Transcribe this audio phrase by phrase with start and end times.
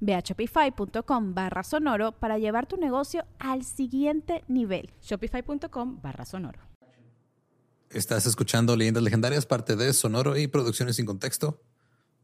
[0.00, 4.90] Ve a shopify.com barra sonoro para llevar tu negocio al siguiente nivel.
[5.02, 6.60] Shopify.com barra sonoro.
[7.90, 11.62] Estás escuchando Leyendas Legendarias, parte de Sonoro y Producciones sin Contexto.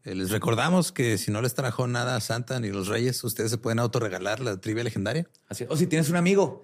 [0.04, 3.50] Eh, les recordamos que si no les trajo nada a Santa ni los Reyes, ustedes
[3.50, 5.26] se pueden autorregalar la trivia legendaria.
[5.48, 6.62] Así, o si tienes un amigo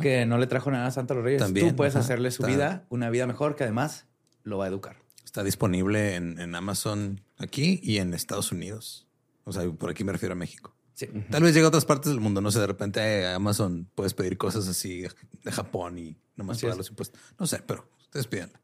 [0.00, 2.30] que no le trajo nada a Santa a los Reyes, También, tú puedes ajá, hacerle
[2.30, 4.06] su está- vida una vida mejor que además
[4.44, 5.02] lo va a educar.
[5.24, 9.05] Está disponible en, en Amazon aquí y en Estados Unidos.
[9.48, 10.74] O sea, por aquí me refiero a México.
[10.94, 11.06] Sí.
[11.30, 12.40] Tal vez llegue a otras partes del mundo.
[12.40, 15.04] No sé, de repente eh, Amazon puedes pedir cosas así
[15.44, 17.20] de Japón y nomás pagar los impuestos.
[17.38, 18.60] No sé, pero ustedes pídanla.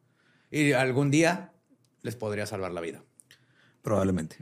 [0.50, 1.52] Y algún día
[2.02, 3.02] les podría salvar la vida.
[3.82, 4.36] Probablemente.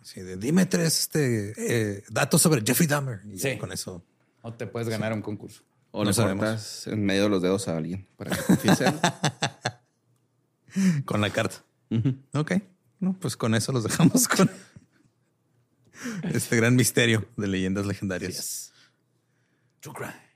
[0.00, 1.54] Así de, dime tres este,
[1.96, 3.20] eh, datos sobre Jeffrey Dahmer.
[3.26, 3.58] Y Sí.
[3.58, 4.04] con eso.
[4.42, 5.62] O te puedes ganar un concurso.
[5.90, 6.44] O No le sabemos.
[6.44, 8.84] cortas en medio de los dedos a alguien para que confiese.
[11.04, 11.64] Con la carta.
[12.34, 12.52] Ok.
[13.00, 14.50] No, pues con eso los dejamos con
[16.32, 18.72] este gran misterio de leyendas legendarias.
[19.80, 20.27] Crime.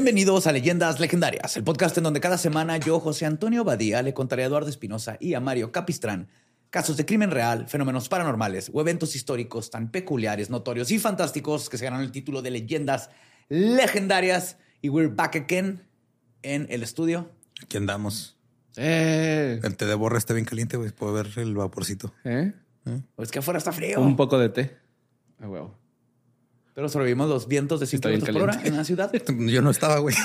[0.00, 4.14] Bienvenidos a Leyendas Legendarias, el podcast en donde cada semana yo, José Antonio Badía, le
[4.14, 6.30] contaré a Eduardo Espinosa y a Mario Capistrán
[6.70, 11.76] casos de crimen real, fenómenos paranormales o eventos históricos tan peculiares, notorios y fantásticos que
[11.76, 13.10] se ganan el título de Leyendas
[13.50, 14.56] Legendarias.
[14.80, 15.86] Y we're back again
[16.40, 17.30] en el estudio.
[17.62, 18.38] Aquí andamos.
[18.76, 20.92] Eh, El té de borra está bien caliente, güey.
[20.92, 22.14] Puedo ver el vaporcito.
[22.24, 22.54] ¿eh?
[23.16, 24.00] O es que afuera está frío.
[24.00, 24.78] Un poco de té.
[25.40, 25.78] A huevo.
[26.80, 29.12] Pero sobrevivimos los vientos de 100 Está bien kilómetros por hora en la ciudad.
[29.38, 30.16] Yo no estaba, güey.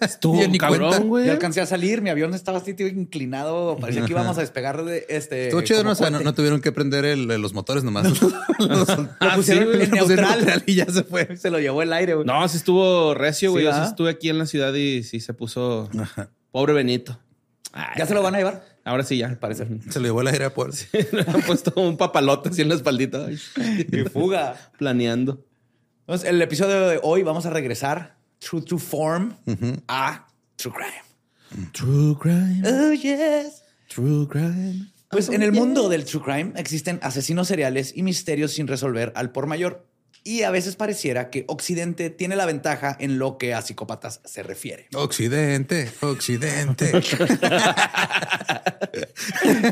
[0.00, 0.58] Estuvo cuenta.
[0.58, 1.26] cabrón, güey.
[1.26, 4.84] Yo alcancé a salir, mi avión estaba así tío, inclinado, parecía que íbamos a despegar
[4.84, 5.46] de este.
[5.46, 5.90] Estuvo chido, ¿no?
[5.90, 6.24] O sea, no, puente.
[6.26, 8.04] no tuvieron que prender el- los motores nomás.
[8.60, 10.62] Los- Lo Ah, pusieron sí, güey, en lo pusieron neutral.
[10.64, 11.36] y ya se fue.
[11.36, 12.24] Se lo llevó el aire, güey.
[12.24, 13.64] No, sí estuvo recio, güey.
[13.64, 15.90] Sí, Yo sí estuve aquí en la ciudad y sí se puso
[16.52, 17.18] pobre Benito.
[17.72, 18.64] Ay, ¿Ya se lo van a llevar?
[18.84, 19.26] Ahora sí, ya.
[19.26, 19.66] Al parecer.
[19.90, 20.74] Se lo llevó el aire a poder.
[21.10, 23.26] Le han puesto un papalote así en la espaldita.
[23.32, 24.54] Y fuga.
[24.78, 25.44] Planeando.
[26.06, 29.34] Entonces, el episodio de hoy vamos a regresar True True Form
[29.88, 31.72] a True Crime.
[31.72, 32.62] True crime.
[32.66, 33.62] Oh, yes.
[33.88, 34.92] True crime.
[35.08, 39.30] Pues en el mundo del true crime existen asesinos seriales y misterios sin resolver al
[39.30, 39.86] por mayor.
[40.26, 44.42] Y a veces pareciera que Occidente tiene la ventaja en lo que a psicópatas se
[44.42, 44.88] refiere.
[44.94, 46.90] Occidente, occidente.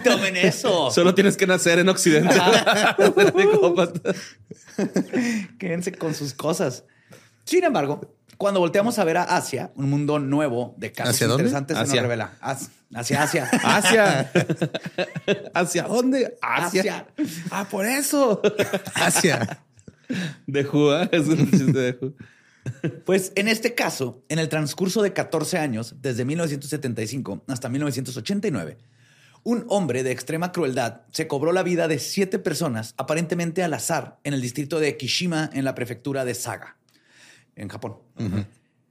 [0.04, 0.90] Tomen eso.
[0.90, 2.34] Solo tienes que nacer en Occidente.
[5.58, 6.84] Quédense con sus cosas.
[7.44, 11.44] Sin embargo, cuando volteamos a ver a Asia, un mundo nuevo de casos ¿Hacia dónde?
[11.44, 12.02] interesantes se nos Asia.
[12.02, 12.32] revela.
[12.40, 13.48] As- Hacia Asia.
[13.64, 14.30] Asia.
[15.54, 16.37] ¿Hacia dónde?
[16.43, 16.81] Asia.
[16.82, 17.06] Asia.
[17.50, 18.43] Ah, por eso.
[18.94, 19.62] Asia.
[20.47, 22.14] De Who, es un chiste de Who.
[23.05, 28.79] Pues en este caso, en el transcurso de 14 años, desde 1975 hasta 1989,
[29.44, 34.20] un hombre de extrema crueldad se cobró la vida de siete personas, aparentemente al azar,
[34.23, 36.76] en el distrito de Kishima, en la prefectura de Saga,
[37.56, 37.97] en Japón.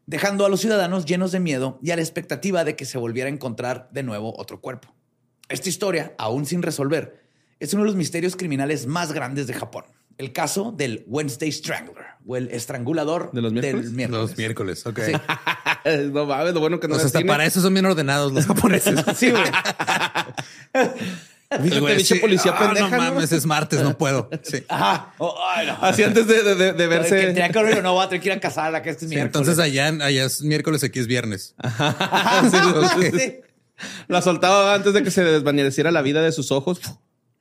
[0.06, 3.30] Dejando a los ciudadanos llenos de miedo y a la expectativa de que se volviera
[3.30, 4.94] a encontrar de nuevo otro cuerpo.
[5.48, 7.24] Esta historia, aún sin resolver,
[7.60, 9.86] es uno de los misterios criminales más grandes de Japón.
[10.22, 13.86] El caso del Wednesday Strangler o el estrangulador ¿De los miércoles?
[13.88, 14.22] del miércoles.
[14.30, 15.00] Los miércoles, ok.
[15.06, 15.12] Sí.
[16.14, 19.04] no mames, lo bueno que no era hasta para eso son bien ordenados los japoneses.
[19.18, 19.44] Sí, güey.
[21.52, 24.30] Fíjate, policía "Ah, pendeja, No ¿no?" mames, es martes, no puedo.
[24.42, 24.64] Sí.
[24.70, 25.14] Ajá.
[25.18, 25.36] Oh,
[25.68, 25.78] no.
[25.82, 27.26] Así antes de, de- de- de Que verse.
[27.28, 29.16] tenía que abrir, no voy a tener que ir a casarla, que este es Sí,
[29.16, 29.36] miércoles.
[29.50, 31.54] entonces allá, allá es miércoles, aquí es viernes.
[31.58, 32.50] Ajá,
[33.02, 33.36] Sí, sí.
[34.08, 36.80] La soltaba antes de que se desvaneciera la vida de sus ojos.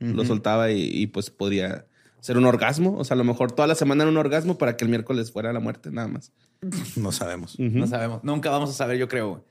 [0.00, 1.84] Lo soltaba y, y, pues podría
[2.20, 2.96] ser un orgasmo.
[2.98, 5.32] O sea, a lo mejor toda la semana era un orgasmo para que el miércoles
[5.32, 6.32] fuera la muerte, nada más.
[6.96, 7.58] No sabemos.
[7.58, 8.22] No sabemos.
[8.24, 9.30] Nunca vamos a saber, yo creo.
[9.30, 9.42] güey.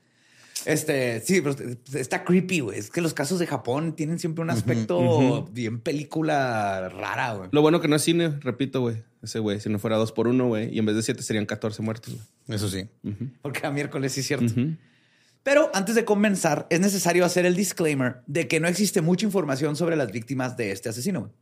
[0.66, 1.56] Este, sí, pero
[1.94, 2.78] está creepy, güey.
[2.78, 7.48] Es que los casos de Japón tienen siempre un aspecto bien película rara, güey.
[7.52, 9.02] Lo bueno que no es cine, repito, güey.
[9.22, 10.74] Ese güey, si no fuera dos por uno, güey.
[10.74, 12.56] Y en vez de siete serían 14 muertos, güey.
[12.56, 12.86] Eso sí.
[13.42, 14.52] Porque a miércoles sí es cierto.
[15.42, 19.76] Pero antes de comenzar, es necesario hacer el disclaimer de que no existe mucha información
[19.76, 21.20] sobre las víctimas de este asesino.
[21.20, 21.32] güey.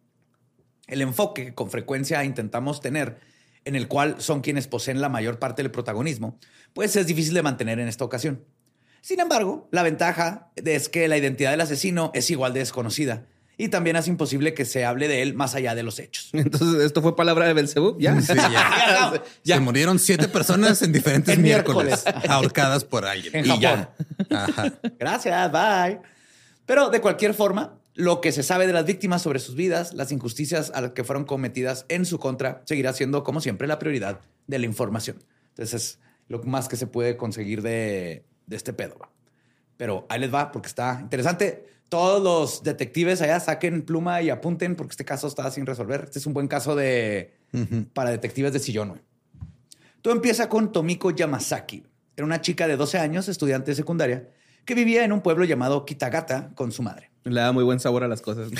[0.89, 3.21] El enfoque que con frecuencia intentamos tener,
[3.65, 6.39] en el cual son quienes poseen la mayor parte del protagonismo,
[6.73, 8.43] pues es difícil de mantener en esta ocasión.
[9.01, 13.27] Sin embargo, la ventaja es que la identidad del asesino es igual de desconocida
[13.57, 16.31] y también hace imposible que se hable de él más allá de los hechos.
[16.33, 17.97] Entonces, esto fue palabra de Belcebú.
[17.99, 18.19] Ya.
[18.21, 19.23] Sí, ya.
[19.45, 19.55] Ya.
[19.57, 22.31] Se murieron siete personas en diferentes En miércoles, miércoles.
[22.31, 23.35] ahorcadas por alguien.
[23.35, 23.89] En y Japón.
[24.31, 24.45] ya.
[24.45, 24.73] Ajá.
[24.99, 26.01] Gracias, bye.
[26.67, 30.13] Pero de cualquier forma, lo que se sabe de las víctimas sobre sus vidas, las
[30.13, 34.21] injusticias a las que fueron cometidas en su contra, seguirá siendo, como siempre, la prioridad
[34.47, 35.17] de la información.
[35.49, 35.99] Entonces, es
[36.29, 38.97] lo más que se puede conseguir de, de este pedo.
[39.03, 39.11] va.
[39.77, 41.67] Pero ahí les va, porque está interesante.
[41.89, 46.03] Todos los detectives allá saquen pluma y apunten, porque este caso está sin resolver.
[46.05, 47.35] Este es un buen caso de
[47.95, 48.91] para detectives de sillón.
[48.91, 49.01] güey.
[50.03, 51.83] Todo empieza con Tomiko Yamasaki.
[52.17, 54.29] Era una chica de 12 años, estudiante de secundaria,
[54.65, 57.11] que vivía en un pueblo llamado Kitagata con su madre.
[57.29, 58.51] Le da muy buen sabor a las cosas.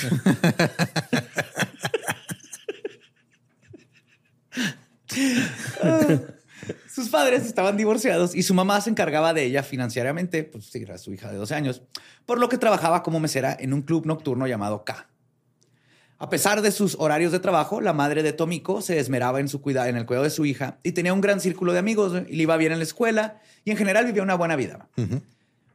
[6.93, 10.97] Sus padres estaban divorciados y su mamá se encargaba de ella financieramente, pues sí, era
[10.97, 11.81] su hija de 12 años,
[12.25, 15.07] por lo que trabajaba como mesera en un club nocturno llamado K.
[16.21, 19.61] A pesar de sus horarios de trabajo, la madre de Tomiko se esmeraba en, su
[19.61, 22.35] cuida en el cuidado de su hija y tenía un gran círculo de amigos y
[22.35, 24.89] le iba bien en la escuela y en general vivía una buena vida.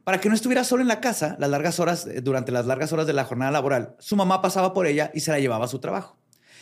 [0.05, 2.93] Para que no estuviera solo en la casa las largas horas, eh, durante las largas
[2.93, 5.67] horas de la jornada laboral, su mamá pasaba por ella y se la llevaba a
[5.67, 6.15] su trabajo,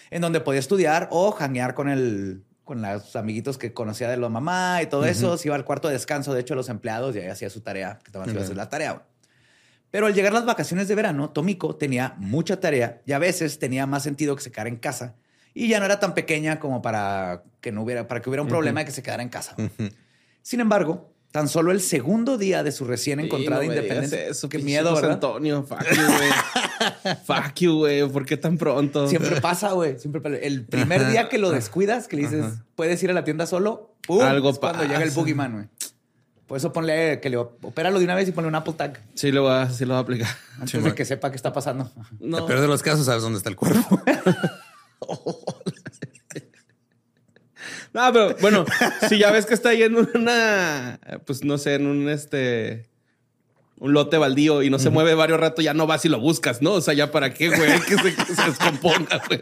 [0.09, 4.29] en donde podía estudiar o janguear con el con los amiguitos que conocía de la
[4.29, 5.37] mamá y todo eso.
[5.37, 7.99] Se iba al cuarto de descanso, de hecho, los empleados y ahí hacía su tarea,
[8.01, 8.55] que estaban haciendo Ok.
[8.55, 9.03] la tarea.
[9.91, 13.85] Pero al llegar las vacaciones de verano, Tomiko tenía mucha tarea y a veces tenía
[13.85, 15.15] más sentido que se quedara en casa
[15.53, 18.47] y ya no era tan pequeña como para que no hubiera, para que hubiera un
[18.47, 19.57] problema de que se quedara en casa.
[20.41, 24.27] Sin embargo, tan solo el segundo día de su recién encontrada Sí, no me independencia.
[24.27, 25.15] Eso, Qué miedo, José ¿verdad?
[25.15, 27.15] Antonio, fuck you, güey.
[27.25, 28.07] fuck you, güey.
[28.07, 29.07] ¿Por qué tan pronto?
[29.07, 29.97] Siempre pasa, güey.
[29.97, 30.35] Siempre pasa.
[30.35, 32.45] El primer día que lo descuidas, que le dices,
[32.75, 34.21] puedes ir a la tienda solo, ¡pum!
[34.21, 35.65] Algo es cuando llega el boogeyman, güey.
[36.45, 39.31] Por eso ponle que le opéralo de una vez y ponle un Apple Tag Sí,
[39.31, 40.27] lo va, sí lo va a aplicar.
[40.57, 40.93] antes Sí, de man.
[40.93, 41.89] que sepa qué está pasando.
[42.19, 42.37] No.
[42.37, 43.99] El peor de los casos, sabes dónde está el cuerpo.
[47.93, 48.65] No, pero bueno,
[49.09, 52.89] si ya ves que está ahí en una, pues no sé, en un este,
[53.79, 56.61] un lote baldío y no se mueve varios ratos, ya no vas y lo buscas,
[56.61, 56.73] ¿no?
[56.73, 59.41] O sea, ya para qué, güey, que se, que se descomponga, güey.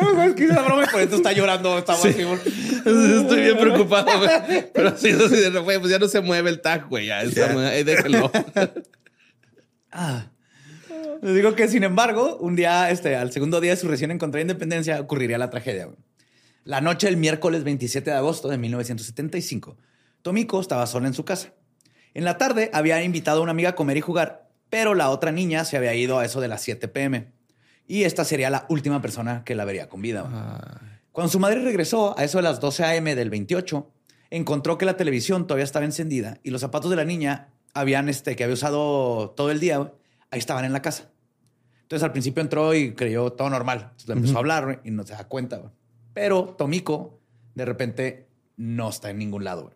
[0.00, 1.78] No, es que la broma y por eso está llorando.
[1.78, 2.38] Estaba así, güey.
[2.44, 4.70] Estoy bien preocupado, güey.
[4.74, 7.06] Pero así, así güey, pues ya no se mueve el tag, güey.
[7.06, 8.30] Ya, está, ahí déjenlo.
[9.98, 10.26] Ah.
[11.22, 14.42] Les digo que, sin embargo, un día, este, al segundo día de su recién encontrada
[14.42, 15.88] independencia, ocurriría la tragedia.
[16.64, 19.76] La noche del miércoles 27 de agosto de 1975,
[20.22, 21.52] Tomiko estaba sola en su casa.
[22.14, 25.32] En la tarde había invitado a una amiga a comer y jugar, pero la otra
[25.32, 27.32] niña se había ido a eso de las 7 pm.
[27.86, 30.90] Y esta sería la última persona que la vería con vida.
[31.12, 33.14] Cuando su madre regresó a eso de las 12 a.m.
[33.14, 33.90] del 28,
[34.30, 38.34] encontró que la televisión todavía estaba encendida y los zapatos de la niña habían, este,
[38.34, 39.92] que había usado todo el día,
[40.36, 41.10] ahí estaban en la casa.
[41.82, 43.78] Entonces al principio entró y creyó todo normal.
[43.82, 45.72] Entonces le empezó a hablar y no se da cuenta.
[46.14, 47.20] Pero Tomiko
[47.54, 49.72] de repente no está en ningún lado.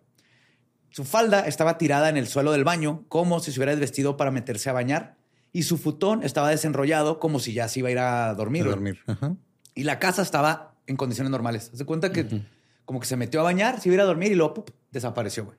[0.91, 4.31] Su falda estaba tirada en el suelo del baño como si se hubiera desvestido para
[4.31, 5.17] meterse a bañar
[5.53, 8.63] y su futón estaba desenrollado como si ya se iba a ir a dormir.
[8.63, 8.75] A güey.
[8.75, 8.99] dormir.
[9.07, 9.37] Ajá.
[9.75, 11.71] Y la casa estaba en condiciones normales.
[11.73, 12.43] Se cuenta que
[12.85, 14.71] como que se metió a bañar, se iba a ir a dormir y luego ¡pup!
[14.91, 15.59] desapareció, güey.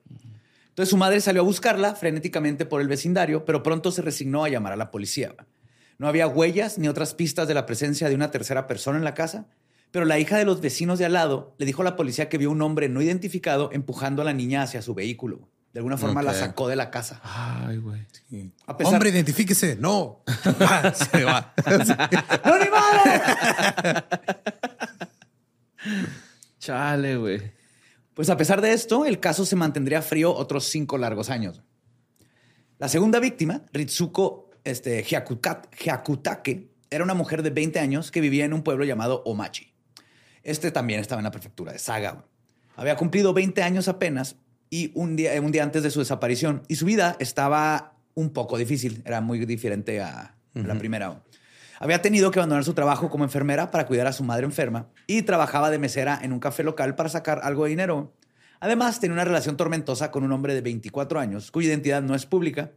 [0.72, 4.48] Entonces su madre salió a buscarla frenéticamente por el vecindario, pero pronto se resignó a
[4.48, 5.34] llamar a la policía.
[5.98, 9.12] No había huellas ni otras pistas de la presencia de una tercera persona en la
[9.14, 9.46] casa,
[9.90, 12.38] pero la hija de los vecinos de al lado le dijo a la policía que
[12.38, 15.48] vio un hombre no identificado empujando a la niña hacia su vehículo.
[15.74, 17.20] De alguna forma la sacó de la casa.
[17.22, 18.00] Ay, güey.
[18.66, 19.76] A pesar- Hombre, identifíquese.
[19.76, 20.22] No.
[20.60, 21.52] Ah, se va.
[22.44, 24.04] ¡No, ni madre!
[26.58, 27.52] Chale, güey.
[28.14, 31.62] Pues a pesar de esto, el caso se mantendría frío otros cinco largos años.
[32.78, 38.52] La segunda víctima, Ritsuko este, Hyakutake, era una mujer de 20 años que vivía en
[38.52, 39.72] un pueblo llamado Omachi.
[40.42, 42.26] Este también estaba en la prefectura de Saga.
[42.76, 44.36] Había cumplido 20 años apenas
[44.68, 48.58] y un día, un día antes de su desaparición y su vida estaba un poco
[48.58, 51.22] difícil, era muy diferente a la primera.
[51.82, 55.22] Había tenido que abandonar su trabajo como enfermera para cuidar a su madre enferma y
[55.22, 58.14] trabajaba de mesera en un café local para sacar algo de dinero.
[58.60, 62.24] Además, tenía una relación tormentosa con un hombre de 24 años, cuya identidad no es
[62.24, 62.70] pública,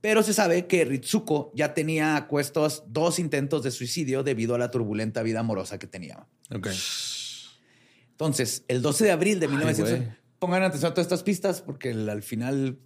[0.00, 4.58] pero se sabe que Ritsuko ya tenía a cuestos dos intentos de suicidio debido a
[4.58, 6.26] la turbulenta vida amorosa que tenía.
[6.52, 6.66] Ok.
[8.10, 9.96] Entonces, el 12 de abril de Ay, 1900...
[9.98, 10.18] güey.
[10.40, 12.78] Pongan atención a todas estas pistas porque el- al final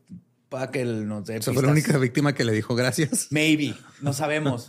[0.52, 3.28] para que él nos dé Esa fue la única víctima que le dijo gracias.
[3.32, 4.68] Maybe, no sabemos.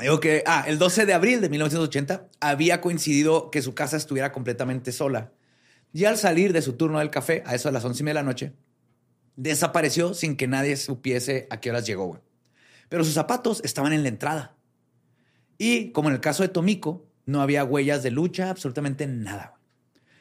[0.00, 4.32] Digo que, ah, el 12 de abril de 1980 había coincidido que su casa estuviera
[4.32, 5.32] completamente sola.
[5.92, 8.18] Y al salir de su turno del café, a eso de las once y media
[8.18, 8.54] de la noche,
[9.36, 12.06] desapareció sin que nadie supiese a qué horas llegó.
[12.06, 12.20] güey.
[12.88, 14.56] Pero sus zapatos estaban en la entrada.
[15.58, 19.55] Y como en el caso de Tomiko, no había huellas de lucha, absolutamente nada.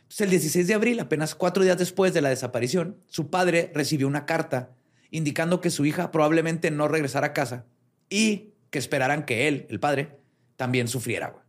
[0.05, 4.07] Entonces, el 16 de abril, apenas cuatro días después de la desaparición, su padre recibió
[4.07, 4.71] una carta
[5.11, 7.65] indicando que su hija probablemente no regresara a casa
[8.09, 10.17] y que esperaran que él, el padre,
[10.57, 11.29] también sufriera.
[11.29, 11.43] güey.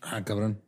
[0.00, 0.60] Ah, cabrón.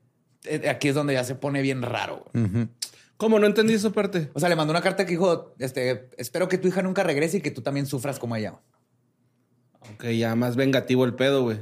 [0.44, 2.26] Eh, Aquí es donde ya se pone bien raro.
[2.32, 2.68] güey.
[3.16, 3.38] ¿Cómo?
[3.38, 4.30] No entendí esa parte.
[4.34, 7.38] O sea, le mandó una carta que dijo, este, espero que tu hija nunca regrese
[7.38, 8.60] y que tú también sufras como ella.
[9.94, 11.58] Ok, ya más vengativo el pedo, güey.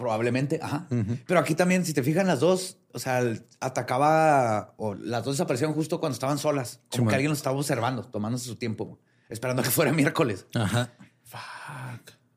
[0.00, 0.86] Probablemente, ajá.
[1.26, 3.22] Pero aquí también, si te fijan las dos, o sea,
[3.60, 6.80] atacaba, o las dos desaparecieron justo cuando estaban solas.
[6.88, 10.46] Como que alguien los estaba observando, tomándose su tiempo, esperando que fuera miércoles.
[10.54, 10.94] Ajá.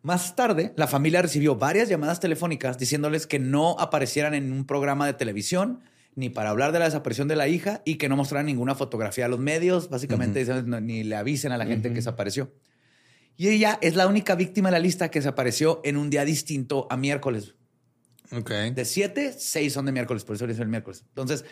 [0.01, 5.05] Más tarde, la familia recibió varias llamadas telefónicas diciéndoles que no aparecieran en un programa
[5.05, 5.79] de televisión
[6.15, 9.25] ni para hablar de la desaparición de la hija y que no mostraran ninguna fotografía
[9.25, 12.51] a los medios, básicamente diciendo, "No, ni le avisen a la gente que desapareció.
[13.35, 16.87] Y ella es la única víctima de la lista que desapareció en un día distinto
[16.89, 17.55] a miércoles.
[18.31, 18.51] Ok.
[18.51, 21.03] De siete, seis son de miércoles, por eso le hice el miércoles.
[21.09, 21.45] Entonces,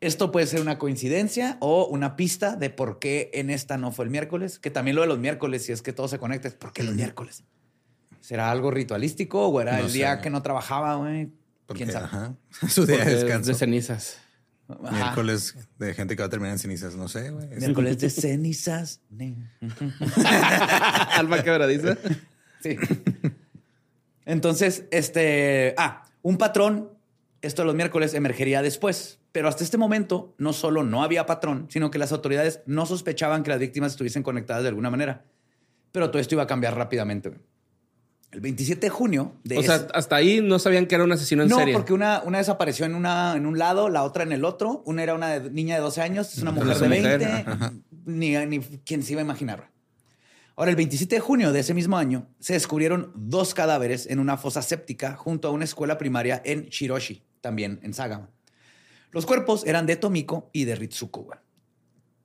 [0.00, 4.04] esto puede ser una coincidencia o una pista de por qué en esta no fue
[4.04, 6.54] el miércoles, que también lo de los miércoles, si es que todo se conecta, es
[6.54, 7.44] por qué los miércoles.
[8.20, 11.30] ¿Será algo ritualístico o era No el día que no trabajaba, güey?
[11.74, 12.06] ¿Quién sabe?
[12.06, 12.34] Ajá.
[12.68, 13.50] Su día de descanso.
[13.50, 14.18] de cenizas.
[14.68, 14.92] Ajá.
[14.92, 16.94] Miércoles de gente que va a terminar en cenizas.
[16.94, 17.48] No sé, güey.
[17.52, 19.00] Es- Miércoles de cenizas.
[21.16, 21.96] Alma quebradiza.
[22.62, 22.76] Sí.
[24.24, 25.74] Entonces, este.
[25.78, 26.90] Ah, un patrón,
[27.40, 29.18] esto de los miércoles, emergería después.
[29.32, 33.42] Pero hasta este momento, no solo no había patrón, sino que las autoridades no sospechaban
[33.42, 35.24] que las víctimas estuviesen conectadas de alguna manera.
[35.92, 37.32] Pero todo esto iba a cambiar rápidamente.
[38.30, 41.42] El 27 de junio de O sea, hasta ahí no sabían que era un asesino
[41.44, 41.72] en no, serie.
[41.74, 44.82] porque una, una desapareció en, una, en un lado, la otra en el otro.
[44.84, 47.26] Una era una de- niña de 12 años, es una mujer de una 20.
[47.54, 47.72] mujer,
[48.04, 49.70] Ni, ni quién se iba a imaginar.
[50.56, 54.36] Ahora, el 27 de junio de ese mismo año, se descubrieron dos cadáveres en una
[54.36, 58.28] fosa séptica junto a una escuela primaria en Shiroshi, también en Sagama.
[59.10, 61.28] Los cuerpos eran de Tomiko y de Ritsuko.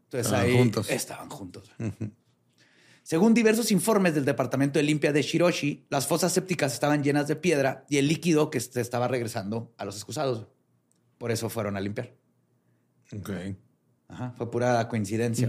[0.06, 0.90] Entonces Estaban ahí juntos.
[0.90, 1.72] estaban juntos.
[3.14, 7.36] Según diversos informes del Departamento de Limpia de Shiroshi, las fosas sépticas estaban llenas de
[7.36, 10.48] piedra y el líquido que se estaba regresando a los excusados.
[11.20, 12.12] Por eso fueron a limpiar.
[13.16, 13.30] Ok.
[14.08, 15.48] Ajá, fue pura coincidencia.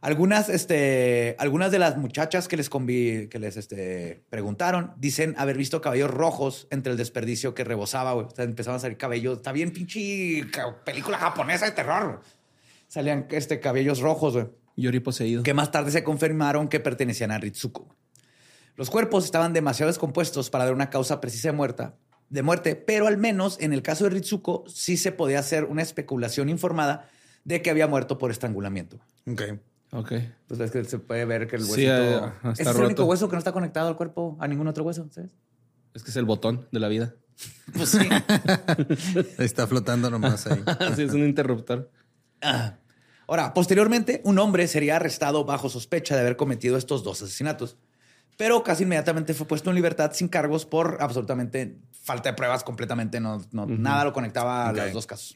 [0.00, 5.58] Algunas, este, algunas de las muchachas que les, convi- que les este, preguntaron dicen haber
[5.58, 8.28] visto cabellos rojos entre el desperdicio que rebosaba, güey.
[8.28, 9.36] O sea, empezaban a salir cabellos.
[9.36, 10.46] Está bien pinche
[10.86, 12.22] película japonesa de terror.
[12.88, 15.42] Salían este, cabellos rojos, güey Yori poseído.
[15.42, 17.96] que más tarde se confirmaron que pertenecían a Ritsuko.
[18.76, 21.96] Los cuerpos estaban demasiado descompuestos para dar una causa precisa de, muerta,
[22.30, 25.82] de muerte, pero al menos en el caso de Ritsuko sí se podía hacer una
[25.82, 27.08] especulación informada
[27.44, 28.98] de que había muerto por estrangulamiento.
[29.26, 29.42] Ok.
[29.94, 30.12] Ok.
[30.48, 31.92] Pues es que se puede ver que el Sí, huesito...
[31.92, 34.66] eh, está Ese es el único hueso que no está conectado al cuerpo, a ningún
[34.68, 35.36] otro hueso, ¿sabes?
[35.92, 37.14] Es que es el botón de la vida.
[37.74, 37.98] Pues sí.
[39.38, 40.62] Está flotando nomás ahí.
[40.96, 41.90] sí, es un interruptor.
[42.40, 42.76] Ah.
[43.32, 47.78] Ahora, posteriormente, un hombre sería arrestado bajo sospecha de haber cometido estos dos asesinatos,
[48.36, 53.20] pero casi inmediatamente fue puesto en libertad sin cargos por absolutamente falta de pruebas, completamente
[53.20, 55.34] no, no- nada lo conectaba a los dos casos.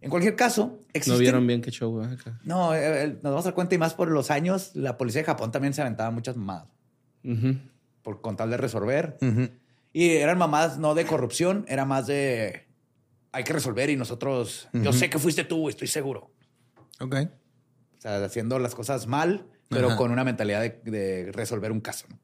[0.00, 1.14] En cualquier caso, existen...
[1.14, 2.38] No vieron bien qué show, acá.
[2.44, 5.22] No, eh, eh, nos vamos a dar cuenta y más por los años, la policía
[5.22, 6.68] de Japón también se aventaba muchas mamadas
[8.02, 9.16] por con tal de resolver.
[9.20, 9.48] Ujú.
[9.92, 12.68] Y eran mamadas no de corrupción, era más de
[13.32, 16.30] hay que resolver y nosotros, yo sé que fuiste tú, estoy seguro.
[17.00, 17.14] Ok.
[17.14, 19.96] O sea, haciendo las cosas mal, pero Ajá.
[19.96, 22.06] con una mentalidad de, de resolver un caso.
[22.08, 22.18] ¿no?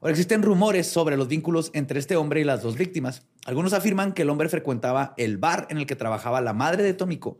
[0.00, 3.26] Ahora, existen rumores sobre los vínculos entre este hombre y las dos víctimas.
[3.46, 6.94] Algunos afirman que el hombre frecuentaba el bar en el que trabajaba la madre de
[6.94, 7.38] Tomiko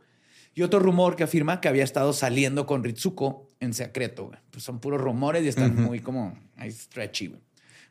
[0.55, 4.31] y otro rumor que afirma que había estado saliendo con Ritsuko en secreto.
[4.49, 6.35] Pues son puros rumores y están muy como
[6.67, 7.35] stretchy.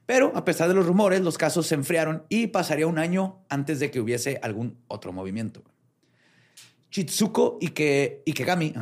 [0.05, 3.79] Pero a pesar de los rumores, los casos se enfriaron y pasaría un año antes
[3.79, 5.63] de que hubiese algún otro movimiento.
[6.91, 8.75] Chitsuko Ike, Ikegami,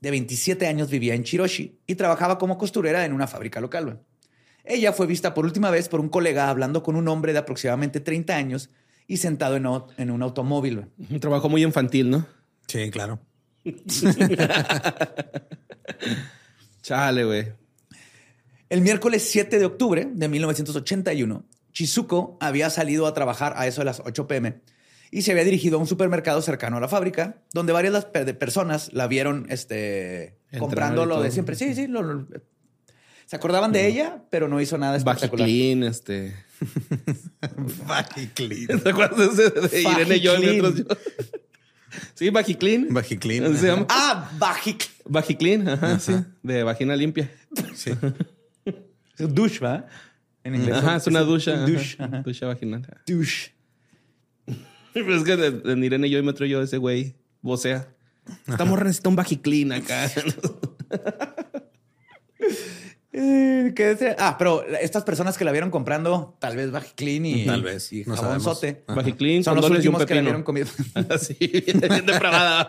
[0.00, 4.00] de 27 años, vivía en Chiroshi y trabajaba como costurera en una fábrica local.
[4.64, 8.00] Ella fue vista por última vez por un colega hablando con un hombre de aproximadamente
[8.00, 8.70] 30 años
[9.06, 10.86] y sentado en, en un automóvil.
[11.10, 12.26] Un trabajo muy infantil, ¿no?
[12.66, 13.18] Sí, claro.
[16.82, 17.52] Chale, güey.
[18.68, 23.86] El miércoles 7 de octubre de 1981, Chizuko había salido a trabajar a eso de
[23.86, 24.60] las 8 pm
[25.10, 28.92] y se había dirigido a un supermercado cercano a la fábrica, donde varias las personas
[28.92, 31.56] la vieron este, comprando lo de siempre.
[31.56, 31.86] Sí, sí.
[31.86, 32.26] lo- lo-
[33.26, 35.46] se acordaban de ella, pero no hizo nada espectacular.
[35.46, 36.34] Bajiclean, este.
[37.86, 38.80] Bajiclean.
[38.80, 40.84] ¿Te acuerdas de, ese de Irene yo y otros yo?
[42.14, 42.30] Sí.
[42.30, 42.88] Bajiclean.
[43.44, 43.86] Así se llama.
[43.90, 44.88] Ah, Bajic.
[45.04, 46.14] Bajiclean, ajá, sí.
[46.42, 47.30] De vagina limpia.
[47.74, 47.92] Sí.
[49.18, 49.86] Douche, ¿va?
[50.44, 50.76] En inglés.
[50.76, 51.54] Ajá, es una ducha.
[51.54, 51.66] ajá.
[51.66, 51.96] Douche.
[51.98, 52.22] ajá.
[52.22, 52.86] Ducha vaginal.
[53.06, 53.52] Douche.
[55.06, 57.88] Pero es que de- en Irene yo y me otro yo, ese güey vocea.
[58.46, 60.10] Esta morra necesita un Bajiclean acá.
[63.10, 64.16] ¿qué decía?
[64.18, 68.04] Ah, pero estas personas que la vieron comprando, tal vez Bajiclean y, Tal vez, y
[68.04, 68.82] no jabonzote.
[68.86, 68.96] sabemos.
[69.04, 70.70] Bajiclean, Son los y últimos que la vieron comiendo.
[71.10, 72.68] Así, bien, bien depravada.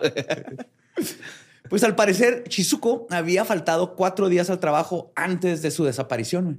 [1.69, 6.43] Pues al parecer, Shizuko había faltado cuatro días al trabajo antes de su desaparición.
[6.45, 6.57] güey.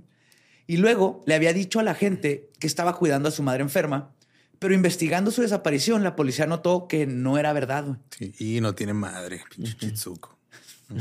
[0.67, 4.13] Y luego le había dicho a la gente que estaba cuidando a su madre enferma,
[4.61, 7.85] pero investigando su desaparición, la policía notó que no era verdad.
[7.87, 7.99] güey.
[8.33, 10.39] Sí, Y no tiene madre, pinche Chitsuko.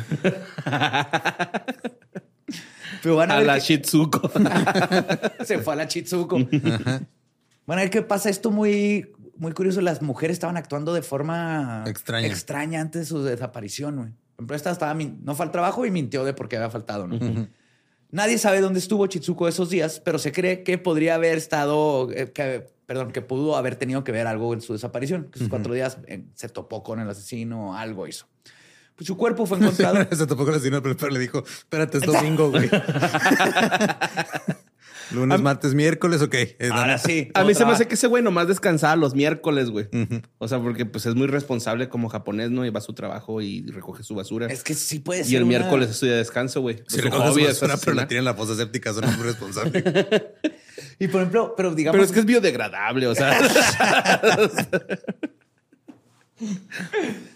[3.03, 4.29] Pero van a, A ver la que- Shitsuko.
[5.45, 6.37] se fue a la Chizuko.
[7.65, 9.79] Van a ver qué pasa esto muy, muy curioso.
[9.81, 12.27] Las mujeres estaban actuando de forma Extraña.
[12.27, 13.95] extraña antes de su desaparición.
[13.95, 14.09] güey.
[14.09, 17.07] Por ejemplo, esta estaba no fue al trabajo y mintió de por qué había faltado.
[17.07, 17.47] ¿no?
[18.11, 22.31] Nadie sabe dónde estuvo Chizuko esos días, pero se cree que podría haber estado, eh,
[22.33, 25.25] que- perdón, que pudo haber tenido que ver algo en su desaparición.
[25.25, 28.25] Que esos cuatro días eh, se topó con el asesino, algo hizo.
[28.95, 30.07] Pues su cuerpo fue encontrado.
[30.11, 32.67] Se topó con la señora, pero, pero le dijo, espérate, es domingo, güey.
[35.11, 36.35] Lunes, martes, miércoles, ok.
[36.71, 37.29] Ahora sí.
[37.33, 39.87] A mí se me hace que ese güey nomás descansaba los miércoles, güey.
[40.37, 42.65] O sea, porque pues es muy responsable como japonés, ¿no?
[42.65, 44.47] Y va a su trabajo y recoge su basura.
[44.47, 45.33] Es que sí puede ser.
[45.33, 46.77] y el una- miércoles es su día de descanso, güey.
[46.87, 48.07] Si Pues, es basura, pero la asesinar.
[48.07, 49.83] tiene en la fosa séptica, son muy responsable.
[51.01, 51.95] Y por ejemplo, pero digamos.
[51.95, 53.37] Pero es que es biodegradable, o sea.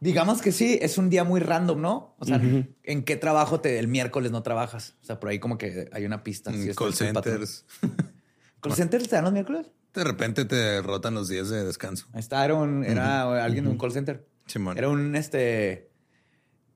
[0.00, 2.14] Digamos que sí, es un día muy random, ¿no?
[2.18, 2.40] O sea,
[2.84, 4.96] ¿en qué trabajo te el miércoles no trabajas?
[5.02, 6.50] O sea, por ahí como que hay una pista.
[6.50, 7.66] Mm, Sí, Call centers.
[8.60, 9.66] ¿Call centers te dan los miércoles?
[9.92, 12.06] De repente te rotan los días de descanso.
[12.12, 14.26] Ahí está, era, un- era alguien de un call center.
[14.46, 14.78] Simón.
[14.78, 15.90] Era un este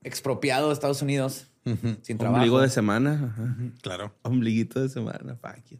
[0.03, 1.47] expropiado de Estados Unidos
[2.03, 2.35] sin trabajo.
[2.43, 3.33] Ombligo de semana.
[3.33, 3.55] Ajá.
[3.81, 4.15] Claro.
[4.21, 5.35] Ombliguito de semana.
[5.41, 5.77] Fuck you.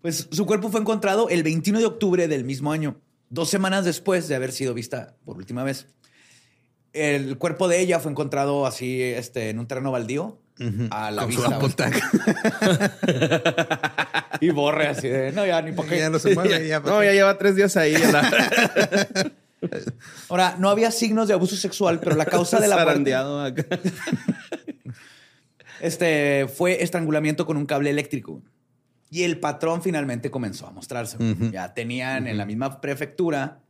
[0.00, 4.26] Pues su cuerpo fue encontrado el 21 de octubre del mismo año, dos semanas después
[4.28, 5.88] de haber sido vista por última vez.
[6.96, 10.38] El cuerpo de ella fue encontrado así este, en un terreno baldío.
[10.90, 11.90] A la Con vista.
[14.40, 15.98] Y borre así de, no, ya ni por qué.
[15.98, 16.66] Ya no se mueve.
[16.68, 17.94] ya, No, ya lleva tres días ahí.
[17.96, 19.32] la-
[20.28, 23.64] Ahora, no había signos de abuso sexual, pero la causa de la muerte acá.
[25.80, 28.42] este, fue estrangulamiento con un cable eléctrico.
[29.10, 31.16] Y el patrón finalmente comenzó a mostrarse.
[31.52, 33.60] Ya tenían en la misma prefectura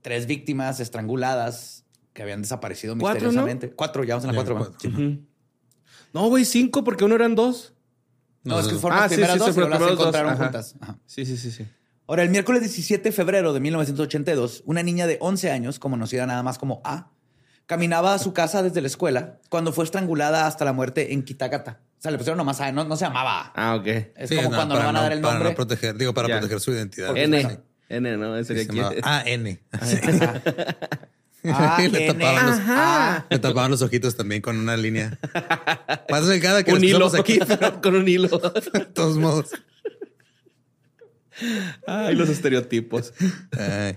[0.00, 1.79] tres víctimas estranguladas
[2.12, 3.70] que habían desaparecido ¿Cuatro, misteriosamente.
[3.72, 4.56] Cuatro, ya vamos en la Ya, cuatro.
[4.58, 4.80] cuatro.
[4.80, 4.88] Sí.
[4.88, 5.26] Ujú.
[6.12, 7.74] No, güey, cinco, porque uno eran dos.
[8.42, 8.78] No, es que no.
[8.80, 10.00] fueron Ah, las primeras sí, dos sí, y fueron luego las dos.
[10.00, 10.42] encontraron Ajá.
[10.44, 10.74] juntas.
[10.80, 10.98] Ajá.
[11.06, 11.66] Sí, sí, sí, sí.
[12.06, 16.42] Ahora, el miércoles 17 de febrero de 1982, una niña de 11 años, conocida nada
[16.42, 17.12] más como A,
[17.66, 21.80] caminaba a su casa desde la escuela cuando fue estrangulada hasta la muerte en Kitagata.
[21.98, 23.52] O sea, le pusieron nomás A, no, no se llamaba A.
[23.54, 23.86] Ah, ok.
[23.86, 25.50] Es Sí, como no, cuando para le van a no- dar el Para nombre.
[25.50, 26.38] no proteger, digo, para Ya.
[26.38, 27.16] proteger su identidad.
[27.16, 27.60] N.
[27.90, 28.36] N, ¿no?
[28.36, 29.02] Ese que Se llamaba quiere.
[29.06, 29.60] AN.
[31.44, 33.26] A, le, tapaban los, A.
[33.30, 35.18] le tapaban los ojitos también con una línea.
[36.10, 38.28] Más delgada que un los hilo aquí, pero con un hilo.
[38.28, 39.50] de todos modos.
[41.86, 43.12] Ay, los estereotipos.
[43.58, 43.96] Ay,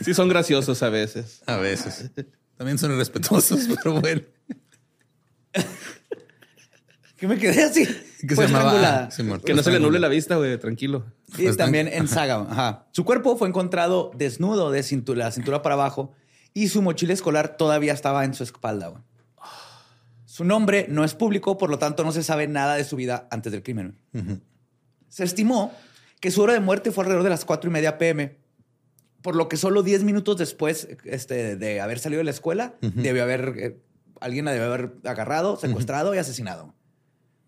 [0.00, 1.42] Sí, son graciosos a veces.
[1.46, 2.10] a veces.
[2.56, 4.22] También son irrespetuosos, pero bueno.
[7.16, 7.86] Que me quedé así.
[8.26, 8.74] Que se llamaba
[9.08, 9.08] estrangulada.
[9.36, 11.06] ah, Que no se le nuble la vista, güey, tranquilo.
[11.38, 12.44] Y Pues también en Saga.
[12.50, 12.86] Ajá.
[12.90, 16.12] Su cuerpo fue encontrado desnudo de cintura, la cintura para abajo
[16.54, 18.88] y su mochila escolar todavía estaba en su espalda.
[18.88, 19.02] güey.
[20.24, 23.28] Su nombre no es público, por lo tanto no se sabe nada de su vida
[23.30, 23.98] antes del crimen.
[25.08, 25.72] Se estimó
[26.20, 28.36] que su hora de muerte fue alrededor de las 4 y media pm,
[29.22, 33.22] por lo que solo 10 minutos después este, de haber salido de la escuela, debió
[33.22, 33.80] haber, eh,
[34.20, 36.74] alguien la debió haber agarrado, secuestrado y asesinado.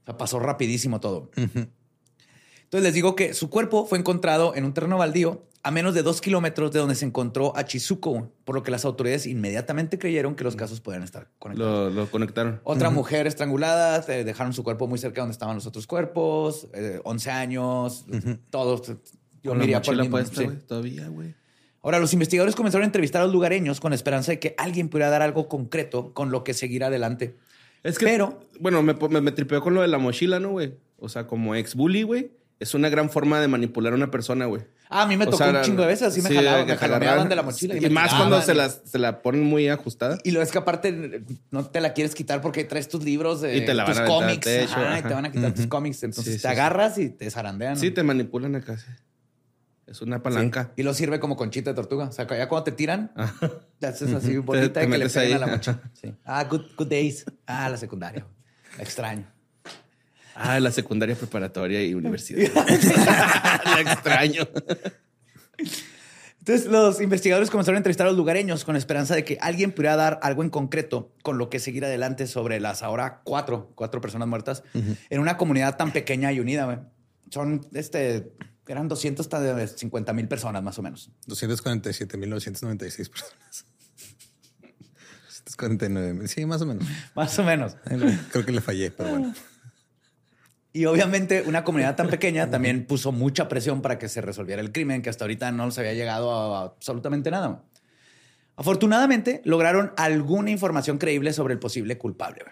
[0.03, 1.31] O sea, pasó rapidísimo todo.
[1.37, 6.03] Entonces les digo que su cuerpo fue encontrado en un terreno baldío a menos de
[6.05, 10.37] dos kilómetros de donde se encontró a Chizuko, por lo que las autoridades inmediatamente creyeron
[10.37, 11.93] que los casos podían estar conectados.
[11.93, 12.61] Lo, lo conectaron.
[12.63, 16.69] Otra mujer estrangulada, eh, dejaron su cuerpo muy cerca de donde estaban los otros cuerpos,
[16.73, 18.07] eh, 11 años,
[18.51, 18.87] todos.
[19.43, 20.45] Yo Con la por el mochila mismo, puesta, sí.
[20.45, 20.59] güey.
[20.59, 21.35] Todavía, güey.
[21.83, 24.89] Ahora, los investigadores comenzaron a entrevistar a los lugareños con la esperanza de que alguien
[24.89, 27.37] pudiera dar algo concreto con lo que seguir adelante.
[27.83, 30.75] Es que, Pero- bueno, me, me, me tripeó con lo de la mochila, ¿no, güey?
[30.99, 34.47] O sea, como ex bully, güey, es una gran forma de manipular a una persona,
[34.47, 34.63] güey.
[34.89, 36.73] Ah, a mí me O tocó sea, un chingo de veces, así me jalaban, me
[36.73, 37.77] te jalaban de la mochila.
[37.77, 40.17] Y, me más cuando se, las, se la ponen muy ajustada.
[40.25, 43.57] Y lo es que aparte no te la quieres quitar porque traes tus libros de
[43.59, 44.47] Y te la tus van a cómics.
[44.47, 46.03] y te van a quitar tus cómics.
[46.03, 47.77] Entonces Sí, te sí, agarras y te zarandean.
[47.77, 48.77] Sí, te manipulan acá.
[49.87, 50.73] Es una palanca.
[50.77, 52.07] Y lo sirve como conchita de tortuga.
[52.07, 53.13] O sea, ya cuando te tiran,
[53.79, 55.33] te haces así Te- bonita te y que le ahí.
[55.33, 55.81] a la mochila.
[55.93, 56.15] Sí.
[56.25, 57.25] Ah, good, good days.
[57.47, 58.27] Ah, la secundaria.
[58.79, 59.27] Extraño.
[60.39, 62.53] Ah, la secundaria preparatoria y universidad.
[63.65, 64.47] la extraño.
[66.41, 69.73] Entonces, los investigadores comenzaron a entrevistar a los lugareños con la esperanza de que alguien
[69.73, 74.03] pudiera dar algo en concreto con lo que seguir adelante sobre las ahora cuatro, cuatro
[74.03, 76.93] personas muertas en una comunidad tan pequeña y unida.
[77.31, 78.31] Son, este,
[78.69, 81.11] eran 250 mil personas más o menos.
[81.29, 83.65] 247.996 personas.
[85.47, 86.29] 249.
[86.29, 86.85] Sí, más o menos.
[87.15, 87.77] Más o menos.
[88.31, 89.35] Creo que le fallé, pero bueno.
[90.77, 94.73] Y obviamente una comunidad tan pequeña también puso mucha presión para que se resolviera el
[94.73, 97.65] crimen, que hasta ahorita no se había llegado a absolutamente nada.
[98.57, 102.45] Afortunadamente, lograron alguna información creíble sobre el posible culpable.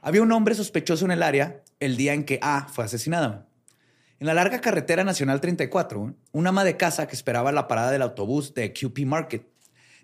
[0.00, 3.46] Había un hombre sospechoso en el área el día en que A fue asesinada.
[4.20, 7.90] En la larga carretera nacional 34, güey, una ama de casa que esperaba la parada
[7.90, 9.46] del autobús de QP Market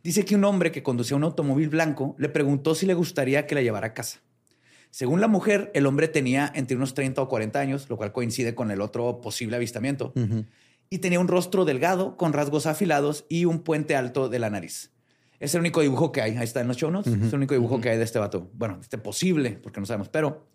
[0.02, 3.54] dice que un hombre que conducía un automóvil blanco le preguntó si le gustaría que
[3.54, 4.20] la llevara a casa.
[4.90, 8.54] Según la mujer, el hombre tenía entre unos 30 o 40 años, lo cual coincide
[8.54, 10.12] con el otro posible avistamiento,
[10.88, 14.90] y tenía un rostro delgado con rasgos afilados y un puente alto de la nariz.
[15.38, 16.36] Es el único dibujo que hay.
[16.36, 17.14] Ahí está en los show notes.
[17.14, 18.50] Es el único dibujo que hay de este vato.
[18.52, 20.46] Bueno, este posible, porque no sabemos, pero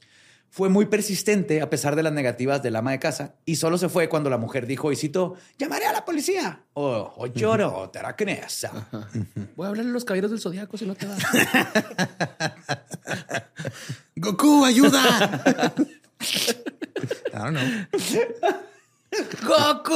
[0.56, 3.90] fue muy persistente a pesar de las negativas del ama de casa y solo se
[3.90, 7.90] fue cuando la mujer dijo, y cito, llamaré a la policía o, o lloro, o
[7.90, 8.72] te hará nesa".
[9.58, 11.18] Voy a hablarle a los caballeros del zodiaco si no te va.
[14.16, 15.74] ¡Goku, ayuda!
[16.22, 16.54] I
[17.34, 17.68] don't know.
[19.44, 19.94] ¡Goku!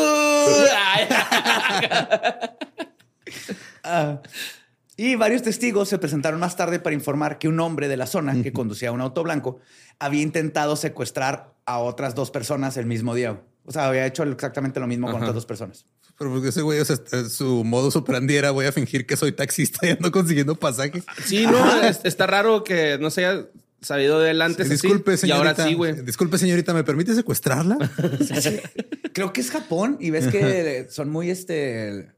[5.02, 8.42] Y varios testigos se presentaron más tarde para informar que un hombre de la zona
[8.44, 9.60] que conducía un auto blanco
[9.98, 13.42] había intentado secuestrar a otras dos personas el mismo día.
[13.64, 15.86] O sea, había hecho exactamente lo mismo con otras dos personas.
[16.18, 16.98] Pero porque ese güey, o sea,
[17.30, 21.06] su modo operandi era voy a fingir que soy taxista y ando consiguiendo pasajes.
[21.24, 23.46] Sí, no, es- está raro que no se haya
[23.82, 24.66] sabido de él antes.
[24.66, 25.50] así, Disculpe, Y señorita.
[25.52, 25.94] ahora sí, güey.
[26.02, 27.78] Disculpe, señorita, ¿me permite secuestrarla?
[29.14, 32.10] Creo que es Japón y ves que son muy este.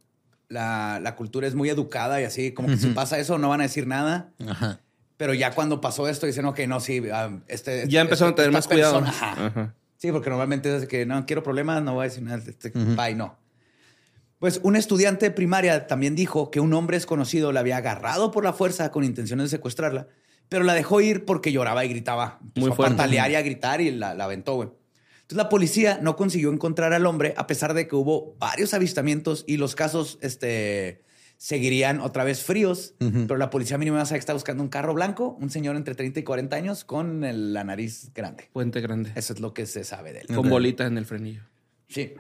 [0.52, 3.62] La, la cultura es muy educada y así, como que si pasa eso no van
[3.62, 4.32] a decir nada.
[4.48, 4.80] Ajá.
[5.18, 7.88] Pero ya cuando pasó esto dicen, ok, no, sí, ah, este.
[7.88, 9.00] Ya empezaron a tener más cuidado.
[9.02, 9.46] persona- ajá.
[9.48, 9.76] Ajá.
[9.98, 13.14] Sí, porque normalmente es que no quiero problemas, no voy a decir nada, este, bye,
[13.16, 13.38] no.
[14.40, 18.44] Pues un estudiante de primaria también dijo que un hombre desconocido la había agarrado por
[18.44, 20.08] la fuerza con intenciones de secuestrarla,
[20.50, 22.40] pero la dejó ir porque lloraba y gritaba.
[22.42, 22.96] Empezó Muy a fuerte.
[22.98, 24.70] patalear y a gritar y la, la aventó, güey.
[25.32, 29.46] Entonces la policía no consiguió encontrar al hombre a pesar de que hubo varios avistamientos
[29.48, 31.04] y los casos este,
[31.38, 35.38] seguirían otra vez fríos, pero la policía mínima sabe que está buscando un carro blanco,
[35.40, 38.50] un señor entre 30 y 40 años con el- la nariz grande.
[38.52, 39.14] Puente grande.
[39.16, 40.28] Eso es lo que se sabe de él.
[40.36, 41.44] Con bolita en el frenillo.
[41.88, 42.14] Sí.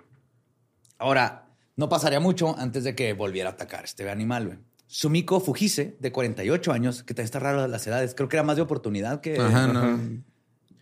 [0.97, 4.57] Ahora, no pasaría mucho antes de que volviera a atacar este animal, güey.
[4.87, 8.15] Sumiko Fujise, de 48 años, que también está raro las edades.
[8.15, 9.99] Creo que era más de oportunidad que, Ajá, no.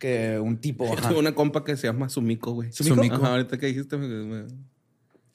[0.00, 0.92] Que un tipo.
[0.92, 1.12] Ajá.
[1.14, 2.72] una compa que se llama Sumiko, güey.
[2.72, 3.14] ¿Sumiko?
[3.14, 3.96] Ajá, ahorita que dijiste.
[3.96, 4.46] me-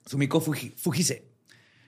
[0.05, 1.25] Sumiko Fuji- Fujise,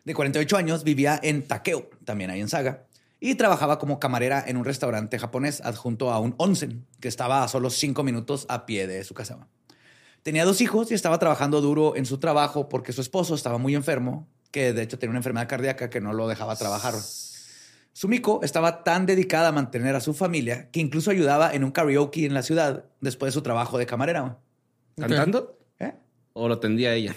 [0.06, 2.86] de 48 años, vivía en Takeo, también ahí en Saga,
[3.20, 7.48] y trabajaba como camarera en un restaurante japonés adjunto a un onsen, que estaba a
[7.48, 9.48] solo cinco minutos a pie de su casa.
[10.24, 13.76] Tenía dos hijos y estaba trabajando duro en su trabajo porque su esposo estaba muy
[13.76, 16.94] enfermo, que de hecho tenía una enfermedad cardíaca que no lo dejaba trabajar.
[18.02, 22.28] Sumiko estaba tan dedicada a mantener a su familia que incluso ayudaba en un karaoke
[22.28, 24.22] en la ciudad después de su trabajo de camarera.
[24.22, 24.34] güey.
[25.00, 25.58] ¿Cantando?
[25.80, 25.96] ¿Eh?
[26.34, 27.16] ¿O lo tendía ella?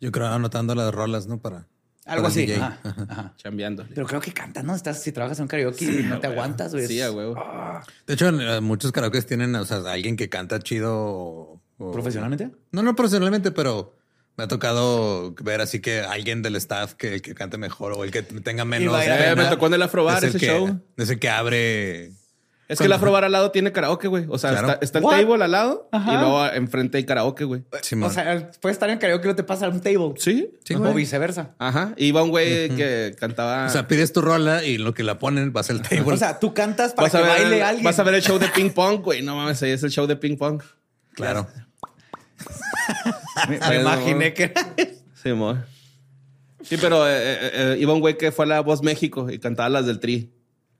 [0.00, 1.38] Yo creo anotando las rolas, ¿no?
[1.40, 1.66] Para.
[2.06, 2.52] Algo para así.
[2.52, 3.34] Ajá, ajá.
[3.36, 3.84] Chambeando.
[3.92, 4.76] Pero creo que cantas, ¿no?
[4.76, 6.86] Estás, si trabajas en un karaoke y no te aguantas, güey.
[6.86, 7.34] Sí, a huevo.
[8.06, 10.94] De hecho, eh, muchos karaokes tienen, o sea, alguien que canta chido.
[10.96, 12.52] o- o- ¿Profesionalmente?
[12.70, 13.96] No, no profesionalmente, pero
[14.36, 18.04] me ha tocado ver así que alguien del staff que, el que cante mejor o
[18.04, 18.98] el que tenga menos.
[18.98, 20.80] pena Eh, me tocó en el Afrobar es el ese que- show.
[20.96, 22.12] Es el que abre.
[22.68, 24.26] Es que el Afrobar al lado tiene karaoke, güey.
[24.28, 24.68] O sea, Claro.
[24.70, 25.16] está, está el What?
[25.22, 26.14] table al lado Ajá.
[26.14, 27.64] y luego enfrente hay karaoke, güey.
[27.72, 30.12] O sea, puedes estar en karaoke y no te pasa un table.
[30.18, 30.52] Sí.
[30.64, 31.56] Sí, o viceversa.
[31.58, 31.94] Ajá.
[31.96, 33.66] Iba un güey que cantaba.
[33.66, 36.14] O sea, pides tu rola y lo que la ponen va a ser el table.
[36.14, 37.84] O sea, tú cantas para vas que a, ver, baile alguien.
[37.84, 39.20] vas a ver el show de ping pong, güey.
[39.22, 40.62] No mames, ahí es el show de ping pong.
[41.14, 41.48] claro.
[43.48, 44.52] Me, me imaginé que...
[45.22, 45.56] Sí, mo.
[46.62, 49.38] Sí, pero eh, eh, eh, iba un güey que fue a La Voz México y
[49.38, 50.32] cantaba las del tri.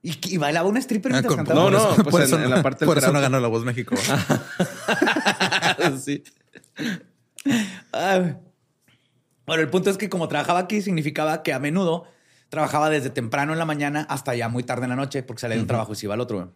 [0.03, 1.61] ¿Y, y bailaba un stripper Ah, mientras con- cantaba.
[1.61, 3.39] No, no, por pues eso en- no- en la parte del Por eso no ganó
[3.41, 3.95] la voz México.
[6.03, 6.23] sí.
[7.93, 8.35] Ah,
[9.47, 12.07] Bueno, el punto es que como trabajaba aquí significaba que a menudo
[12.49, 15.57] trabajaba desde temprano en la mañana hasta ya muy tarde en la noche porque salía
[15.57, 16.55] de un trabajo y se iba al otro.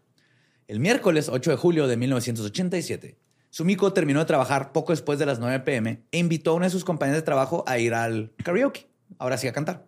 [0.68, 3.18] El miércoles 8 de julio de 1987,
[3.54, 6.70] Sumiko terminó de trabajar poco después de las 9 pm e invitó a una de
[6.70, 8.88] sus compañeras de trabajo a ir al karaoke.
[9.16, 9.86] Ahora sí a cantar.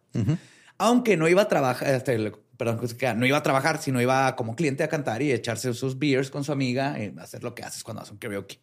[0.78, 2.80] Aunque no iba a trabajar, este, perdón,
[3.16, 6.44] no iba a trabajar, sino iba como cliente a cantar y echarse sus beers con
[6.44, 8.60] su amiga, y hacer lo que haces cuando haces un karaoke.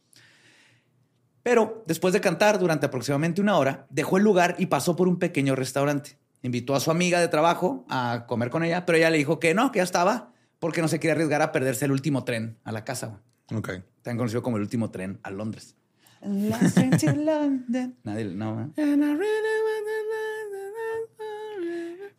[1.43, 5.19] Pero después de cantar durante aproximadamente una hora, dejó el lugar y pasó por un
[5.19, 6.17] pequeño restaurante.
[6.43, 9.53] Invitó a su amiga de trabajo a comer con ella, pero ella le dijo que
[9.53, 12.71] no, que ya estaba, porque no se quería arriesgar a perderse el último tren a
[12.71, 13.19] la casa.
[13.51, 13.69] Ok.
[14.01, 15.75] Tan conocido como el último tren a Londres.
[16.21, 17.97] Last train to London.
[18.03, 18.83] Nadie, no, ¿eh?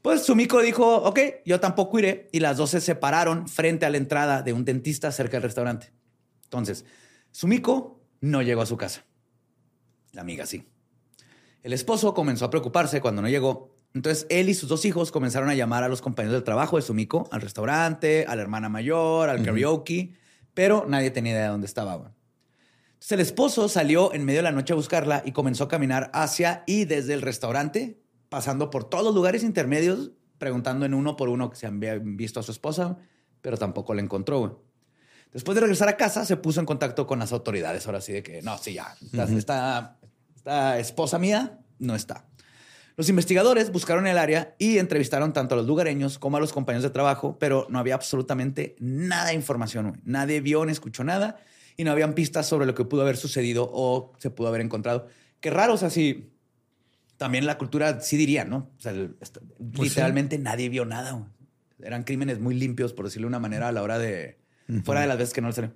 [0.02, 2.28] Pues Sumiko dijo, ok, yo tampoco iré.
[2.30, 5.92] Y las dos se separaron frente a la entrada de un dentista cerca del restaurante.
[6.44, 6.84] Entonces,
[7.30, 9.06] Sumiko no llegó a su casa.
[10.12, 10.68] La amiga sí.
[11.62, 13.74] El esposo comenzó a preocuparse cuando no llegó.
[13.94, 16.82] Entonces, él y sus dos hijos comenzaron a llamar a los compañeros del trabajo de
[16.82, 20.12] Sumiko, al restaurante, a la hermana mayor, al karaoke,
[20.54, 21.94] pero nadie tenía idea de dónde estaba.
[21.94, 26.10] Entonces, el esposo salió en medio de la noche a buscarla y comenzó a caminar
[26.14, 31.28] hacia y desde el restaurante, pasando por todos los lugares intermedios, preguntando en uno por
[31.28, 32.96] uno que se habían visto a su esposa,
[33.42, 34.64] pero tampoco la encontró.
[35.32, 37.86] Después de regresar a casa, se puso en contacto con las autoridades.
[37.86, 39.98] Ahora sí, de que no, sí, ya, esta, esta-
[40.36, 42.24] esta esposa mía no está.
[42.96, 46.84] Los investigadores buscaron el área y entrevistaron tanto a los lugareños como a los compañeros
[46.84, 50.00] de trabajo, pero no había absolutamente nada de información.
[50.04, 51.38] Nadie vio ni escuchó nada
[51.76, 55.08] y no habían pistas sobre lo que pudo haber sucedido o se pudo haber encontrado.
[55.40, 56.30] Qué raro, o sea, sí.
[57.16, 58.70] También la cultura sí diría, ¿no?
[58.78, 61.26] O sea, el- est- Pues literalmente nadie vio nada.
[61.82, 64.38] Eran crímenes muy limpios, por decirlo de una manera, a la hora de.
[64.84, 65.74] Fuera de las veces que no le salió.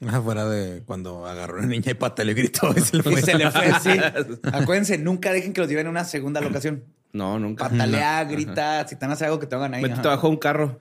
[0.08, 3.22] Afuera de cuando agarró a una niña y pata le gritó y se le Y
[3.22, 3.90] se le fue, sí.
[4.52, 6.84] Acuérdense, nunca dejen que los lleven a una segunda locación.
[7.12, 7.68] No, nunca.
[7.68, 9.82] Patalea, grita, si te van a hacer algo que te hagan ahí.
[9.82, 10.10] Métete ajá.
[10.10, 10.80] bajo un carro.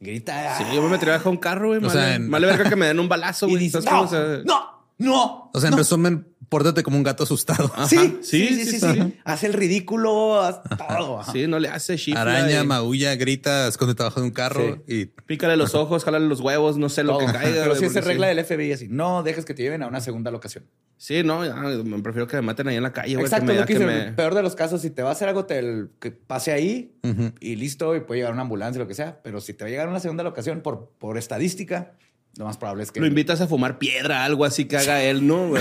[0.00, 0.56] Grita.
[0.56, 1.84] Sí, yo me metí bajo un carro, güey.
[1.84, 3.58] O sea, en- verga que me den un balazo, güey.
[3.58, 4.08] dices, ¿Sabes no, cómo?
[4.08, 5.50] O sea, no, no.
[5.52, 5.76] O sea, en no".
[5.76, 7.70] resumen, pórtate como un gato asustado.
[7.74, 7.88] Ajá.
[7.88, 8.92] Sí, sí, Sí, sí, sí, sí, sí.
[9.02, 9.14] sí.
[9.24, 11.20] Hace el ridículo, haz todo.
[11.20, 11.32] ajá.
[11.32, 12.20] Sí, no le hace chifla.
[12.20, 16.40] Araña, y maulla, grita, escóndete abajo de un carro y Pícale los ojos, jálale los
[16.40, 17.62] huevos, no sé lo que caiga.
[17.62, 18.88] Pero sí es regla del FBI así.
[18.90, 20.64] No dejes que te lleven a una segunda locación.
[20.96, 23.14] Sí, no, me prefiero que me maten ahí en la calle.
[23.14, 23.86] Exacto, que me, lo que que hice.
[23.86, 25.62] me- El peor de los casos, si te va a hacer algo, te,
[25.98, 26.92] que pase ahí
[27.40, 29.20] y listo, y puede llegar una ambulancia, lo que sea.
[29.22, 31.92] Pero si te va a llegar a una segunda locación por, por estadística,
[32.36, 33.00] lo más probable es que.
[33.00, 35.52] Lo invitas a fumar piedra, algo así que haga él, ¿no?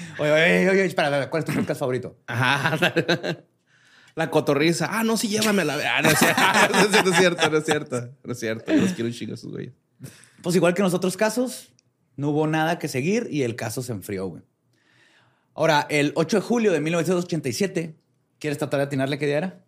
[0.18, 2.16] Oye, oye, oye, espera, ¿cuál es tu podcast favorito?
[2.26, 2.76] Ajá.
[4.14, 4.88] La cotorriza.
[4.90, 5.74] Ah, no, sí, llévame la...
[5.74, 6.18] Ah, no, es
[7.16, 8.74] cierto, no es cierto, no es cierto.
[8.74, 9.72] Los quiero un esos güeyes.
[10.42, 11.72] Pues igual que en los otros casos,
[12.16, 14.42] no hubo nada que seguir y el caso se enfrió, güey.
[15.54, 17.94] Ahora, el 8 de julio de 1987,
[18.38, 19.64] ¿quieres tratar de atinarle qué día era?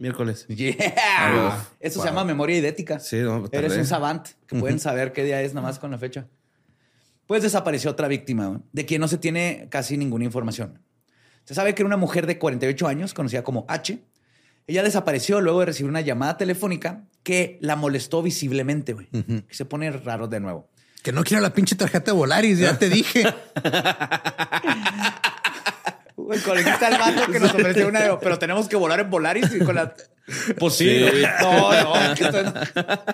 [0.00, 0.46] Miércoles.
[0.48, 0.74] Yeah.
[1.18, 2.98] Ah, Eso se llama memoria idética.
[2.98, 5.98] Sí, no, Eres un savant que pueden saber qué día es nada más con la
[5.98, 6.26] fecha.
[7.26, 10.80] Pues desapareció otra víctima de quien no se tiene casi ninguna información.
[11.44, 14.02] Se sabe que era una mujer de 48 años, conocida como H.
[14.66, 19.08] Ella desapareció luego de recibir una llamada telefónica que la molestó visiblemente, güey.
[19.50, 20.70] Se pone raro de nuevo.
[21.02, 23.24] que no quiero la pinche tarjeta de Volaris, ya te dije.
[26.44, 29.10] Con el que está el vato que nos ofreció una, pero tenemos que volar en
[29.10, 29.94] Volaris y con la.
[30.58, 31.06] Pues sí.
[31.10, 31.22] Sí.
[31.42, 31.94] No, no.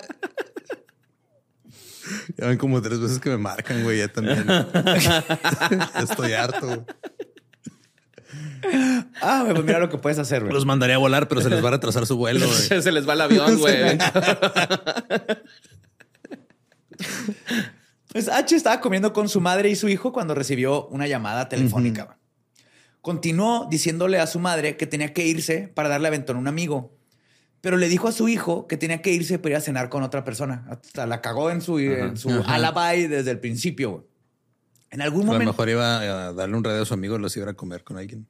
[2.37, 4.45] Ya ven como tres veces que me marcan, güey, ya también.
[6.01, 6.87] Estoy harto.
[9.21, 10.53] Ah, güey, pues mira lo que puedes hacer, güey.
[10.53, 12.47] Los mandaría a volar, pero se les va a retrasar su vuelo.
[12.47, 12.83] güey.
[12.83, 13.99] Se les va el avión, güey.
[18.13, 22.05] Pues H estaba comiendo con su madre y su hijo cuando recibió una llamada telefónica.
[22.05, 22.17] güey.
[23.07, 26.93] Continuó diciéndole a su madre que tenía que irse para darle aventón a un amigo.
[27.61, 30.03] Pero le dijo a su hijo que tenía que irse para ir a cenar con
[30.03, 30.67] otra persona.
[30.69, 34.09] Hasta la cagó en su, en su alibi desde el principio.
[34.91, 35.53] En algún A lo momento.
[35.53, 37.97] mejor iba a darle un radio a su amigo y los iba a comer con
[37.97, 38.27] alguien.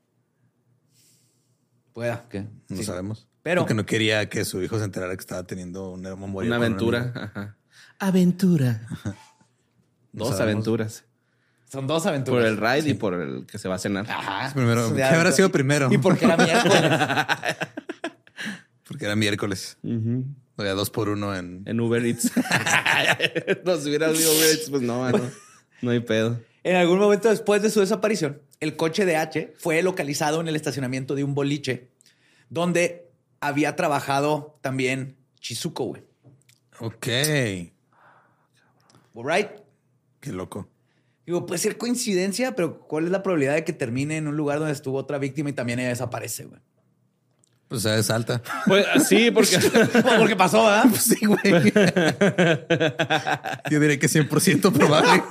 [1.94, 2.42] Pueda que.
[2.68, 2.84] No sí.
[2.84, 3.28] sabemos.
[3.42, 6.48] Pero- Porque no quería que su hijo se enterara que estaba teniendo una memoria.
[6.48, 7.12] Una aventura.
[7.14, 7.56] Ajá.
[7.98, 8.86] Aventura.
[10.12, 10.66] No Dos sabemos.
[10.66, 11.04] aventuras.
[11.70, 12.42] Son dos aventuras.
[12.42, 14.09] Por el ride y por el que se va a cenar.
[14.09, 14.52] Ajá.
[14.55, 15.88] Primero, ¿qué habrá sido primero?
[15.90, 16.83] Y porque era miércoles.
[18.87, 19.79] Porque era miércoles.
[20.55, 21.64] O sea, dos por uno en.
[21.66, 22.31] En Uber Eats.
[23.64, 25.20] no, si hubiera habido Uber Eats, pues no, no,
[25.83, 26.40] no hay pedo.
[26.62, 30.57] En algún momento después de su desaparición, el coche de H fue localizado en el
[30.57, 31.90] estacionamiento de un boliche
[32.48, 36.02] donde había trabajado también Chizuko, güey.
[36.81, 37.07] Ok.
[39.14, 39.48] Right?
[40.20, 40.68] Qué loco.
[41.26, 44.58] Digo, puede ser coincidencia, pero ¿cuál es la probabilidad de que termine en un lugar
[44.60, 46.60] donde estuvo otra víctima y también ella desaparece, güey?
[47.68, 48.40] Pues o sea, es alta.
[48.66, 49.58] Pues sí, porque
[50.18, 50.84] Porque pasó, ¿verdad?
[50.88, 51.42] Pues sí, güey.
[53.70, 55.24] Yo diría que 100% probable.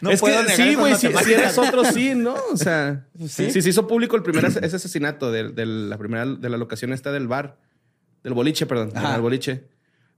[0.00, 2.34] No es puedo que negar sí, güey, si, si eres otro, sí, ¿no?
[2.50, 3.50] O sea, Sí.
[3.50, 6.56] si se hizo público el primer as- ese asesinato de, de la primera de la
[6.56, 7.58] locación esta del bar,
[8.24, 9.64] del boliche, perdón, del boliche.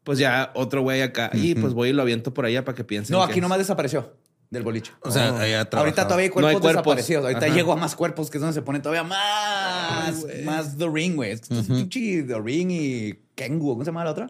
[0.09, 2.83] Pues ya otro güey acá, y pues voy y lo aviento por allá para que
[2.83, 3.13] piensen.
[3.13, 4.15] No, que aquí es- nomás desapareció
[4.49, 4.91] del boliche.
[5.03, 6.73] O sea, allá Ahorita todavía hay No cuerpos, hay cuerpos.
[6.73, 7.25] desaparecidos.
[7.25, 7.55] Ahorita Ajá.
[7.55, 11.33] llego a más cuerpos, que es donde se pone todavía más, más The Ring, güey.
[11.33, 13.73] Es que es pinche The Ring y Kengu.
[13.73, 14.29] ¿Cómo se llama la otra?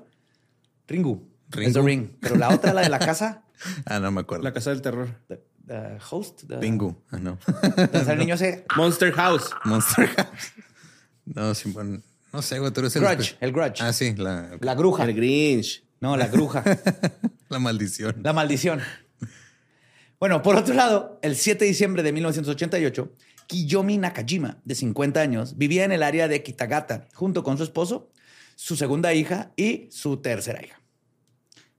[0.88, 1.28] Ringu.
[1.50, 1.68] Ringu.
[1.68, 2.08] Es The Ring.
[2.20, 3.44] Pero la otra, la de la casa,
[3.86, 4.42] Ah, no me acuerdo.
[4.42, 5.08] La casa del terror.
[5.28, 6.42] the, the Host.
[6.48, 6.96] The, Pingu.
[7.12, 7.38] Ah, no.
[8.08, 8.64] el niño ese.
[8.76, 9.50] Monster House.
[9.64, 10.26] Monster House.
[11.24, 12.00] No, sí, bueno,
[12.32, 12.72] no sé, güey.
[12.72, 13.02] Tú eres el.
[13.02, 13.80] Grudge, el Grudge.
[13.80, 15.04] Ah, sí, la, La gruja.
[15.04, 15.84] El Grinch.
[16.00, 16.62] No, la gruja.
[17.48, 18.16] la maldición.
[18.22, 18.80] La maldición.
[20.20, 23.12] Bueno, por otro lado, el 7 de diciembre de 1988,
[23.46, 28.10] Kiyomi Nakajima, de 50 años, vivía en el área de Kitagata junto con su esposo,
[28.56, 30.80] su segunda hija y su tercera hija.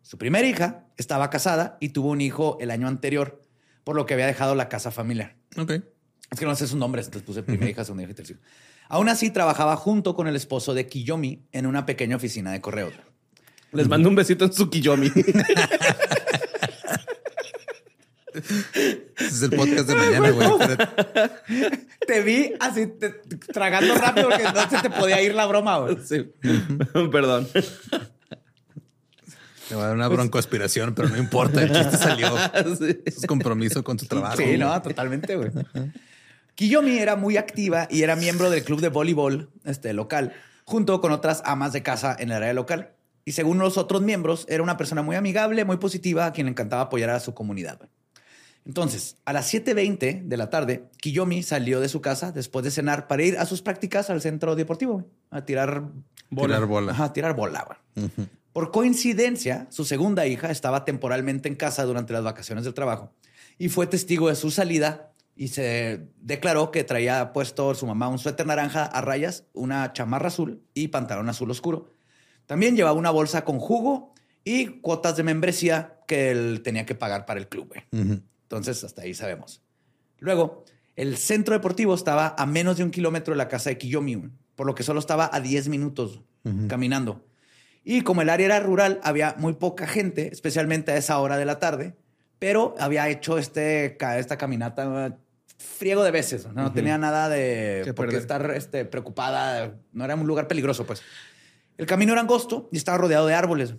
[0.01, 3.45] Su primera hija estaba casada y tuvo un hijo el año anterior,
[3.83, 5.35] por lo que había dejado la casa familiar.
[5.57, 5.71] Ok.
[6.31, 8.39] Es que no sé sus nombres, entonces puse primera hija, segunda hija y tercera.
[8.89, 12.91] Aún así, trabajaba junto con el esposo de Kiyomi en una pequeña oficina de correos.
[13.71, 15.11] Les mando un besito en su Kiyomi.
[19.17, 20.47] Es el podcast de mañana, güey.
[22.05, 23.09] Te vi así te-
[23.53, 25.97] tragando rápido porque no se te podía ir la broma, güey.
[26.05, 26.31] Sí.
[27.11, 27.47] Perdón.
[29.69, 31.61] Le va a dar una broncoaspiración, pero no importa.
[31.63, 32.29] El chiste salió.
[32.79, 32.99] Sí.
[33.05, 34.37] Es compromiso con tu trabajo.
[34.37, 35.49] Sí, no, totalmente, güey.
[36.55, 40.33] Kiyomi era muy activa y era miembro del club de voleibol este, local,
[40.65, 42.91] junto con otras amas de casa en el área local.
[43.25, 46.51] Y según los otros miembros, era una persona muy amigable, muy positiva, a quien le
[46.51, 47.79] encantaba apoyar a su comunidad.
[48.65, 53.07] Entonces, a las 7.20 de la tarde, Kiyomi salió de su casa después de cenar
[53.07, 55.83] para ir a sus prácticas al centro deportivo, a tirar
[56.35, 56.91] Tirar bola.
[56.91, 57.81] Ajá, tirar bola.
[58.53, 63.11] Por coincidencia, su segunda hija estaba temporalmente en casa durante las vacaciones del trabajo
[63.57, 68.19] y fue testigo de su salida y se declaró que traía puesto su mamá un
[68.19, 71.93] suéter naranja a rayas, una chamarra azul y pantalón azul oscuro.
[72.45, 77.25] También llevaba una bolsa con jugo y cuotas de membresía que él tenía que pagar
[77.25, 77.69] para el club.
[77.69, 78.03] güey.
[78.03, 78.21] Ujú.
[78.41, 79.61] Entonces, hasta ahí sabemos.
[80.17, 80.65] Luego,
[80.97, 84.67] el centro deportivo estaba a menos de un kilómetro de la casa de Kiyomi, por
[84.67, 86.19] lo que solo estaba a 10 minutos
[86.67, 87.25] caminando.
[87.85, 91.45] Y como el área era rural, había muy poca gente, especialmente a esa hora de
[91.45, 91.95] la tarde,
[92.39, 95.17] pero había hecho este, esta caminata
[95.59, 96.47] friego de veces.
[96.53, 99.75] No, tenía nada de por qué estar este, preocupada.
[99.91, 101.03] No era un lugar peligroso, pues.
[101.77, 103.75] El camino era angosto y estaba rodeado de árboles.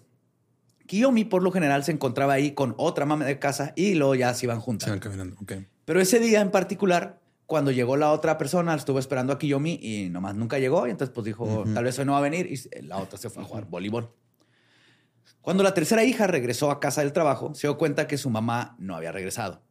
[0.86, 4.34] Kiyomi, por lo general, se encontraba ahí con otra mamá de casa y luego ya
[4.34, 4.86] se iban juntas.
[4.86, 5.36] Se van caminando.
[5.40, 5.52] Ok.
[5.84, 10.08] Pero ese día en particular, cuando llegó la otra persona, estuvo esperando a Kiyomi y
[10.10, 10.86] nomás nunca llegó.
[10.86, 12.46] Y entonces pues dijo, tal vez hoy no va a venir.
[12.50, 14.10] Y la otra se fue a jugar voleibol.
[15.40, 18.76] Cuando la tercera hija regresó a casa del trabajo, se dio cuenta que su mamá
[18.78, 19.62] no había regresado.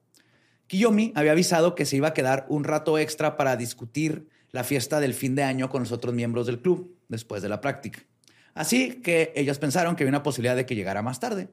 [0.70, 5.00] Kiyomi había avisado que se iba a quedar un rato extra para discutir la fiesta
[5.00, 8.06] del fin de año con los otros miembros del club después de la práctica.
[8.54, 11.50] Así que ellos pensaron que había una posibilidad de que llegara más tarde.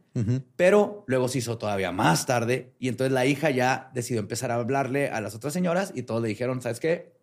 [0.57, 4.57] Pero luego se hizo todavía más tarde y entonces la hija ya decidió empezar a
[4.57, 7.15] hablarle a las otras señoras y todos le dijeron, ¿sabes qué?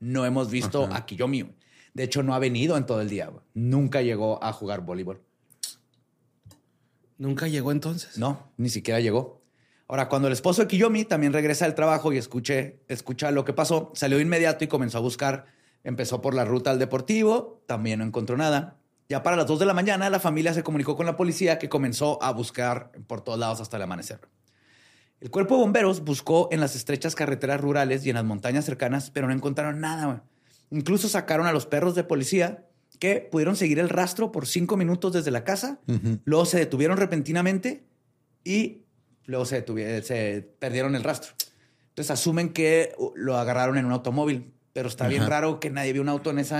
[0.00, 0.98] No hemos visto Ajá.
[0.98, 1.54] a Kiyomi.
[1.94, 3.30] De hecho, no ha venido en todo el día.
[3.54, 5.22] Nunca llegó a jugar voleibol.
[7.16, 8.18] Nunca llegó entonces.
[8.18, 9.37] No, ni siquiera llegó.
[9.88, 13.54] Ahora, cuando el esposo de Kiyomi también regresa del trabajo y escuche, escucha lo que
[13.54, 15.46] pasó, salió inmediato y comenzó a buscar.
[15.82, 18.76] Empezó por la ruta al deportivo, también no encontró nada.
[19.08, 21.70] Ya para las 2 de la mañana, la familia se comunicó con la policía que
[21.70, 24.20] comenzó a buscar por todos lados hasta el amanecer.
[25.20, 29.10] El cuerpo de bomberos buscó en las estrechas carreteras rurales y en las montañas cercanas,
[29.10, 30.22] pero no encontraron nada.
[30.70, 32.66] Incluso sacaron a los perros de policía
[32.98, 35.80] que pudieron seguir el rastro por cinco minutos desde la casa,
[36.24, 37.86] luego se detuvieron repentinamente
[38.44, 38.82] y
[39.28, 39.62] luego se,
[40.58, 41.32] perdieron el rastro.
[41.90, 45.92] Entonces asumen que uh, lo agarraron en un automóvil, pero está bien raro que nadie
[45.92, 46.54] vio un auto en ese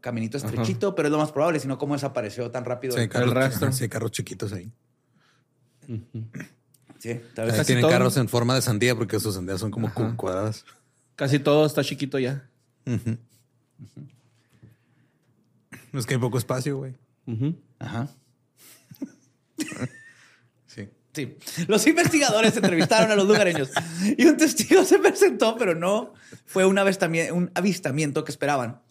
[0.00, 2.94] caminito estrechito, pero es lo más probable, sino cómo desapareció tan rápido.
[2.94, 3.72] Sí, hay carros, rastro.
[3.72, 4.70] sí, hay carros chiquitos ahí.
[6.98, 7.90] Sí, tal vez Casi tienen todo.
[7.90, 10.64] carros en forma de sandía porque sus sandías son como cu- cuadradas.
[11.16, 12.48] Casi todo está chiquito ya.
[12.86, 13.18] Ujú.
[15.92, 16.94] Es que hay poco espacio, güey.
[17.78, 18.08] Ajá.
[21.14, 21.36] Sí.
[21.68, 23.70] Los investigadores entrevistaron a los lugareños
[24.18, 26.12] y un testigo se presentó, pero no
[26.44, 28.82] fue un avistamiento, un avistamiento que esperaban,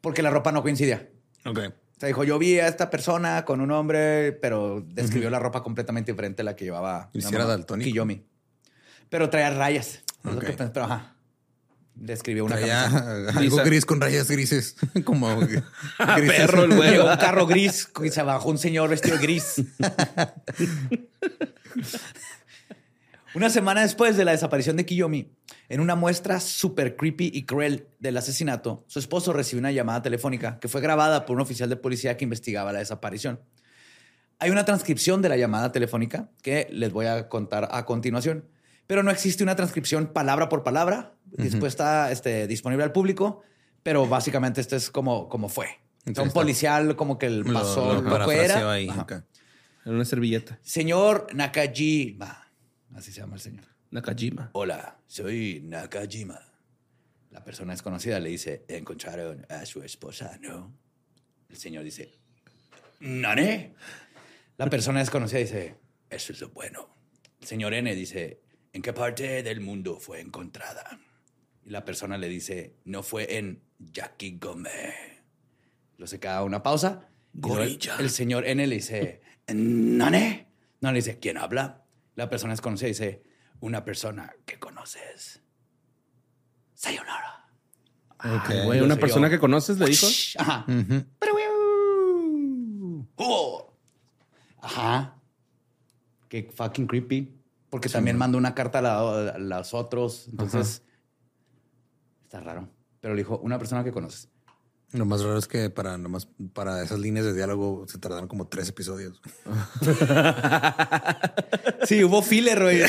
[0.00, 1.08] porque la ropa no coincidía.
[1.46, 1.58] Ok.
[1.58, 5.62] O sea, dijo, yo vi a esta persona con un hombre, pero describió la ropa
[5.62, 7.56] completamente diferente a la que llevaba ¿Y si era?
[7.64, 8.26] Kiyomi.
[9.08, 10.02] Pero traía rayas.
[10.24, 11.13] Es lo que pensé, pero ajá.
[11.94, 13.28] Describió una Traía camisa.
[13.38, 13.62] algo Lisa.
[13.64, 14.76] gris con rayas grises.
[15.04, 15.62] como grises.
[16.36, 16.98] Perro el güey.
[16.98, 19.62] Un carro gris y se bajó un señor vestido de gris.
[23.34, 25.28] Una semana después de la desaparición de Kiyomi,
[25.68, 30.60] en una muestra súper creepy y cruel del asesinato, su esposo recibió una llamada telefónica
[30.60, 33.40] que fue grabada por un oficial de policía que investigaba la desaparición.
[34.38, 38.44] Hay una transcripción de la llamada telefónica que les voy a contar a continuación,
[38.86, 41.13] pero no existe una transcripción palabra por palabra.
[41.36, 43.42] Después está este, disponible al público,
[43.82, 45.66] pero básicamente esto es como, como fue.
[46.12, 48.72] Sea, un policial como que el pasó lo lo, que era.
[48.72, 48.88] ahí.
[48.88, 49.02] Ajá.
[49.02, 49.12] ok.
[49.86, 50.58] En una servilleta.
[50.62, 52.50] Señor Nakajima,
[52.94, 53.64] así se llama el señor.
[53.90, 54.50] Nakajima.
[54.52, 56.40] Hola, soy Nakajima.
[57.30, 60.72] La persona desconocida le dice, encontraron a su esposa, ¿no?
[61.48, 62.12] El señor dice,
[63.00, 63.74] ¿Nane?
[64.56, 65.76] La persona desconocida dice,
[66.08, 66.88] eso es lo bueno.
[67.40, 68.40] El señor N dice,
[68.72, 71.00] ¿en qué parte del mundo fue encontrada?
[71.64, 75.22] Y la persona le dice, no fue en Yakigome.
[75.96, 77.08] Lo se queda una pausa.
[77.34, 77.96] El, Gorilla.
[77.98, 80.48] el señor N le dice, ¿Nane?
[80.80, 81.84] No, le dice, ¿quién habla?
[82.16, 83.22] La persona desconocida dice,
[83.60, 85.40] una persona que conoces.
[86.74, 87.46] Sayonara.
[88.64, 89.32] Güey, una persona yo.
[89.32, 90.06] que conoces le dijo.
[90.38, 90.64] Ajá.
[90.68, 91.04] Ujú.
[93.16, 93.72] ¡Oh!
[94.60, 95.16] Ajá.
[96.28, 97.34] Qué fucking creepy.
[97.70, 100.28] Porque también mandó una carta a, la- a los otros.
[100.30, 100.82] Entonces,
[102.34, 102.68] está raro.
[103.00, 104.28] Pero le dijo, una persona que conoces.
[104.92, 108.48] Lo más raro es que para nomás para esas líneas de diálogo se tardaron como
[108.48, 109.20] tres episodios.
[111.84, 112.80] Sí, hubo filler, güey.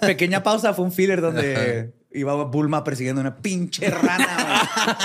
[0.00, 4.98] Pequeña pausa fue un filler donde iba Bulma persiguiendo una pinche rana.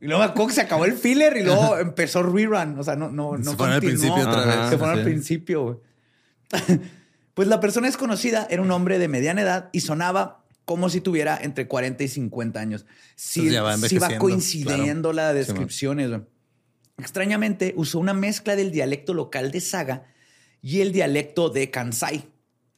[0.00, 2.78] Y luego me que se acabó el filler y luego empezó rerun.
[2.78, 4.70] O sea, no, no, no Se fueron al principio otra vez.
[4.70, 5.76] Se fueron al principio, güey.
[7.34, 11.38] Pues la persona desconocida era un hombre de mediana edad y sonaba como si tuviera
[11.40, 12.86] entre 40 y 50 años.
[13.16, 15.38] Sí, va sí va coincidiendo la claro.
[15.38, 16.08] descripciones.
[16.08, 16.22] güey.
[16.98, 20.06] Extrañamente, usó una mezcla del dialecto local de Saga
[20.60, 22.28] y el dialecto de Kansai.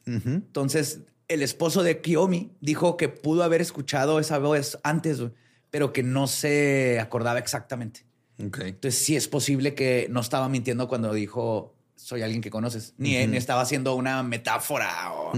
[0.07, 0.29] Ujú.
[0.29, 5.21] Entonces, el esposo de Kiyomi dijo que pudo haber escuchado esa voz antes,
[5.69, 8.05] pero que no se acordaba exactamente.
[8.43, 8.59] Ok.
[8.61, 13.25] Entonces, sí es posible que no estaba mintiendo cuando dijo soy alguien que conoces, ni,
[13.25, 15.33] ni estaba haciendo una metáfora o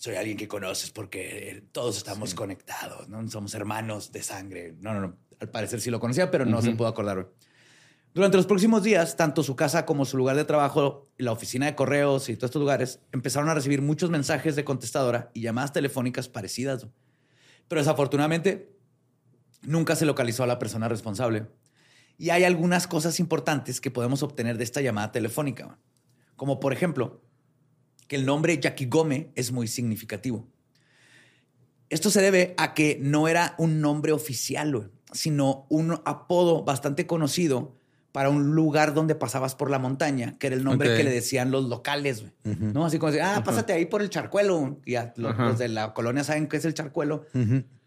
[0.00, 3.28] soy alguien que conoces porque todos estamos conectados, ¿no?
[3.28, 4.74] Somos hermanos de sangre.
[4.80, 5.18] No, no, no.
[5.38, 7.28] Al parecer sí lo conocía, pero no se pudo acordar.
[8.14, 11.74] Durante los próximos días, tanto su casa como su lugar de trabajo, la oficina de
[11.74, 16.30] correos y todos estos lugares empezaron a recibir muchos mensajes de contestadora y llamadas telefónicas
[16.30, 16.86] parecidas.
[17.68, 18.74] Pero desafortunadamente,
[19.60, 21.46] nunca se localizó a la persona responsable.
[22.16, 25.78] Y hay algunas cosas importantes que podemos obtener de esta llamada telefónica.
[26.36, 27.22] Como por ejemplo,
[28.10, 30.44] que el nombre Yakigome es muy significativo.
[31.90, 37.76] Esto se debe a que no era un nombre oficial, sino un apodo bastante conocido
[38.10, 41.52] para un lugar donde pasabas por la montaña, que era el nombre que le decían
[41.52, 42.24] los locales.
[42.42, 42.84] ¿no?
[42.84, 44.80] Así como decir, ah, pásate ahí por el charcuelo.
[44.84, 47.26] Y ya, los de la colonia saben qué es el charcuelo,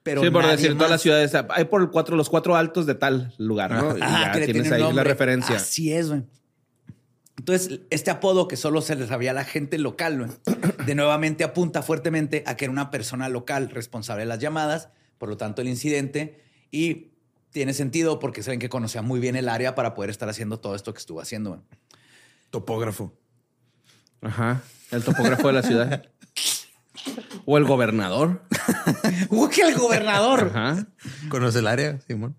[0.04, 0.90] pero sí, por decir todas más.
[0.92, 1.34] las ciudades.
[1.50, 3.98] Hay por el cuatro, los cuatro altos de tal lugar, ¿no?
[3.98, 5.04] Y Ah, ya que le tienes ahí la nombre.
[5.04, 5.58] referencia.
[5.58, 6.24] Así es, güey.
[7.44, 10.32] Entonces, este apodo que solo se le sabía a la gente local, güey,
[10.86, 14.88] de nuevamente apunta fuertemente a que era una persona local responsable de las llamadas,
[15.18, 16.42] por lo tanto, el incidente,
[16.72, 17.12] y
[17.50, 20.74] tiene sentido porque saben que conocía muy bien el área para poder estar haciendo todo
[20.74, 21.62] esto que estuvo haciendo.
[22.50, 23.14] Topógrafo.
[24.22, 24.62] Ajá.
[24.92, 26.06] El topógrafo de la ciudad.
[27.46, 28.44] O el gobernador.
[29.30, 30.50] ¡Uy, que el gobernador!
[30.56, 30.88] Ajá.
[31.28, 32.38] ¿Conoce el área, Simón?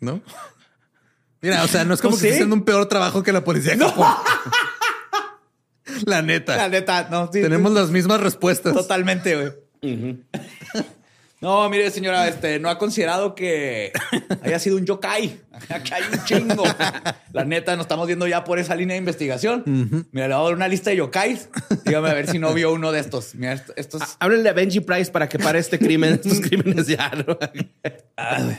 [0.00, 0.22] ¿No?
[1.42, 3.42] Mira, o sea, no es como ¿No que esté haciendo un peor trabajo que la
[3.44, 4.06] policía de Japón.
[6.06, 6.56] La neta.
[6.56, 7.30] La neta, no.
[7.32, 8.72] sí, Tenemos sí, las mismas respuestas.
[8.74, 10.18] Totalmente, güey.
[11.40, 13.92] No, mire, señora, este, no ha considerado que
[14.42, 15.40] haya sido un yokai.
[15.70, 16.64] Acá hay un chingo.
[17.32, 19.62] La neta, nos estamos viendo ya por esa línea de investigación.
[20.12, 21.48] Mira, le voy a dar una lista de yokais.
[21.86, 23.34] Dígame a ver si no vio uno de estos.
[23.34, 24.02] Mira, esto- estos.
[24.02, 27.10] Ah, Háblenle a Benji Price para que pare este crimen, estos crímenes ya.
[27.26, 27.38] ¿no?
[28.18, 28.58] Ah, güey.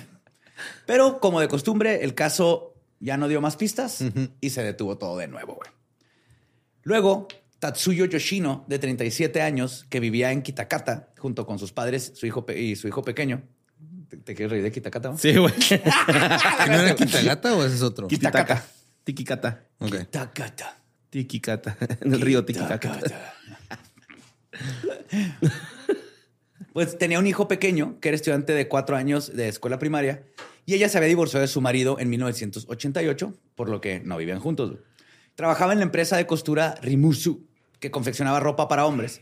[0.88, 2.71] Pero como de costumbre, el caso
[3.02, 4.04] ya no dio más pistas
[4.39, 5.56] y se detuvo todo de nuevo.
[5.56, 5.70] güey.
[6.84, 7.28] Luego,
[7.60, 12.45] Tatsuyo Yoshino, de 37 años, que vivía en Kitakata junto con sus padres su hijo
[12.56, 13.43] y su hijo pequeño.
[14.10, 15.10] ¿Te, te quieres reír de Kitakata?
[15.10, 15.18] no?
[15.18, 15.54] Sí, güey.
[16.68, 18.08] ¿No era Kitagata o ese es otro?
[18.08, 18.64] Kitaka.
[19.04, 19.66] Tikikata.
[19.80, 19.91] Ok.
[19.97, 20.78] Kitakata.
[21.10, 21.78] Tikikata.
[22.02, 23.36] En el río Tikikata.
[26.74, 30.24] Pues tenía un hijo pequeño que era estudiante de cuatro años de escuela primaria
[30.66, 34.39] y ella se había divorciado de su marido en 1988, por lo que no vivían
[34.39, 34.78] juntos.
[35.36, 37.47] Trabajaba en la empresa de costura Rimusu,
[37.80, 39.22] que confeccionaba ropa para hombres,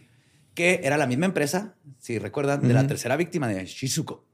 [0.54, 4.26] que era la misma empresa, si recuerdan, de la tercera víctima de Shizuko.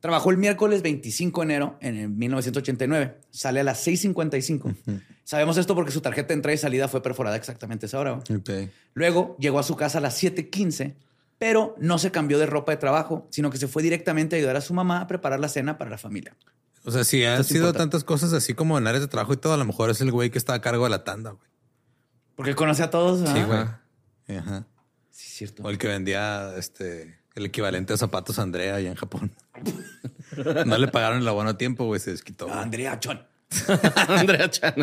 [0.00, 3.20] Trabajó el miércoles 25 de enero en el 1989.
[3.30, 4.74] Sale a las 6.55.
[5.22, 8.20] Sabemos esto porque su tarjeta de entrada y salida fue perforada exactamente a esa hora.
[8.26, 8.40] güey.
[8.40, 8.70] Ok.
[8.94, 10.94] Luego llegó a su casa a las 7:15,
[11.42, 14.54] pero no se cambió de ropa de trabajo, sino que se fue directamente a ayudar
[14.54, 16.36] a su mamá a preparar la cena para la familia.
[16.84, 17.78] O sea, si han sido importante.
[17.78, 20.12] tantas cosas así como en áreas de trabajo y todo, a lo mejor es el
[20.12, 21.50] güey que está a cargo de la tanda, güey.
[22.36, 23.28] Porque conoce a todos.
[23.28, 24.38] Sí, güey.
[24.38, 24.66] Ajá.
[25.10, 25.64] Sí, cierto.
[25.64, 29.32] O el que vendía este el equivalente a zapatos Andrea allá en Japón.
[30.64, 32.46] no le pagaron el abono a tiempo, güey, se desquitó.
[32.46, 32.56] güey.
[32.56, 33.20] Andrea Chon.
[34.06, 34.76] Andrea Chan.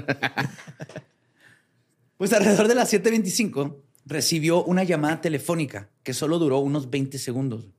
[2.18, 3.78] Pues alrededor de las 7:25
[4.10, 7.70] recibió una llamada telefónica que solo duró unos 20 segundos.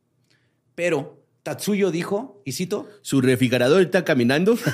[0.76, 4.56] Pero Tatsuyo dijo, y cito, Su refrigerador está caminando.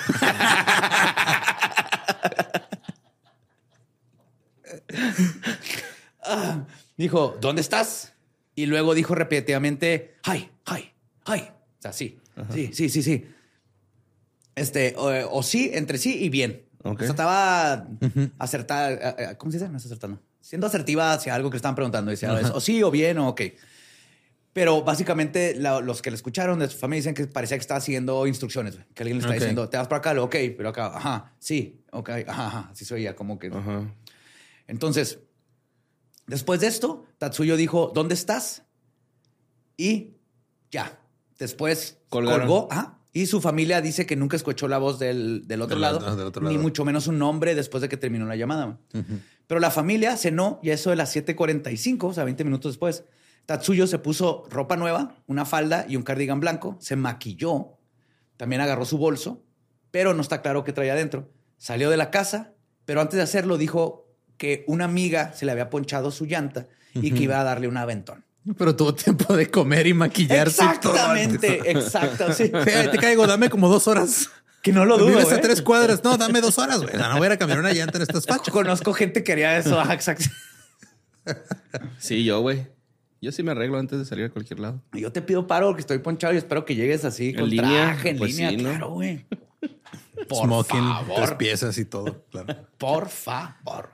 [6.96, 8.12] dijo, ¿dónde estás?
[8.54, 10.92] Y luego dijo repetitivamente, hi, hi,
[11.26, 11.40] hi.
[11.40, 12.18] O sea, sí,
[12.52, 13.24] sí, sí, sí, sí.
[14.54, 16.66] Este, o, o sí, entre sí y bien.
[16.82, 17.88] O sea, estaba
[18.38, 19.70] acertada, eh, eh, ¿cómo se dice?
[19.70, 20.20] No está acertando.
[20.46, 22.10] Siendo asertiva hacia algo que le estaban preguntando.
[22.12, 23.40] Decía, o sí o bien o ok.
[24.52, 27.80] Pero básicamente la- los que le escucharon de su familia dicen que parecía que estaba
[27.80, 28.76] siguiendo instrucciones.
[28.94, 31.82] Que alguien le está diciendo, te vas para acá, lo, ok, pero acá, ajá, sí,
[31.90, 32.68] ok, ajá, ajá.
[32.70, 33.48] Así se oía como que...
[33.48, 33.92] Ajá.
[34.68, 35.18] Entonces,
[36.28, 38.62] después de esto, Tatsuyo dijo, ¿dónde estás?
[39.76, 40.14] Y
[40.70, 41.00] ya.
[41.40, 42.46] Después Colgaron.
[42.46, 42.68] colgó.
[42.70, 45.98] ajá, y su familia dice que nunca escuchó la voz del, del otro, Del lado,
[45.98, 48.78] otro- del otro ni mucho menos un nombre después de que terminó la llamada.
[49.46, 53.04] Pero la familia cenó y eso de las 7:45, o sea, 20 minutos después,
[53.46, 57.78] Tatsuyo se puso ropa nueva, una falda y un cardigan blanco, se maquilló,
[58.36, 59.44] también agarró su bolso,
[59.90, 61.30] pero no está claro qué traía adentro.
[61.56, 65.70] Salió de la casa, pero antes de hacerlo dijo que una amiga se le había
[65.70, 68.24] ponchado su llanta y que iba a darle un aventón.
[68.58, 70.64] Pero tuvo tiempo de comer y maquillarse.
[70.64, 71.42] y todo antes.
[71.42, 72.48] Exactamente, exacto, sí.
[72.92, 74.30] Te caigo, dame como dos horas.
[74.66, 75.06] Que no lo dudo.
[75.10, 75.40] Vives a ¿eh?
[75.40, 76.02] tres cuadras.
[76.02, 76.96] No, dame dos horas, güey.
[76.96, 78.52] No, no voy a cambiar una llanta en estas fachas.
[78.52, 79.80] Conozco gente que haría eso.
[81.98, 82.66] Sí, yo, güey.
[83.20, 84.82] Yo sí me arreglo antes de salir a cualquier lado.
[84.92, 87.84] Yo te pido paro porque estoy ponchado y espero que llegues así ¿En con línea?
[87.92, 88.50] traje en Pues línea.
[88.50, 88.70] sí, ¿no?
[88.70, 89.24] Claro, güey.
[90.28, 91.38] Por Smoking, tres favor.
[91.38, 92.24] piezas y todo.
[92.32, 92.66] Claro.
[92.76, 93.90] Por favor.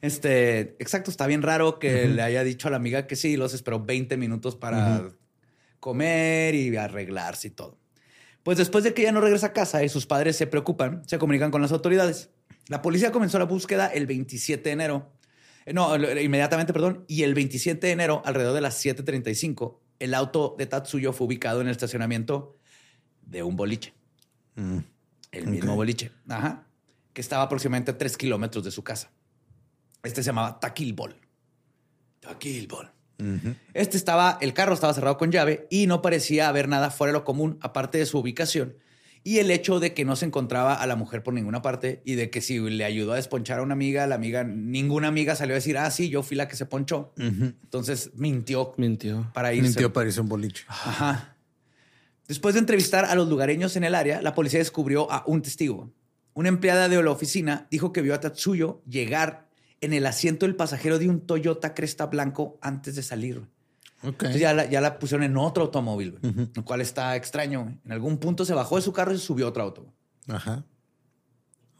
[0.00, 3.54] Este, exacto, está bien raro que le haya dicho a la amiga que sí, los
[3.54, 5.04] esperó 20 minutos para
[5.78, 7.78] comer y arreglarse y todo.
[8.44, 11.18] Pues después de que ella no regresa a casa y sus padres se preocupan, se
[11.18, 12.30] comunican con las autoridades.
[12.68, 15.12] La policía comenzó la búsqueda el 27 de enero.
[15.64, 17.04] Eh, No, inmediatamente, perdón.
[17.08, 21.62] Y el 27 de enero, alrededor de las 7:35, el auto de Tatsuyo fue ubicado
[21.62, 22.56] en el estacionamiento
[23.22, 23.94] de un boliche.
[24.56, 24.78] Mm.
[25.32, 26.12] El mismo boliche.
[26.28, 26.66] Ajá.
[27.14, 29.10] Que estaba aproximadamente a tres kilómetros de su casa.
[30.02, 31.16] Este se llamaba Taquilbol.
[32.20, 32.92] Taquilbol.
[33.74, 37.18] Este estaba, el carro estaba cerrado con llave y no parecía haber nada fuera de
[37.18, 38.76] lo común, aparte de su ubicación
[39.26, 42.14] y el hecho de que no se encontraba a la mujer por ninguna parte y
[42.14, 45.54] de que si le ayudó a desponchar a una amiga, la amiga, ninguna amiga salió
[45.54, 47.14] a decir, ah, sí, yo fui la que se ponchó.
[47.16, 49.30] Entonces mintió Mintió.
[49.32, 49.68] para irse.
[49.68, 50.64] Mintió para irse a un boliche.
[50.68, 51.36] Ajá.
[52.28, 55.90] Después de entrevistar a los lugareños en el área, la policía descubrió a un testigo.
[56.34, 59.48] Una empleada de la oficina dijo que vio a Tatsuyo llegar
[59.80, 63.36] en el asiento del pasajero de un Toyota Cresta Blanco antes de salir.
[63.40, 63.48] güey.
[64.02, 64.22] Ok.
[64.22, 66.18] Entonces ya la, ya la pusieron en otro automóvil,
[66.54, 67.78] lo cual está extraño.
[67.84, 69.86] En algún punto se bajó de su carro y se subió a otro auto.
[70.28, 70.64] Ajá.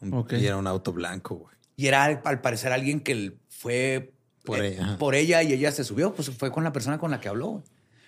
[0.01, 0.33] Un- Ok.
[0.35, 1.55] Y era un auto blanco, güey.
[1.77, 4.15] Y era al parecer alguien que fue
[4.45, 4.99] Por eh, ella, ajá.
[4.99, 7.65] por ella y ella se subió, pues fue con la persona con la que habló.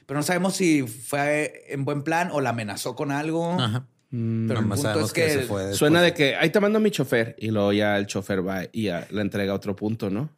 [0.06, 3.52] Pero no sabemos si fue en buen plan o la amenazó con algo.
[3.60, 3.86] Ajá.
[4.10, 5.74] Pero el punto es que, se fue.
[5.74, 8.62] Suena de que ahí te mando a mi chofer y luego ya el chofer va
[8.72, 10.30] y ya le entrega otro punto, ¿no?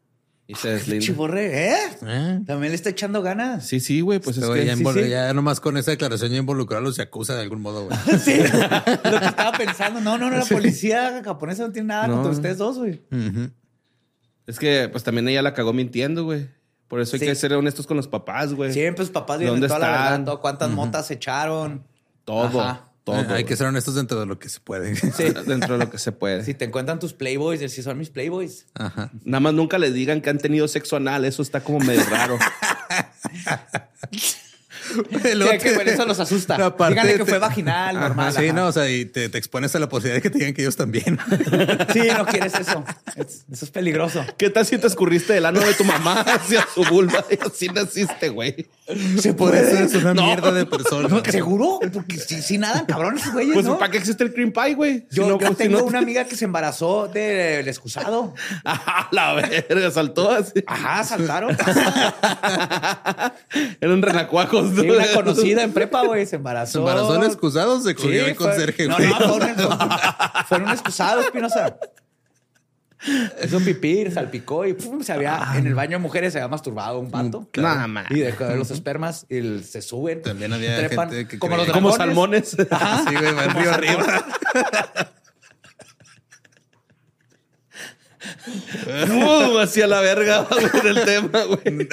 [0.46, 1.04] Y se deslinda.
[1.04, 1.76] Chiborre, ¿eh?
[2.06, 2.40] ¿Eh?
[2.46, 3.66] También le está echando ganas.
[3.66, 5.08] Sí, sí, güey, pues es Este güey que ya, sí, sí.
[5.10, 7.98] ya nomás con esa declaración ya involucrarlos se acusa de algún modo, güey.
[8.18, 8.34] Sí,
[9.04, 10.00] lo que estaba pensando.
[10.00, 12.14] No, no, no, la policía japonesa no tiene nada No.
[12.14, 13.02] contra ustedes dos, güey.
[13.12, 13.50] Ujú.
[14.46, 16.48] Es que pues también ella la cagó mintiendo, güey.
[16.88, 17.26] Por eso hay Sí.
[17.26, 18.72] que ser honestos con los papás, güey.
[18.72, 20.10] Siempre sus papás dieron ¿Dónde toda la están?
[20.12, 21.84] verdad, todo, cuántas motas se echaron.
[22.24, 22.87] Todo, Ajá.
[23.12, 23.34] Todo.
[23.34, 24.94] Hay que ser honestos dentro de lo que se puede.
[25.18, 25.24] Sí.
[25.46, 26.44] Dentro de lo que se puede.
[26.44, 28.66] Si te encuentran tus playboys, si son mis playboys.
[28.74, 29.10] Ajá.
[29.24, 31.24] Nada más nunca le digan que han tenido sexo anal.
[31.24, 32.38] Eso está como medio raro.
[35.24, 36.54] El Sí, otro- que bueno, eso los asusta.
[36.66, 38.32] Aparte Díganle que te- fue vaginal, Ajá, normal.
[38.32, 38.52] Sí, ajá.
[38.54, 40.62] no, o sea, y te, te expones a la posibilidad de que te digan que
[40.62, 41.18] ellos también.
[41.92, 42.84] Sí, no quieres eso.
[43.16, 44.24] Es- eso es peligroso.
[44.36, 47.68] ¿Qué tal si te escurriste del ano de tu mamá hacia su vulva y así
[47.68, 48.68] naciste, güey?
[49.18, 50.24] Se Por eso es una No.
[50.24, 51.08] mierda de persona.
[51.08, 51.78] No, ¿Seguro?
[51.92, 53.78] Porque si, si nadan cabrones, güeyes, Pues ¿no?
[53.78, 55.06] ¿para qué existe el cream pie, güey?
[55.10, 58.34] Si Yo, no, yo pues, si tengo una amiga que se embarazó del excusado.
[58.64, 60.64] Ah, la verga, saltó así.
[60.66, 61.56] Ajá, saltaron.
[63.80, 64.72] Eran renacuajos.
[64.72, 64.87] ¿no?
[64.92, 66.72] Sí, una conocida en prepa, güey, se embarazó.
[66.72, 69.08] Se embarazó el excusado, se cogió el fue- conserje, No, güey.
[69.08, 69.56] no, fue un,
[70.48, 71.76] fue un excusado, Espinosa.
[73.44, 76.48] Hizo un pipí, salpicó y pum, se había en el baño de mujeres se había
[76.48, 77.48] masturbado un pato.
[77.56, 78.10] Nada más.
[78.10, 80.20] Y de los espermas y el- se suben.
[80.22, 82.48] También había trepan, gente que como los Como salmones.
[82.50, 84.26] Sí, güey, va en río arriba.
[89.10, 91.60] Uh, hacia la verga güey, del tema, güey.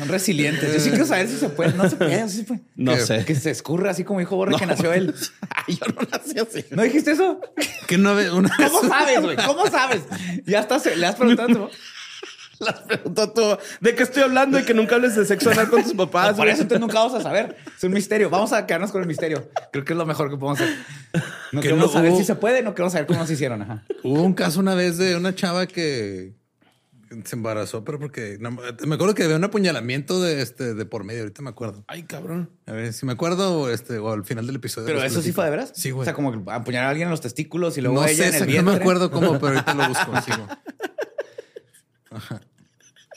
[0.00, 0.72] Son resilientes.
[0.74, 1.72] Yo sí quiero saber si se puede.
[1.74, 2.60] No se puede, sí se puede.
[2.74, 3.24] No Que- sé.
[3.24, 5.14] Que se escurra así como dijo Borre que nació él.
[5.68, 6.64] Ay, yo no nací así.
[6.70, 7.40] ¿No dijiste eso?
[7.86, 9.36] Que no ve una ¿Cómo sabes, güey?
[9.36, 10.02] ¿Cómo sabes?
[10.46, 11.70] Ya estás, le has preguntado.
[12.58, 13.42] Las preguntó tú.
[13.80, 16.36] ¿De qué estoy hablando y que nunca hables de sexo anal con tus papás?
[16.36, 17.56] Por eso entonces nunca vamos a saber.
[17.74, 18.28] Es un misterio.
[18.28, 19.48] Vamos a quedarnos con el misterio.
[19.72, 20.74] Creo que es lo mejor que podemos hacer.
[21.52, 23.62] No Que queremos no saber hubo- si se puede, no queremos saber cómo nos hicieron.
[23.62, 23.84] Ajá.
[24.02, 26.34] Hubo un caso una vez de una chava que
[27.24, 31.04] se embarazó, pero porque no, me acuerdo que había un apuñalamiento de este de por
[31.04, 31.22] medio.
[31.22, 31.84] Ahorita me acuerdo.
[31.88, 32.50] Ay, cabrón.
[32.66, 34.86] A ver si me acuerdo o este o al final del episodio.
[34.86, 35.72] Pero eso sí fue de veras.
[35.74, 36.02] Sí, güey.
[36.02, 38.38] O sea, como que apuñalar a alguien en los testículos y luego no ella sé,
[38.38, 40.10] en el no me acuerdo cómo, pero ahorita lo busco.
[42.10, 42.40] güey.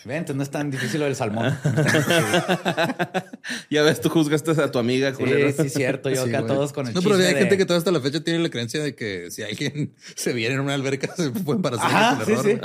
[0.06, 1.58] Ven, entonces no es tan difícil lo del salmón.
[1.64, 1.72] No.
[3.70, 5.50] Ya ves, tú juzgaste a tu amiga, culero.
[5.52, 6.10] Sí, sí, cierto.
[6.10, 6.54] Yo Sí, acá güey.
[6.54, 8.50] todos con el No, pero hay de- gente que todavía hasta la fecha tiene la
[8.50, 12.32] creencia de que si alguien se viene en una alberca se puede embarazar Ajá, sí,
[12.32, 12.46] error.
[12.46, 12.58] sí.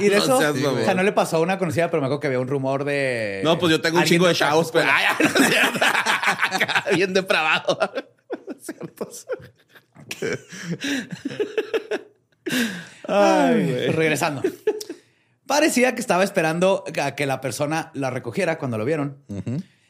[0.00, 1.90] Y, y de No eso, seas Sí, o sea, no le pasó a una conocida,
[1.90, 3.40] pero me acuerdo que había un rumor de.
[3.44, 5.16] No, pues yo tengo un chingo de chavos, pero escuela.
[5.18, 6.96] ay, no es cierto.
[6.96, 7.78] Bien depravado.
[8.60, 9.08] Cierto.
[13.06, 14.42] Ay, pues regresando.
[15.50, 19.16] Parecía que estaba esperando a que la persona la recogiera cuando lo vieron.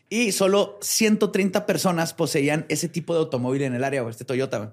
[0.08, 4.72] Y solo 130 personas poseían ese tipo de automóvil en el área, este Toyota.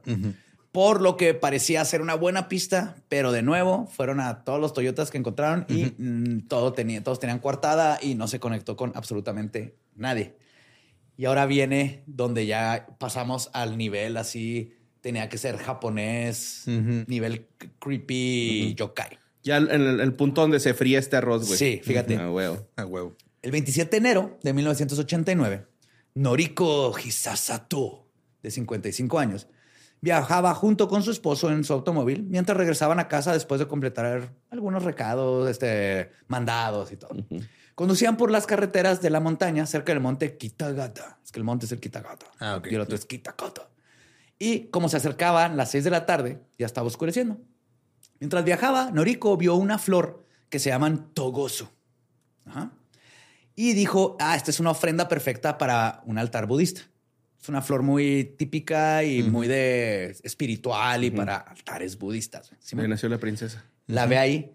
[0.71, 4.71] Por lo que parecía ser una buena pista, pero de nuevo fueron a todos los
[4.71, 8.93] Toyotas que encontraron y mm, todo tenía, todos tenían coartada y no se conectó con
[8.95, 10.37] absolutamente nadie.
[11.17, 17.45] Y ahora viene donde ya pasamos al nivel así, tenía que ser japonés, nivel
[17.77, 19.26] creepy yokai.
[19.47, 21.57] Ya en el, el punto donde se fría este arroz, güey.
[21.57, 22.17] Sí, fíjate.
[22.17, 22.67] Ah, huevo.
[22.75, 23.15] A huevo.
[23.41, 25.65] El 27 de enero de 1989,
[26.15, 28.09] Noriko Hisasato,
[28.43, 29.47] de 55 años,
[30.01, 34.33] viajaba junto con su esposo en su automóvil mientras regresaban a casa después de completar
[34.49, 37.15] algunos recados, este, mandados y todo.
[37.73, 41.19] Conducían por las carreteras de la montaña cerca del monte Kitagata.
[41.23, 42.25] Es que el monte es el Kitagata.
[42.39, 42.67] Ah, ok.
[42.69, 43.69] Y el otro es Kitakata.
[44.39, 47.37] Y como se acercaban las 6 de la tarde, ya estaba oscureciendo.
[48.19, 51.71] Mientras viajaba, Noriko vio una flor que se llaman Togoso.
[52.45, 52.71] Ajá.
[53.55, 56.81] Y dijo, ah, esta es una ofrenda perfecta para un altar budista.
[57.41, 62.51] Es una flor muy típica y muy de espiritual y para altares budistas.
[62.59, 63.63] ¿Sí me- nació la princesa.
[63.87, 64.53] la ve ahí.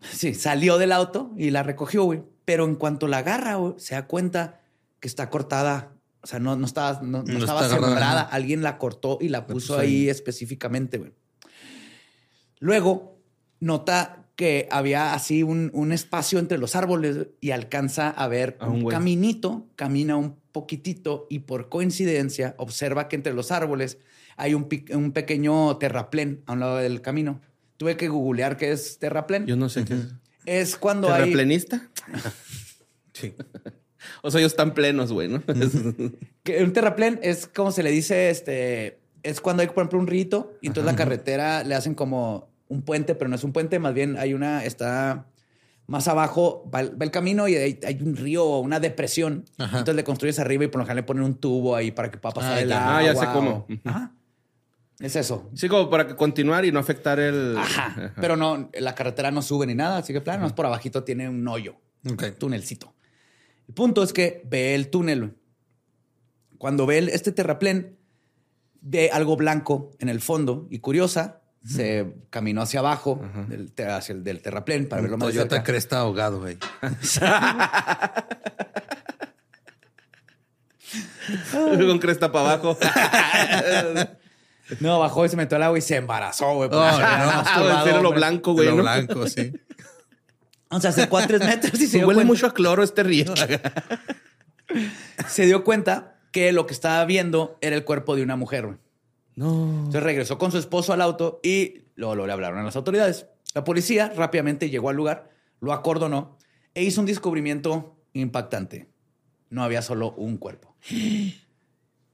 [0.00, 2.22] Sí, salió del auto y la recogió, güey.
[2.44, 4.60] Pero en cuanto la agarra, güey, se da cuenta
[5.00, 5.92] que está cortada.
[6.22, 8.22] O sea, no, no estaba, no, no No estaba sembrada.
[8.22, 10.08] Alguien la cortó y la puso puso ahí ahí.
[10.08, 11.12] específicamente, güey.
[12.58, 13.18] Luego
[13.60, 18.82] nota que había así un, un espacio entre los árboles y alcanza a ver un
[18.82, 18.94] güey.
[18.94, 23.98] caminito, camina un poquitito y por coincidencia observa que entre los árboles
[24.36, 27.40] hay un, un pequeño terraplén a un lado del camino.
[27.78, 29.46] Tuve que googlear qué es terraplén.
[29.46, 30.06] Yo no sé qué es.
[30.44, 31.22] Es cuando hay...
[31.24, 31.88] ¿Terraplenista?
[33.12, 33.32] Sí.
[34.20, 35.42] O sea, ellos están plenos, güey, ¿no?
[36.42, 38.98] que un terraplén es como se le dice, este...
[39.28, 42.82] es cuando hay, por ejemplo, un rito y entonces la carretera le hacen como un
[42.82, 45.26] puente, pero no es un puente, más bien hay una, está
[45.86, 49.44] más abajo, va, el- va el camino y hay, hay un río o una depresión.
[49.58, 49.78] Ajá.
[49.78, 52.18] Entonces le construyes arriba y por lo general le ponen un tubo ahí para que
[52.18, 52.78] pueda pasar Ah, el ya.
[52.82, 52.98] agua.
[52.98, 53.66] Ah, ya sé cómo.
[53.84, 54.12] Ajá.
[54.98, 55.50] Es eso.
[55.54, 57.56] Sí, como para que continuar y no afectar el.
[57.56, 58.14] Ajá.
[58.20, 61.28] Pero no, la carretera no sube ni nada, así que plano, más por abajito tiene
[61.28, 61.76] un hoyo,
[62.10, 62.24] Ok.
[62.38, 62.94] túnelcito.
[63.68, 65.34] El punto es que ve el túnel.
[66.58, 67.95] Cuando ve el- este terraplén,
[68.80, 74.22] ve algo blanco en el fondo y curiosa, se caminó hacia abajo, del, hacia el
[74.22, 75.64] del terraplén para verlo más de Toyota cerca.
[75.64, 76.56] Cresta ahogado, güey.
[81.52, 82.78] Con cresta para abajo.
[84.80, 86.68] No, bajó y se metió al agua y se embarazó, güey.
[86.72, 87.86] Oh, se no.
[87.86, 88.66] era lo blanco, güey.
[88.66, 88.82] Lo ¿no?
[88.82, 89.52] blanco, sí.
[90.70, 92.82] O sea, se acercó a tres metros y se dio Huele cuenta- mucho a cloro
[92.82, 93.32] este río.
[95.28, 98.78] se dio cuenta que lo que estaba viendo era el cuerpo de una mujer.
[99.36, 99.70] no.
[99.86, 103.26] Entonces regresó con su esposo al auto y luego, luego le hablaron a las autoridades.
[103.54, 105.30] La policía rápidamente llegó al lugar,
[105.60, 106.36] lo acordonó
[106.74, 108.86] e hizo un descubrimiento impactante.
[109.48, 110.76] No había solo un cuerpo.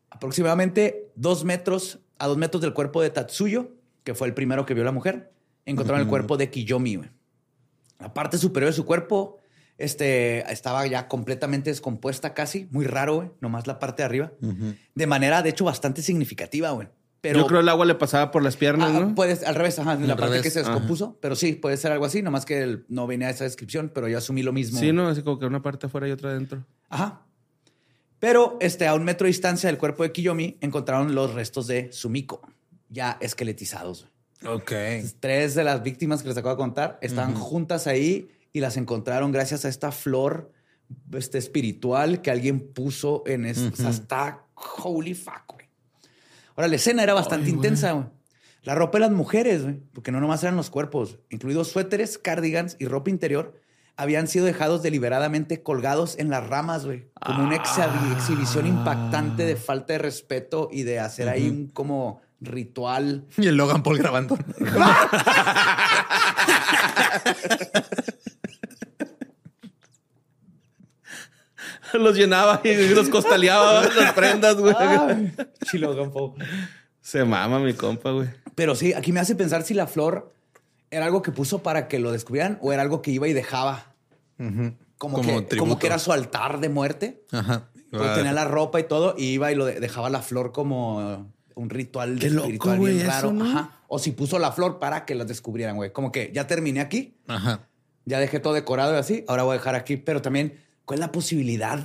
[0.08, 3.72] Aproximadamente dos metros a dos metros del cuerpo de Tatsuyo,
[4.04, 5.32] que fue el primero que vio la mujer,
[5.66, 7.00] encontraron el cuerpo de Kiyomi.
[7.98, 9.38] La parte superior de su cuerpo
[9.82, 14.32] este, estaba ya completamente descompuesta casi, muy raro, güey, nomás la parte de arriba.
[14.94, 16.88] De manera, de hecho, bastante significativa, güey.
[17.20, 19.14] Pero Yo creo el agua le pasaba por las piernas, Ah, ¿no?
[19.14, 20.70] Puedes, al revés, ajá, la parte revés, que se ajá.
[20.70, 24.08] descompuso, pero sí, puede ser algo así, nomás que el- no venía esa descripción, pero
[24.08, 24.80] yo asumí lo mismo.
[24.80, 25.06] Sí, ¿no?
[25.08, 26.64] Así como que una parte afuera y otra adentro.
[26.88, 27.22] Ajá.
[28.18, 31.92] Pero este, a un metro de distancia del cuerpo de Kiyomi encontraron los restos de
[31.92, 32.40] Sumiko,
[32.88, 34.06] ya esqueletizados.
[34.46, 34.72] Ok.
[35.20, 39.32] Tres de las víctimas que les acabo de contar estaban juntas ahí y las encontraron
[39.32, 40.52] gracias a esta flor
[41.12, 43.70] este, espiritual que alguien puso en eso.
[43.72, 44.44] O sea, está
[44.82, 45.66] holy fuck, güey.
[46.54, 48.06] Ahora, la escena era bastante intensa, güey.
[48.64, 52.76] La ropa de las mujeres, güey, porque no nomás eran los cuerpos, incluidos suéteres, cardigans
[52.78, 53.58] y ropa interior,
[53.96, 59.56] habían sido dejados deliberadamente colgados en las ramas, güey, como una exhi- exhibición impactante de
[59.56, 64.36] falta de respeto y de hacer ahí un como ritual Y el Logan Paul grabando.
[71.94, 74.74] Los llenaba y los costaleaba las prendas, güey.
[75.70, 76.34] Chilo.
[77.00, 78.28] Se mama mi compa, güey.
[78.54, 80.32] Pero sí, aquí me hace pensar si la flor
[80.90, 83.94] era algo que puso para que lo descubrieran o era algo que iba y dejaba.
[84.38, 85.56] Como, Como que, tributo.
[85.58, 87.24] como que era su altar de muerte.
[87.30, 87.68] Ajá.
[87.90, 91.70] Tenía la ropa y todo, y iba y lo de- dejaba la flor como un
[91.70, 93.32] ritual Qué loco, espiritual bien raro.
[93.32, 93.44] ¿no?
[93.44, 93.70] Ajá.
[93.88, 95.92] O si puso la flor para que las descubrieran, güey.
[95.92, 97.68] Como que ya terminé aquí, Ajá.
[98.04, 99.96] ya dejé todo decorado y así, ahora voy a dejar aquí.
[99.96, 101.84] Pero también, ¿cuál es la posibilidad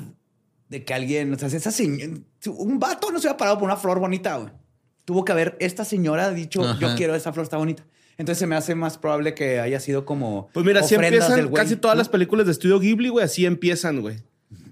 [0.70, 2.14] de que alguien, o sea, esa señora,
[2.48, 4.50] un vato no se hubiera parado por una flor bonita, güey.
[5.06, 6.78] Tuvo que haber esta señora dicho, Ajá.
[6.80, 7.86] yo quiero esa flor, está bonita.
[8.18, 10.50] Entonces se me hace más probable que haya sido como.
[10.54, 12.00] Pues mira, así ofrendas del empiezan güey, casi todas ¿no?
[12.00, 13.24] las películas de estudio Ghibli, güey.
[13.24, 14.18] Así empiezan, güey.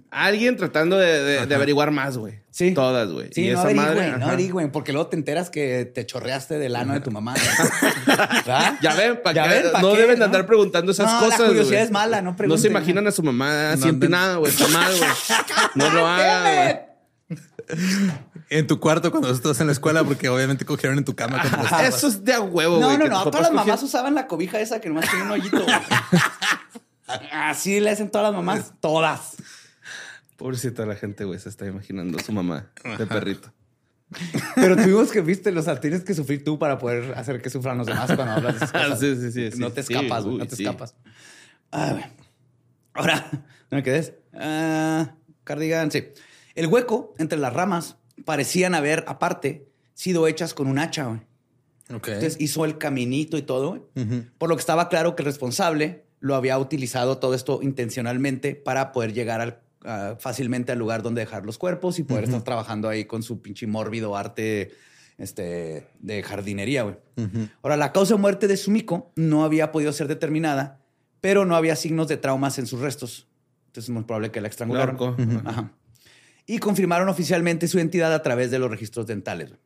[0.09, 2.39] Alguien tratando de, de- de averiguar más, güey.
[2.55, 2.73] Sí.
[2.73, 3.31] Todas, güey.
[3.33, 4.33] Sí, Y no esa madre, averigüen, no ajá.
[4.33, 7.33] averigüen, porque luego te enteras que te chorreaste del ano de tu mamá.
[8.07, 8.75] ¿Verdad?
[8.81, 9.49] Ya ven, ¿para qué?
[9.63, 10.25] ven, ¿pa' no qué, deben de no?
[10.27, 11.47] andar preguntando esas No, la cosas.
[11.47, 11.83] curiosidad güey.
[11.83, 12.71] es mala, no No se pregunten.
[12.71, 14.53] imaginan a su mamá No anden- empinada, güey.
[14.53, 15.09] Está mal, güey.
[15.75, 16.79] No lo hagan.
[18.49, 21.41] En tu cuarto cuando estás en la escuela, porque obviamente cogieron en tu cama.
[21.85, 22.97] Eso es de a huevo, No, güey.
[22.99, 23.23] no, no.
[23.23, 25.65] tus Todas las mamás cogieron- usaban la cobija esa que nomás tiene un hoyito.
[27.31, 28.71] Así le hacen todas las mamás.
[28.79, 29.35] Todas.
[30.37, 31.39] Pobrecita la gente, güey.
[31.39, 33.51] Se está imaginando a su mamá de perrito.
[34.55, 37.87] Pero tuvimos que, viste, los tienes que sufrir tú para poder hacer que sufran los
[37.87, 38.99] demás cuando hablas de esas cosas.
[38.99, 39.59] Sí, sí, sí, sí.
[39.59, 40.37] No te escapas, güey.
[40.37, 40.95] No te escapas.
[41.71, 42.09] Ah.
[42.93, 43.29] Ahora,
[43.71, 44.13] no me quedes.
[44.33, 46.03] Ah, cardigan, sí.
[46.53, 51.21] El hueco entre las ramas parecían haber, aparte, sido hechas con un hacha, güey.
[51.89, 53.89] Entonces hizo el caminito y todo.
[54.37, 58.91] Por lo que estaba claro que el responsable lo había utilizado todo esto intencionalmente para
[58.91, 62.89] poder llegar al- a- fácilmente al lugar donde dejar los cuerpos y poder estar trabajando
[62.89, 64.71] ahí con su pinche mórbido arte
[65.17, 66.95] este, de jardinería, güey.
[67.61, 70.81] Ahora, la causa de muerte de Sumiko no había podido ser determinada,
[71.21, 73.27] pero no había signos de traumas en sus restos.
[73.67, 74.97] Entonces es muy probable que la estrangularon.
[74.97, 75.15] Claro.
[75.17, 75.41] Ujú.
[75.47, 75.71] Ajá.
[76.45, 79.49] Y confirmaron oficialmente su identidad a través de los registros dentales.
[79.49, 79.59] güey.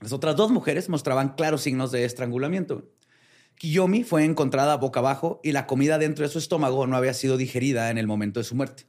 [0.00, 2.88] Las otras dos mujeres mostraban claros signos de estrangulamiento.
[3.56, 7.36] Kiyomi fue encontrada boca abajo y la comida dentro de su estómago no había sido
[7.36, 8.86] digerida en el momento de su muerte.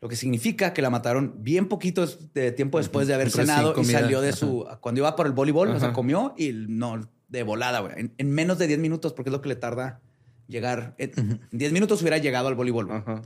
[0.00, 3.84] Lo que significa que la mataron bien poquito de tiempo después de haber cenado y
[3.84, 4.66] salió de su...
[4.80, 5.94] Cuando iba por el voleibol, o sea, Ajá.
[5.94, 7.94] comió y no, de volada, güey.
[7.96, 10.00] En, en menos de 10 minutos, porque es lo que le tarda
[10.46, 10.94] llegar.
[10.98, 12.90] En 10 minutos hubiera llegado al voleibol.
[12.92, 13.22] Ajá.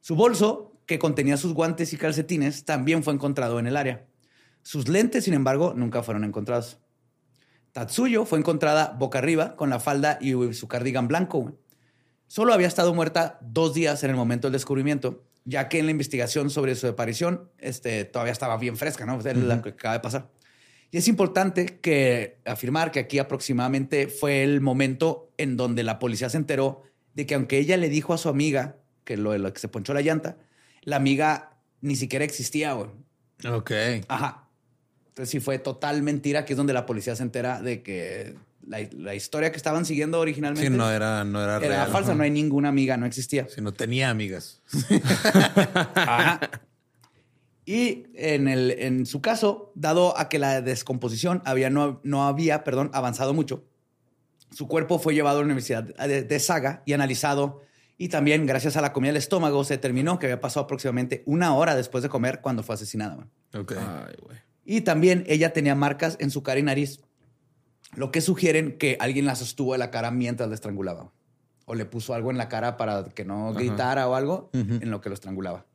[0.00, 4.06] Su bolso, que contenía sus guantes y calcetines, también fue encontrado en el área.
[4.62, 6.78] Sus lentes, sin embargo, nunca fueron encontrados.
[7.72, 11.58] Tatsuyo fue encontrada boca arriba con la falda y su cardigan blanco.
[12.28, 15.90] Solo había estado muerta dos días en el momento del descubrimiento, ya que en la
[15.90, 19.18] investigación sobre su aparición este, todavía estaba bien fresca, ¿no?
[19.18, 20.30] Es lo que acaba de pasar.
[20.90, 26.30] Y es importante que afirmar que aquí aproximadamente fue el momento en donde la policía
[26.30, 26.82] se enteró
[27.14, 29.92] de que aunque ella le dijo a su amiga que lo, lo que se ponchó
[29.92, 30.38] la llanta,
[30.82, 32.90] la amiga ni siquiera existía, güey.
[33.46, 33.72] Ok.
[34.08, 34.48] Ajá.
[35.08, 38.34] Entonces sí fue total mentira, que es donde la policía se entera de que
[38.66, 41.88] la, la historia que estaban siguiendo originalmente Sí, no era, no era, era real.
[41.90, 43.46] falsa, no hay ninguna amiga, no existía.
[43.48, 44.62] Si no tenía amigas.
[45.94, 46.40] Ajá.
[47.66, 52.62] Y en, el, en su caso, dado a que la descomposición había, no, no había
[52.62, 53.64] perdón, avanzado mucho,
[54.50, 57.62] su cuerpo fue llevado a la Universidad de, de Saga y analizado.
[57.96, 61.54] Y también, gracias a la comida del estómago, se determinó que había pasado aproximadamente una
[61.54, 63.16] hora después de comer cuando fue asesinada.
[63.16, 63.30] man.
[63.54, 63.72] Ok.
[63.78, 64.36] Ay, güey.
[64.66, 67.00] Y también ella tenía marcas en su cara y nariz,
[67.96, 71.12] lo que sugieren que alguien la sostuvo de la cara mientras la estrangulaba.
[71.66, 73.58] O le puso algo en la cara para que no Ajá.
[73.58, 75.66] gritara o algo en lo que lo estrangulaba.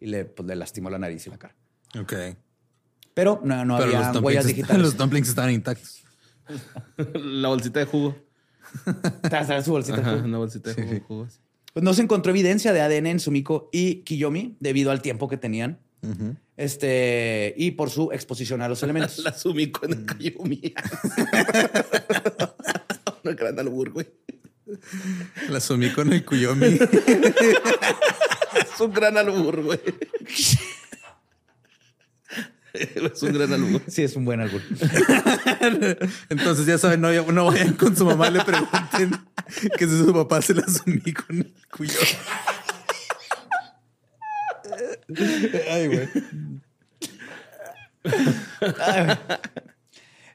[0.00, 1.56] Y le, pues, le lastimó la nariz y la cara.
[1.98, 2.12] Ok.
[3.14, 4.82] Pero no, no Pero había huellas digitales.
[4.82, 6.04] los dumplings estaban intactos.
[7.14, 8.16] La bolsita de jugo.
[9.64, 10.00] Su bolsita.
[10.00, 11.04] Ajá, una bolsita de jugo.
[11.06, 11.40] jugo, sí.
[11.72, 15.36] Pues no se encontró evidencia de ADN en Sumiko y Kiyomi debido al tiempo que
[15.36, 15.78] tenían.
[16.56, 19.18] Este, y por su exposición a los elementos.
[19.18, 20.74] La sumí con el Kayumi.
[23.24, 24.06] Una gran albur, güey.
[25.48, 26.78] La sumí con el Kuyomi.
[28.54, 29.80] Es un gran albur, güey.
[32.74, 33.82] Es un gran albur.
[33.88, 34.62] Sí, es un buen árbol.
[36.28, 39.10] Entonces, ya saben, no, no vayan con su mamá le pregunten
[39.78, 41.96] que si su papá se la sumí con el Kuyomi.
[45.70, 46.08] Ay, güey.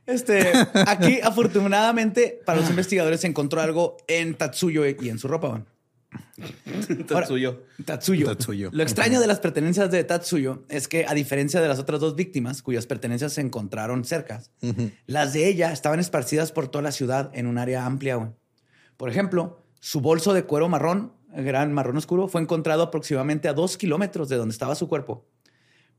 [0.06, 0.52] Este,
[0.88, 5.48] aquí, afortunadamente, para los investigadores se encontró algo en Tatsuyo y en su ropa.
[5.50, 5.62] güey.
[7.08, 7.64] Tatsuyo.
[7.86, 8.26] Tatsuyo.
[8.28, 8.70] Tatsuyo.
[8.74, 12.16] Lo extraño de las pertenencias de Tatsuyo es que, a diferencia de las otras dos
[12.16, 14.44] víctimas, cuyas pertenencias se encontraron cerca,
[15.08, 18.16] las de ella estaban esparcidas por toda la ciudad en un área amplia.
[18.16, 18.30] güey.
[18.98, 23.78] Por ejemplo, su bolso de cuero marrón, gran marrón oscuro, fue encontrado aproximadamente a dos
[23.78, 25.28] kilómetros de donde estaba su cuerpo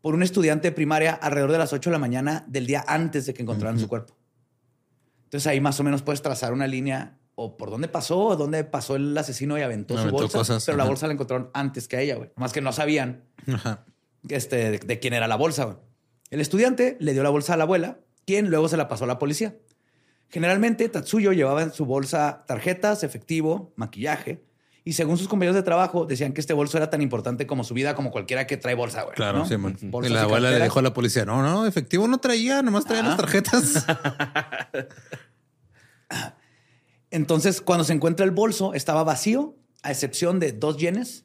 [0.05, 3.24] por un estudiante de primaria alrededor de las 8 de la mañana del día antes
[3.24, 4.14] de que encontraran su cuerpo.
[5.24, 8.64] Entonces ahí más o menos puedes trazar una línea o por dónde pasó o dónde
[8.64, 10.39] pasó el asesino y aventó, su bolsa.
[10.39, 12.30] cosas, pero la bolsa la encontraron antes que a ella, güey.
[12.37, 13.87] Más que no sabían Ajá.
[14.28, 15.64] este, de, de quién era la bolsa.
[15.64, 15.78] güey.
[16.28, 19.07] El estudiante le dio la bolsa a la abuela, quien luego se la pasó a
[19.07, 19.57] la policía.
[20.28, 24.45] Generalmente, Tatsuyo llevaba en su bolsa tarjetas, efectivo, maquillaje.
[24.87, 27.72] Y según sus compañeros de trabajo, decían que este bolso era tan importante como su
[27.72, 29.14] vida, como cualquiera que trae bolsa, güey.
[29.14, 29.47] Claro, ¿no?
[29.47, 29.78] sí, man.
[29.80, 33.03] Y la abuela le dijo a la policía, no, no, efectivo no traía, nomás traía
[33.03, 33.87] las tarjetas.
[37.11, 41.24] Entonces, cuando se encuentra el bolso, estaba vacío, a excepción de dos yenes,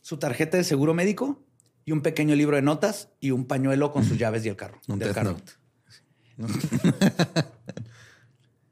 [0.00, 1.44] su tarjeta de seguro médico
[1.84, 4.80] y un pequeño libro de notas y un pañuelo con sus llaves y el carro.
[4.88, 5.32] Un del carro.
[5.32, 5.52] Note.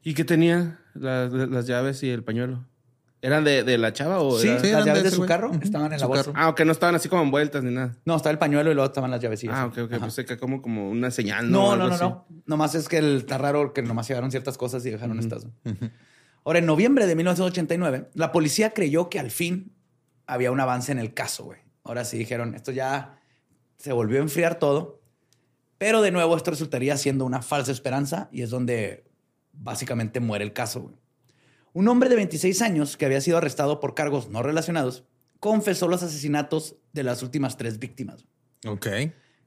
[0.01, 2.65] ¿Y qué tenía las llaves y el pañuelo?
[3.25, 5.15] ¿Eran de, de la chava o Sí, era- Sí, las eran llaves de de ese
[5.15, 5.27] su güey.
[5.27, 6.23] carro estaban en la su bolsa.
[6.25, 6.33] carro.
[6.37, 7.95] Ah, ok, no estaban así como envueltas ni nada.
[8.05, 9.43] No, estaba el pañuelo y luego estaban las llaves.
[9.49, 9.91] Ah, ok, ok.
[9.93, 10.01] Ajá.
[10.01, 11.49] Pensé que como, como una señal.
[11.49, 12.03] No, O no, algo no, así.
[12.03, 12.27] no.
[12.45, 15.47] Nomás es que el, está raro que nomás llevaron ciertas cosas y dejaron estas.
[16.43, 19.73] Ahora, en noviembre de 1989, la policía creyó que al fin
[20.27, 21.59] había un avance en el caso, güey.
[21.83, 23.19] Ahora sí dijeron, esto ya
[23.77, 25.01] se volvió a enfriar todo,
[25.77, 29.05] pero de nuevo esto resultaría siendo una falsa esperanza y es donde
[29.53, 30.95] básicamente muere el caso, güey.
[31.75, 35.03] Un hombre de 26 años que había sido arrestado por cargos no relacionados
[35.41, 38.25] confesó los asesinatos de las últimas tres víctimas.
[38.65, 38.87] Ok.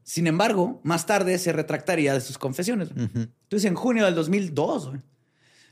[0.03, 2.91] Sin embargo, más tarde se retractaría de sus confesiones.
[2.91, 5.01] Entonces, en junio del 2002, güey,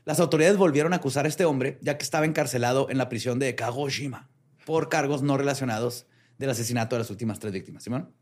[0.03, 3.37] las autoridades volvieron a acusar a este hombre, ya que estaba encarcelado en la prisión
[3.37, 4.27] de Kagoshima
[4.65, 6.07] por cargos no relacionados
[6.39, 7.83] del asesinato de las últimas tres víctimas.
[7.83, 8.15] ¿Simón?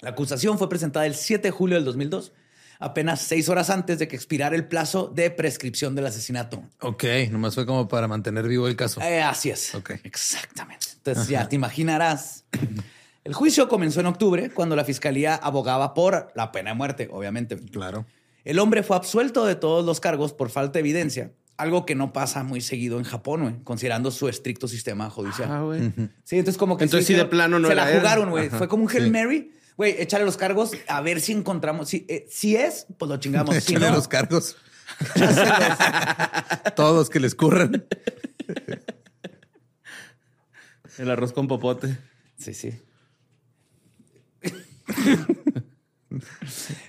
[0.00, 2.32] La acusación fue presentada el 7 de julio del 2002,
[2.78, 6.62] apenas seis horas antes de que expirara el plazo de prescripción del asesinato.
[6.80, 9.00] Ok, nomás fue como para mantener vivo el caso.
[9.00, 9.74] Eh, así es.
[9.74, 9.92] Ok.
[10.04, 10.86] Exactamente.
[10.96, 12.44] Entonces ya te imaginarás.
[13.24, 17.56] El juicio comenzó en octubre cuando la fiscalía abogaba por la pena de muerte, obviamente.
[17.56, 18.06] Claro.
[18.44, 22.12] El hombre fue absuelto de todos los cargos por falta de evidencia, algo que no
[22.12, 25.50] pasa muy seguido en Japón, güey, considerando su estricto sistema judicial.
[25.50, 25.92] Ah, güey.
[26.22, 28.48] Sí, entonces como que Entonces sí, de plano no se era la jugaron, güey.
[28.48, 29.10] Fue como un Hail sí.
[29.10, 29.52] Mary.
[29.76, 31.88] Güey, échale los cargos a ver si encontramos.
[31.88, 33.54] Si, eh, si es, pues lo chingamos.
[33.60, 34.56] Si Échale no, los cargos.
[36.76, 37.86] Todos que les curran.
[40.98, 41.98] El arroz con popote.
[42.38, 42.72] Sí, sí.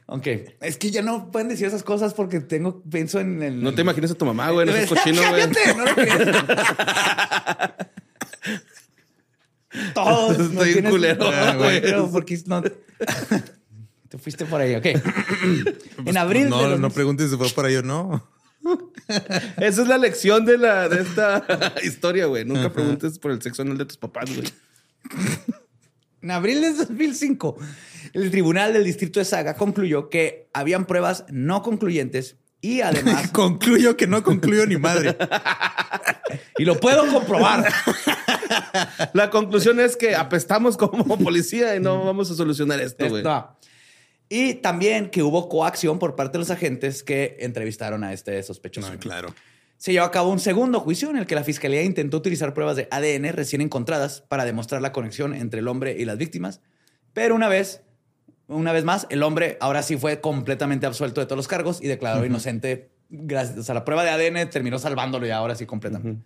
[0.06, 0.28] Ok.
[0.62, 3.62] Es que ya no pueden decir esas cosas porque tengo, pienso en el.
[3.62, 5.50] No te imaginas a tu mamá, güey, no es cochino, güey.
[5.50, 5.86] Cállate, no.
[10.04, 10.32] Todos.
[10.40, 11.82] Estoy no tienes- culero, Ah, güey.
[11.82, 12.62] Pero porque no.
[14.10, 14.86] Te fuiste por ahí, ok.
[16.06, 16.50] en abril.
[16.50, 18.26] No, los- no preguntes si fue para yo, no.
[19.58, 22.46] Esa es la lección de la de esta historia, güey.
[22.46, 24.48] Nunca preguntes por el sexo anal de tus papás, güey.
[26.22, 27.58] En abril de 2005,
[28.14, 33.30] el tribunal del distrito de Saga concluyó que habían pruebas no concluyentes y además.
[33.32, 35.16] Concluyo que no concluyo ni madre.
[36.58, 37.72] y lo puedo comprobar.
[39.14, 43.24] La conclusión es que apestamos como policía y no vamos a solucionar esto, güey.
[44.30, 48.92] Y también que hubo coacción por parte de los agentes que entrevistaron a este sospechoso.
[48.92, 49.34] No, claro.
[49.78, 52.76] Se llevó a cabo un segundo juicio en el que la fiscalía intentó utilizar pruebas
[52.76, 56.62] de ADN recién encontradas para demostrar la conexión entre el hombre y las víctimas.
[57.14, 57.84] Pero una vez,
[58.48, 61.88] una vez más, el hombre ahora sí fue completamente absuelto de todos los cargos y
[61.88, 62.90] declarado inocente.
[63.10, 63.58] Gracias.
[63.60, 66.24] O sea, la prueba de ADN terminó salvándolo ya ahora sí completamente.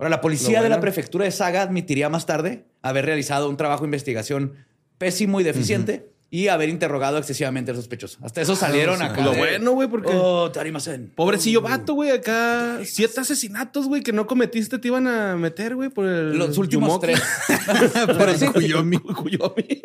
[0.00, 3.82] Ahora, la policía de la prefectura de Saga admitiría más tarde haber realizado un trabajo
[3.82, 4.54] de investigación
[4.96, 8.18] pésimo y deficiente y haber interrogado excesivamente al sospechoso.
[8.22, 9.20] Hasta eso salieron o sea, acá.
[9.20, 11.12] lo de, bueno, güey, porque- Oh, Tarimasen.
[11.14, 12.10] Pobrecillo vato, güey.
[12.10, 16.38] Acá siete asesinatos, güey, que no cometiste te iban a meter, güey, por el.
[16.38, 17.06] Los últimos Yumoki.
[17.06, 17.20] tres.
[18.18, 18.98] Por el Cuyomi.
[19.00, 19.82] Cuyomi.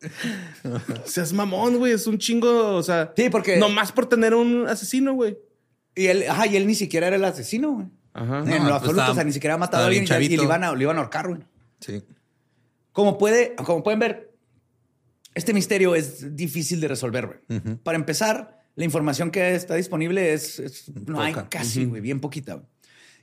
[1.04, 1.92] Seas mamón, güey.
[1.92, 2.76] Es un chingo.
[2.76, 5.36] O sea, Sí, porque- Nomás por tener un asesino, güey.
[5.94, 7.86] Y él, ajá, y él ni siquiera era el asesino, güey.
[8.16, 8.38] Ajá.
[8.38, 10.24] en No, lo pues absoluto, estaba- o sea, ni siquiera ha matado a alguien y,
[10.24, 11.40] y le, iban a, le iban a ahorcar, güey.
[11.80, 12.02] Sí.
[12.92, 14.32] Como, puede, como pueden ver,
[15.34, 17.60] este misterio es difícil de resolver, güey.
[17.82, 22.54] Para empezar, la información que está disponible es, es- no hay casi, güey, bien poquita.
[22.54, 22.66] güey.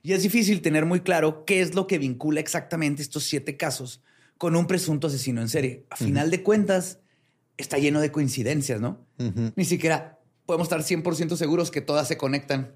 [0.04, 4.02] Y es difícil tener muy claro qué es lo que vincula exactamente estos siete casos
[4.38, 5.86] con un presunto asesino en serie.
[5.90, 7.00] A final de cuentas,
[7.58, 9.06] está lleno de coincidencias, ¿no?
[9.56, 12.74] Ni siquiera podemos estar 100% seguros que todas se conectan.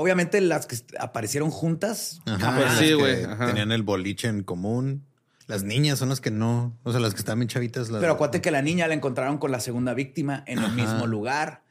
[0.00, 3.26] Obviamente las que aparecieron juntas, Ajá, Pues sí, güey.
[3.46, 5.04] Tenían el boliche en común.
[5.46, 7.90] Las niñas son las que no, o sea, las que están bien chavitas.
[7.90, 11.06] las- Pero acuérdate que la niña la encontraron con la segunda víctima en el mismo
[11.06, 11.62] lugar.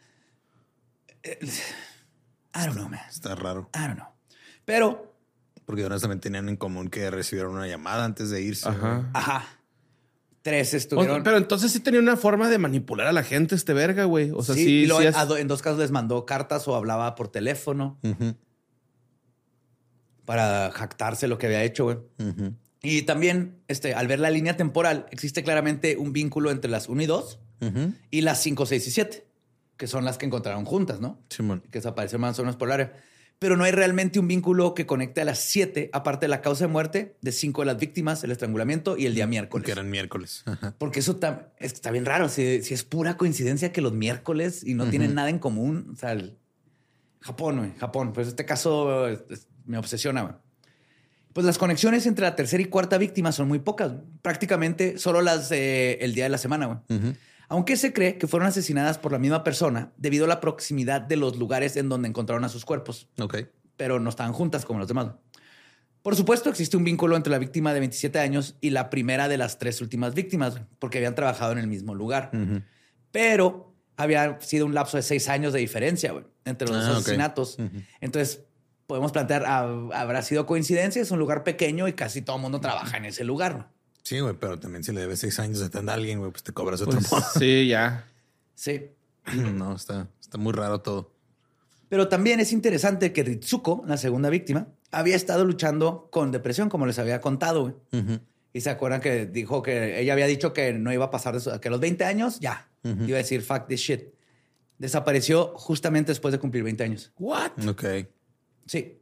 [1.24, 3.00] Eh, I don't know, man.
[3.10, 3.70] Está raro.
[3.76, 4.08] I don't know.
[4.66, 5.16] Pero,
[5.66, 8.68] Porque también tenían en común que recibieron una llamada antes de irse.
[8.70, 9.10] Ajá.
[9.14, 9.46] ajá.
[10.42, 11.24] Tres O- estuvieron.
[11.24, 14.32] pero entonces sí tenía una forma de manipular a la gente este verga, güey.
[14.32, 16.26] O sea, sí, sí, y luego sí a es- do- en dos casos les mandó
[16.26, 18.00] cartas o hablaba por teléfono
[20.26, 21.98] para jactarse lo que había hecho, güey.
[22.82, 27.02] Y también, este, al ver la línea temporal, existe claramente un vínculo entre las 1
[27.02, 27.94] y 2 Ujú.
[28.10, 29.28] y las 5, 6 y 7,
[29.76, 31.20] que son las que encontraron juntas, ¿no?
[31.30, 31.62] Simón.
[31.72, 32.94] que desaparecieron más o menos por el área.
[33.40, 36.66] Pero no hay realmente un vínculo que conecte a las siete, aparte de la causa
[36.66, 39.66] de muerte de cinco de las víctimas, el estrangulamiento y el día miércoles.
[39.66, 40.44] Que eran miércoles.
[40.46, 40.76] Ajá.
[40.78, 42.28] Porque eso tam- es- está bien raro.
[42.28, 45.92] Si, si es pura coincidencia que los miércoles y no tienen nada en común.
[45.94, 46.38] O sea, el-
[47.22, 48.12] Japón, Japón.
[48.14, 49.08] Pues este caso
[49.66, 50.38] me obsesiona.
[51.32, 53.94] Pues las conexiones entre la tercera y cuarta víctima son muy pocas.
[54.22, 56.66] Prácticamente solo las el día de la semana.
[56.88, 57.14] güey.
[57.50, 61.16] Aunque se cree que fueron asesinadas por la misma persona debido a la proximidad de
[61.18, 63.38] los lugares en donde encontraron a sus cuerpos, Ok.
[63.76, 65.10] pero no estaban juntas como los demás.
[66.02, 69.38] Por supuesto, existe un vínculo entre la víctima de 27 años y la primera de
[69.38, 72.32] las tres últimas víctimas, porque habían trabajado en el mismo lugar.
[73.12, 76.14] Pero había sido un lapso de seis años de diferencia
[76.46, 77.02] entre los Ah, dos ok.
[77.02, 77.58] asesinatos.
[78.00, 78.44] Entonces,
[78.88, 81.02] podemos plantear, ¿hab- ¿habrá sido coincidencia?
[81.02, 83.72] Es un lugar pequeño y casi todo el mundo trabaja en ese lugar.
[84.10, 86.42] Sí, güey, pero también si le debes seis años de atender a alguien, güey, pues
[86.42, 87.24] te cobras otro Pues, modo.
[87.38, 88.08] sí, ya.
[88.56, 88.88] Sí.
[89.54, 91.12] No, está, está muy raro todo.
[91.90, 96.88] Pero también es interesante que Ritsuko, la segunda víctima, había estado luchando con depresión, como
[96.88, 97.62] les había contado.
[97.92, 98.20] güey.
[98.52, 101.40] Y se acuerdan que dijo que ella había dicho que no iba a pasar de
[101.40, 104.06] eso, que a los 20 años ya iba a decir fuck this shit.
[104.80, 107.12] Desapareció justamente después de cumplir 20 años.
[107.20, 107.52] What?
[107.68, 107.84] Ok.
[108.66, 108.98] Sí.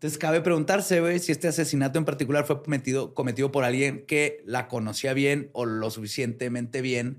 [0.00, 4.42] Entonces cabe preguntarse, güey, si este asesinato en particular fue cometido, cometido por alguien que
[4.46, 7.18] la conocía bien o lo suficientemente bien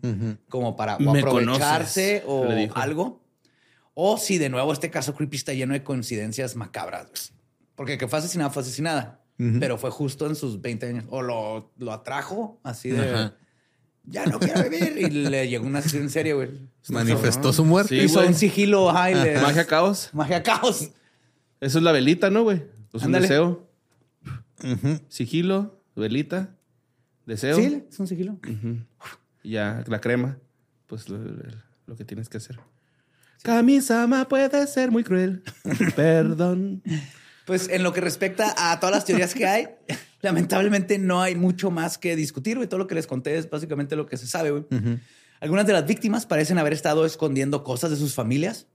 [0.50, 3.22] como para o aprovecharse conoces, o algo.
[3.94, 7.06] O si de nuevo este caso creepy está lleno de coincidencias macabras.
[7.06, 7.40] güey.
[7.76, 9.22] Porque que fue asesinada, fue asesinada.
[9.38, 9.60] Ujú.
[9.60, 11.04] Pero fue justo en sus 20 años.
[11.10, 13.08] O lo, lo atrajo así de...
[13.08, 13.36] Ajá.
[14.06, 14.98] Ya no quiero vivir.
[14.98, 16.50] Y le llegó una asesino en serio, güey.
[16.90, 17.96] Manifestó su muerte.
[18.00, 18.30] Sí, Hizo güey.
[18.30, 18.90] un sigilo.
[18.90, 20.10] ajá, y le- Magia caos.
[20.14, 20.90] Magia caos.
[21.60, 22.64] Eso es la velita, ¿no, güey?
[22.92, 23.28] Pues un Ándale.
[23.28, 23.68] deseo.
[24.64, 25.00] Ujú.
[25.08, 26.56] Sigilo, velita,
[27.26, 27.56] deseo.
[27.58, 28.40] Sí, es un sigilo.
[29.44, 30.38] Y ya, la crema.
[30.88, 31.18] Pues lo,
[31.88, 32.60] lo que tienes que hacer.
[33.44, 35.42] Kamisama puede ser muy cruel.
[35.96, 36.84] Perdón.
[37.46, 39.68] Pues en lo que respecta a todas las teorías que hay,
[40.22, 42.70] lamentablemente no hay mucho más que discutir, güey.
[42.70, 44.66] Todo lo que les conté es básicamente lo que se sabe, güey.
[45.40, 48.68] Algunas de las víctimas parecen haber estado escondiendo cosas de sus familias,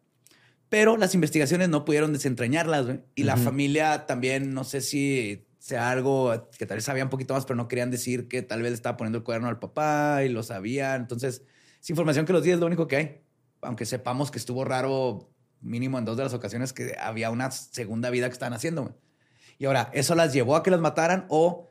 [0.68, 2.86] pero las investigaciones no pudieron desentrañarlas.
[2.86, 3.00] güey.
[3.14, 7.34] Y la familia también, no sé si sea algo que tal vez sabían un poquito
[7.34, 10.22] más, pero no querían decir que tal vez le estaba poniendo el cuaderno al papá
[10.24, 11.00] y lo sabían.
[11.02, 11.42] Entonces,
[11.80, 13.20] es información que los días es lo único que hay.
[13.62, 15.28] Aunque sepamos que estuvo raro
[15.60, 18.82] mínimo en dos de las ocasiones que había una segunda vida que estaban haciendo.
[18.82, 18.94] güey.
[19.58, 21.70] Y ahora, ¿eso las llevó a que las mataran o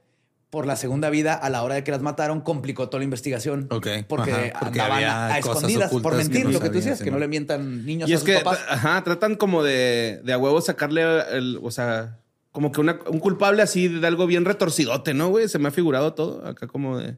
[0.50, 3.68] por la segunda vida a la hora de que las mataron complicó toda la investigación?
[3.72, 7.04] Ok, Porque, ajá, porque andaban a escondidas por mentir, no lo que tú decías, sí,
[7.04, 8.60] que no le mientan niños Y a es sus que, papás.
[8.70, 12.20] ajá, tratan como de, de a huevo sacarle el, o sea,
[12.52, 15.50] como que una- un culpable así de algo bien retorcidote, ¿no, güey?
[15.50, 17.18] Se me ha figurado todo acá como de...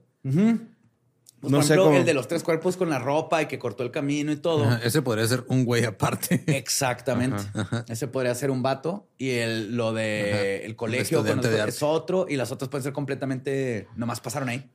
[1.40, 3.46] Pues, no por sé ejemplo, cómo- el de los tres cuerpos con la ropa y
[3.46, 4.64] que cortó el camino y todo.
[4.66, 6.44] Ajá, ese podría ser un güey aparte.
[6.48, 7.44] Exactamente.
[7.88, 9.08] Ese podría ser un vato.
[9.20, 11.70] Y el, lo de el colegio estudiante con- de arte.
[11.76, 12.26] es otro.
[12.28, 13.88] Y las otras pueden ser completamente.
[13.96, 14.68] Nomás pasaron ahí.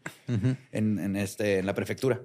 [0.71, 2.21] en, en este, en la prefectura.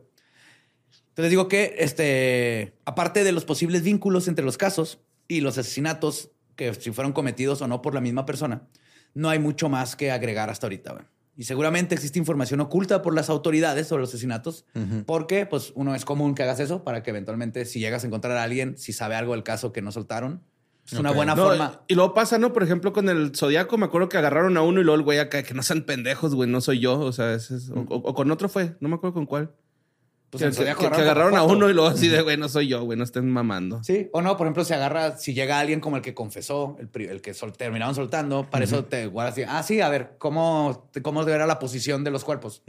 [1.09, 6.29] Entonces digo que, este, aparte de los posibles vínculos entre los casos y los asesinatos
[6.55, 8.67] que si fueron cometidos o no por la misma persona,
[9.15, 10.93] no hay mucho más que agregar hasta ahorita.
[10.93, 11.05] güey.
[11.38, 14.65] Y seguramente existe información oculta por las autoridades sobre los asesinatos,
[15.05, 18.35] porque pues uno es común que hagas eso para que eventualmente si llegas a encontrar
[18.38, 20.41] a alguien, si sabe algo del caso que no soltaron,
[20.85, 21.81] es una buena No, forma.
[21.88, 22.53] Y luego pasa, ¿no?
[22.53, 25.19] Por ejemplo, con el Zodíaco, me acuerdo que agarraron a uno y luego el güey
[25.19, 26.97] acá, que no sean pendejos, güey, no soy yo.
[26.99, 29.51] O sea, ese es- o, o- o con otro fue, no me acuerdo con cuál.
[30.30, 33.05] Pues que, agarraron a uno y luego así de, güey, no soy yo, güey, no
[33.05, 33.82] estén mamando.
[33.84, 37.01] Sí, o no, por ejemplo, si agarra, si llega alguien como el que confesó, el,
[37.01, 40.89] el que sol- terminaron soltando, para eso te guardas así, ah, sí, a ver, ¿cómo,
[41.01, 42.61] cómo era la posición de los cuerpos?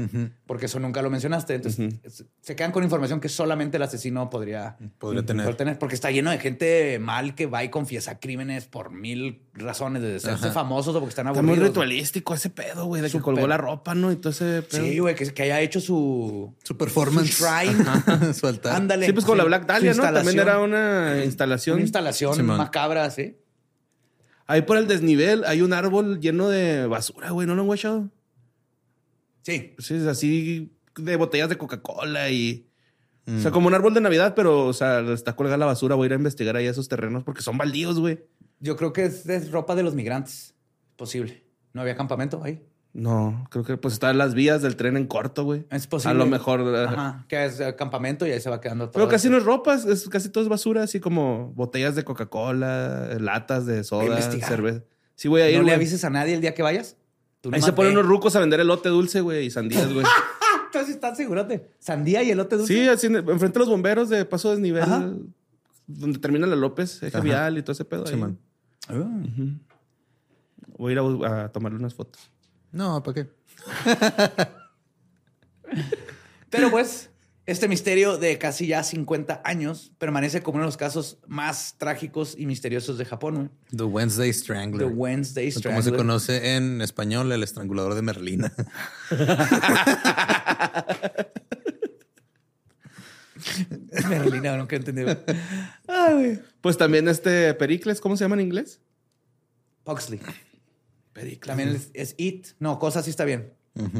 [0.46, 1.54] Porque eso nunca lo mencionaste.
[1.56, 5.78] Entonces, es- se quedan con información que solamente el asesino podría, Podría tener.
[5.78, 10.20] Porque está lleno de gente mal que va y confiesa crímenes por mil razones, desde
[10.20, 11.68] serse famosos o porque están Está muy aburridos.
[11.70, 14.10] ritualístico ese pedo, güey, de que colgó la ropa, ¿no?
[14.12, 14.82] Y todo ese pedo.
[14.84, 17.32] Sí, güey, que, que haya hecho su, Su performance.
[17.32, 18.34] su shrine.
[18.34, 18.76] Su altar.
[18.76, 19.06] Ándale.
[19.06, 20.02] Sí, pues como la Black Dahlia, ¿no?
[20.02, 21.74] También era una instalación.
[21.76, 22.56] Una instalación Simón.
[22.58, 23.36] macabra, sí.
[24.46, 28.08] Ahí por el desnivel hay un árbol lleno de basura, güey, ¿no lo han guachado?
[29.42, 32.64] Sí, Sí, es así de botellas de Coca-Cola y...
[33.26, 33.42] O Mm.
[33.42, 35.94] sea, como un árbol de Navidad, pero, o sea, está colgada la basura.
[35.96, 38.20] Voy a ir a investigar ahí esos terrenos porque son baldíos, güey.
[38.60, 40.54] Yo creo que es, es ropa de los migrantes.
[40.96, 41.44] Posible.
[41.72, 42.62] No había campamento ahí.
[42.94, 45.64] No, creo que pues están las vías del tren en corto, güey.
[45.70, 46.10] Es posible.
[46.10, 46.60] A lo mejor...
[46.62, 47.24] eh, Ajá.
[47.28, 48.94] Que es eh, campamento y ahí se va quedando todo.
[48.94, 52.02] Pero casi no es ropa, es- es casi todo es basura, así como botellas de
[52.04, 54.82] Coca-Cola, latas de soda, cerveza.
[55.14, 56.96] Sí, voy a ir, No le avises a nadie el día que vayas.
[57.40, 60.04] Tú Ahí se ponen unos rucos a vender elote dulce, güey, y sandías, güey.
[60.66, 61.70] Entonces estás segurote.
[61.78, 62.74] Sandía y elote dulce.
[62.74, 65.12] sí, así en- enfrente de los bomberos de paso desnivel, Ajá.
[65.86, 67.20] donde termina la López, eje Ajá.
[67.24, 68.04] vial y todo ese pedo.
[68.08, 68.36] ahí.
[70.76, 72.30] Voy a ir a, tomarle unas fotos.
[72.72, 73.28] No, ¿para qué?
[76.50, 77.10] Pero pues,
[77.46, 82.34] este misterio de casi ya 50 años permanece como uno de los casos más trágicos
[82.38, 83.50] y misteriosos de Japón.
[83.74, 84.86] The Wednesday Strangler.
[84.86, 85.96] The Wednesday Como se Strangler.
[85.96, 88.52] conoce en español, el estrangulador de Merlina.
[94.08, 94.76] Merlina, nunca.
[95.86, 96.40] Ay, güey.
[96.60, 98.80] Pues también este Pericles, ¿cómo se llama en inglés?
[99.84, 100.20] Huxley.
[101.44, 102.48] También es, es It.
[102.58, 103.52] No, cosa sí está bien.
[103.74, 103.90] No,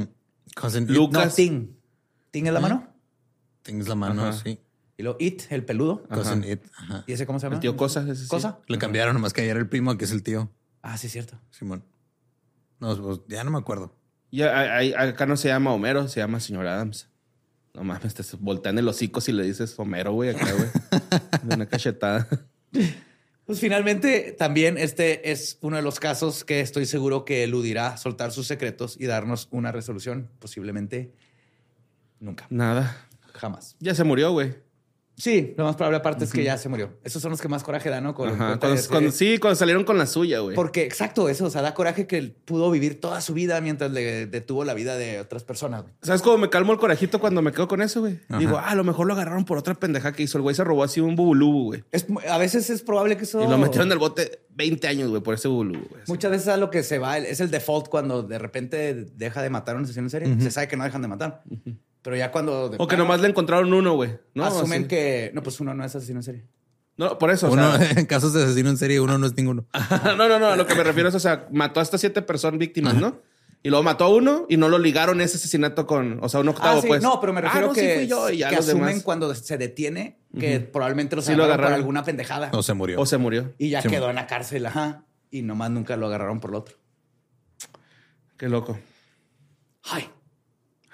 [0.88, 1.34] Lucas.
[1.34, 1.68] Ting.
[2.30, 2.88] Ting es la mano.
[3.62, 4.32] Tienes la mano, Ajá.
[4.44, 4.60] sí.
[4.96, 6.02] Y luego It, el peludo.
[6.08, 6.62] Cousin It.
[6.76, 7.04] Ajá.
[7.06, 7.56] ¿Y ese cómo se llama?
[7.56, 8.02] El tío Cosa.
[8.02, 8.28] ese sí.
[8.28, 8.60] ¿Cosa?
[8.66, 10.50] Le cambiaron nomás que ayer el primo, que es el tío.
[10.82, 11.40] Ah, sí, es cierto.
[11.50, 11.84] Simón.
[12.80, 13.94] No, pues, ya no me acuerdo.
[14.30, 17.08] Y a- a- acá no se llama Homero, se llama señor Adams.
[17.78, 20.68] No mames, te voltean el hocico si le dices Homero, güey, acá, güey.
[21.44, 22.26] De una cachetada.
[23.46, 28.32] Pues finalmente también este es uno de los casos que estoy seguro que eludirá soltar
[28.32, 30.28] sus secretos y darnos una resolución.
[30.40, 31.12] Posiblemente
[32.18, 33.06] nunca, Nada.
[33.32, 33.76] jamás.
[33.78, 34.56] Ya se murió, güey.
[35.18, 36.90] Sí, lo más probable aparte es que ya se murió.
[37.02, 38.14] Esos son los que más coraje dan, ¿no?
[38.14, 38.50] Con- Ajá.
[38.50, 40.54] con- Cuando- con- cuando- sí, cuando salieron con la suya, güey.
[40.54, 43.90] Porque exacto eso, o sea, da coraje que él pudo vivir toda su vida mientras
[43.90, 45.82] le detuvo la vida de otras personas.
[45.82, 45.94] güey.
[46.02, 48.20] ¿Sabes cómo me calmo el corajito cuando me quedo con eso, güey?
[48.28, 48.38] Ajá.
[48.38, 50.38] Digo, ah, a lo mejor lo agarraron por otra pendeja que hizo.
[50.38, 51.84] El güey se robó así un bubulubu, güey.
[51.90, 53.42] Es, a veces es probable que eso...
[53.42, 56.02] Y lo metieron en el bote 20 años, güey, por ese bubulubu, güey.
[56.02, 56.12] así.
[56.12, 59.50] Muchas veces a lo que se va es el default cuando de repente deja de
[59.50, 60.40] matar a un asesino en serie.
[60.40, 61.42] Se sabe que no dejan de matar.
[62.02, 62.66] Pero ya cuando...
[62.66, 64.18] O que plano nomás le encontraron uno, güey.
[64.34, 64.44] ¿no?
[64.44, 64.88] asumen Así.
[64.88, 65.30] que...
[65.34, 66.44] No, pues uno no es asesino en serie.
[66.96, 67.48] No, por eso.
[67.48, 69.66] o Uno, sea- en casos de asesino en serie, uno no es ninguno.
[70.16, 70.46] no, no, no.
[70.48, 73.20] A lo que me refiero es, o sea, mató hasta siete personas víctimas, ¿no?
[73.62, 76.48] Y luego mató a uno y no lo ligaron ese asesinato con, o sea, un
[76.48, 76.86] octavo, Ah, sí.
[76.88, 77.02] pues.
[77.02, 78.86] No, pero me Ah, refiero no, sí que, fui yo y ya que los asumen
[78.86, 79.02] demás.
[79.02, 82.50] cuando se detiene que probablemente los Sí lo agarraron por alguna pendejada.
[82.52, 83.00] O se murió.
[83.00, 83.52] O se murió.
[83.58, 85.04] Y ya Sí, quedó en la cárcel, ajá.
[85.32, 86.76] Y nomás nunca lo agarraron por lo otro.
[88.36, 88.78] Qué loco.
[89.90, 90.08] Ay,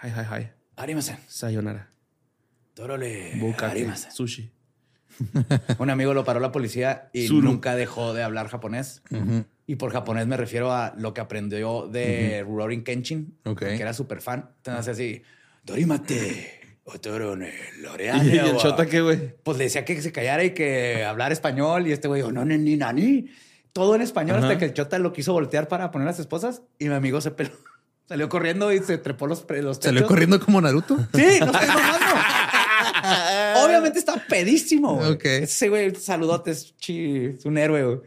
[0.03, 0.49] Hi, hi, hi.
[0.77, 1.19] Arimasen.
[1.29, 1.91] Sayonara.
[2.75, 3.33] Torole.
[3.39, 4.11] Bukake, arimasu".
[4.11, 4.51] sushi.
[5.79, 9.03] Un amigo lo paró la policía y nunca dejó de hablar japonés.
[9.67, 13.61] Y por japonés me refiero a lo que aprendió de Rurouni Kenshin, Ok.
[13.61, 14.51] que era súper fan.
[14.59, 15.23] Entonces así,
[15.63, 18.59] Dorimate, otorone, ¿Y loreane, el wa".
[18.59, 19.35] chota qué, güey?
[19.43, 21.87] Pues le decía que se callara y que hablar español.
[21.87, 23.27] Y este güey dijo, no, ni, ni, nani.
[23.73, 24.47] Todo en español Ajá.
[24.47, 26.63] hasta que el chota lo quiso voltear para poner a las esposas.
[26.79, 27.51] Y mi amigo se peló.
[28.07, 30.09] Salió corriendo y se trepó los, los Salió techos.
[30.09, 30.97] corriendo como Naruto.
[31.15, 32.07] Sí, no estoy mamando.
[33.65, 34.97] Obviamente está pedísimo.
[34.97, 35.13] güey.
[35.13, 35.25] Ok.
[35.25, 37.83] Ese güey, saludotes, chi, es un héroe.
[37.85, 37.99] güey.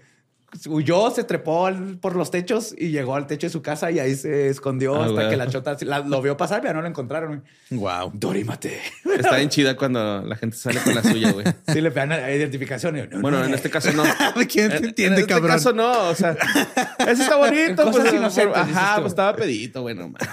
[0.65, 3.99] Huyó, se trepó al- por los techos y llegó al techo de su casa y
[3.99, 6.87] ahí se escondió Ah, hasta que la chota la- lo vio pasar, pero no lo
[6.87, 7.43] encontraron.
[7.69, 8.11] Wow.
[8.13, 8.79] Dorímate.
[9.17, 11.45] Está bien chida cuando la gente sale con la suya, güey.
[11.67, 12.97] Sí, le pegan identificación.
[12.97, 14.03] y no, Bueno, no, en este caso no.
[14.49, 15.51] ¿Quién te En- entiende, en este cabrón?
[15.51, 16.31] caso no, o sea,
[16.99, 17.83] ese está bonito.
[17.83, 20.29] Cosas Pues, inocentes, ajá, pues estaba pedito, güey, no mames.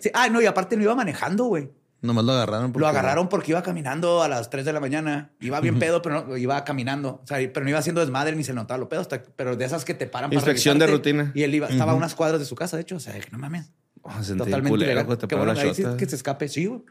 [0.00, 0.10] Sí.
[0.14, 1.68] Ah, no, y aparte no iba manejando, güey.
[2.02, 2.72] Nomás lo agarraron.
[2.72, 5.32] porque- Lo agarraron porque iba caminando a las 3 de la mañana.
[5.40, 7.20] Iba bien pedo, pero no, iba caminando.
[7.22, 9.00] O sea, pero no iba haciendo desmadre ni se notaba lo pedo.
[9.02, 11.10] hasta- pero de esas que te paran para Inspección de revisarte.
[11.12, 11.32] rutina.
[11.34, 12.96] Y él iba, estaba a unas cuadras de su casa, de hecho.
[12.96, 13.70] O sea, que no mames.
[14.02, 16.48] Oh, Totalmente culero, te Qué bueno, ahí sí que se escape.
[16.48, 16.82] Sí, güey.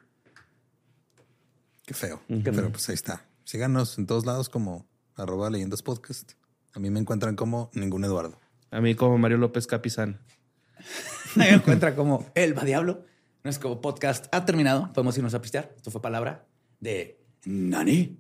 [1.86, 2.22] Qué feo.
[2.28, 3.26] Pero pues ahí está.
[3.44, 6.34] Síganos en todos lados como arroba leyendas podcast.
[6.76, 8.38] A mí me encuentran como ningún Eduardo.
[8.70, 10.20] A mí como Mario López Capizán.
[11.36, 13.06] Me encuentra como El va Diablo.
[13.50, 14.94] Nuestro podcast ha terminado.
[14.94, 15.74] Podemos irnos a pistear.
[15.76, 16.46] Esto fue palabra
[16.80, 18.16] de Nani.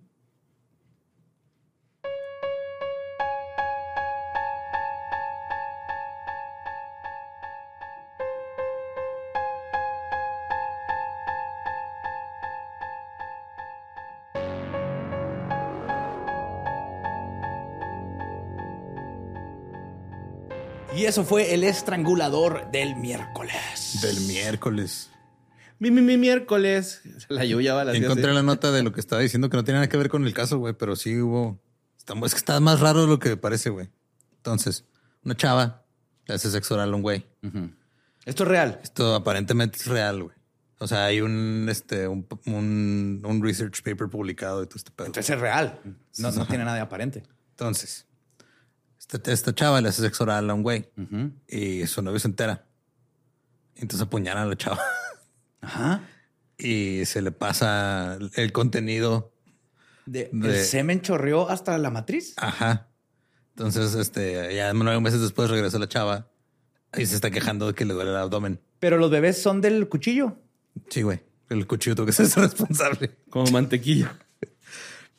[20.97, 23.99] Y eso fue el estrangulador del miércoles.
[24.01, 25.11] Del miércoles.
[25.79, 27.01] Mi, mi, mi miércoles.
[27.29, 29.63] La lluvia va a las Encontré la nota de lo que estaba diciendo que no
[29.63, 31.59] tiene nada que ver con el caso, güey, pero sí hubo.
[31.97, 33.89] Está, es que está más raro de lo que parece, güey.
[34.37, 34.85] Entonces,
[35.23, 35.85] una chava
[36.27, 37.25] le hace sexo oral a un güey.
[38.25, 38.79] Esto es real.
[38.83, 40.35] Esto aparentemente es real, güey.
[40.79, 45.07] O sea, hay un, este, un, un, un research paper publicado de todo este pedo.
[45.07, 45.79] Entonces es real.
[46.17, 47.23] No, no tiene nada de aparente.
[47.51, 48.05] Entonces,
[48.97, 50.89] esta, esta chava le hace sexo oral a un güey
[51.47, 52.65] y su novio se entera.
[53.75, 54.79] Entonces apuñalan a la chava
[55.61, 56.01] Ajá.
[56.57, 59.33] y se le pasa el contenido.
[60.05, 62.33] De, De- El semen chorreó hasta la matriz.
[62.37, 62.87] Ajá.
[63.55, 66.31] Entonces, este, ya nueve meses después regresa la chava
[66.97, 68.59] y se está quejando de que le duele el abdomen.
[68.79, 70.37] Pero los bebés son del cuchillo.
[70.89, 71.21] Sí, güey.
[71.49, 73.17] El cuchillo tuvo que ser responsable.
[73.29, 74.17] Como mantequilla.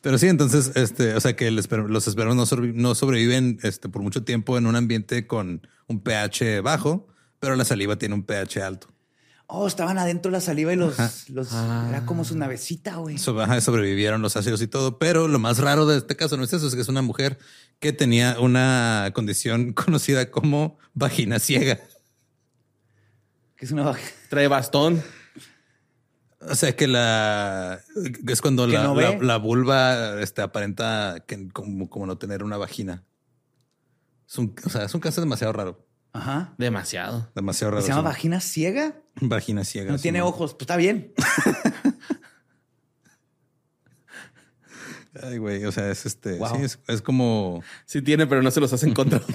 [0.00, 3.58] Pero sí, entonces, este, o sea que el esper- los espermos no, sobrevi- no sobreviven
[3.62, 7.08] este, por mucho tiempo en un ambiente con un pH bajo,
[7.38, 8.88] pero la saliva tiene un pH alto.
[9.52, 10.98] Oh, estaban adentro la saliva y los.
[11.00, 11.12] Ajá.
[11.28, 13.18] los Era como su navecita, güey.
[13.18, 16.44] So- ajá, sobrevivieron los ácidos y todo, pero lo más raro de este caso no
[16.44, 17.38] es eso, es que es una mujer
[17.80, 21.80] que tenía una condición conocida como vagina ciega.
[23.56, 23.92] Que es una.
[24.28, 25.02] Trae bastón.
[26.42, 27.80] O sea que la
[28.26, 29.18] es cuando la, no la- ve.
[29.22, 33.04] la vulva este, aparenta que como, como no tener una vagina.
[34.26, 35.86] Es un, o sea, es un caso demasiado raro.
[36.12, 36.54] Ajá.
[36.58, 37.30] Demasiado.
[37.34, 37.82] Demasiado raro.
[37.82, 38.96] ¿Se llama vagina ciega?
[39.20, 39.92] Vagina ciega.
[39.92, 40.54] No sí, tiene ojos.
[40.54, 41.12] Pues está bien.
[45.22, 45.64] Ay, güey.
[45.64, 46.36] O sea, es este.
[46.38, 46.56] Wow.
[46.56, 47.62] Sí, es, es como.
[47.84, 49.20] Sí tiene, pero no se los hacen contra.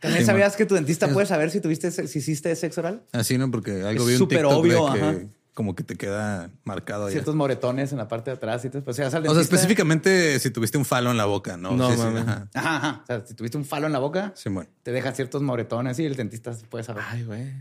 [0.00, 3.02] ¿También Sí, sabías que tu dentista puede saber si tuviste si hiciste sexo oral?
[3.12, 3.50] Así, ¿no?
[3.50, 5.18] Porque algo Es vi un súper TikTok obvio, de que ajá.
[5.54, 7.12] Como que te queda marcado ahí.
[7.12, 8.64] Ciertos moretones en la parte de atrás.
[8.64, 11.56] Y te, pues, vas al O sea, específicamente si tuviste un falo en la boca,
[11.56, 11.72] ¿no?
[11.76, 12.48] No, Sí, ajá.
[12.54, 13.00] Ajá, ajá.
[13.02, 14.70] O sea, si tuviste un falo en la boca, Sí, bueno.
[14.82, 17.02] te dejan ciertos moretones y el dentista puede saber.
[17.08, 17.52] Ay, güey.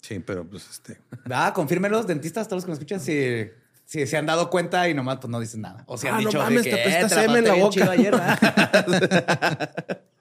[0.00, 0.98] Sí, pero pues este.
[1.30, 3.50] Ah, confírmelos, dentistas, todos los que nos escuchan, si,
[3.84, 5.82] si se han dado cuenta y nomás pues, no dicen nada.
[5.86, 7.44] O si han Ah, no dicho mames, de te que apesta "Eh, te la en
[7.44, 7.70] la boca".
[7.74, 9.98] chido ayer, ¿verdad?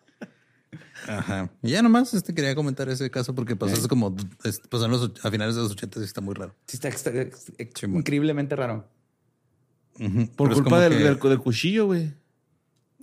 [1.08, 1.50] Ajá.
[1.64, 4.92] Y ya nomás este, quería comentar ese caso porque pasó hace como es- pasó en
[4.92, 6.56] los, och- a finales de los 80 y está muy raro.
[6.68, 8.88] sí, está, Sí, increíblemente raro.
[9.98, 12.14] Por Pero culpa como del, que- del, del cuchillo, güey.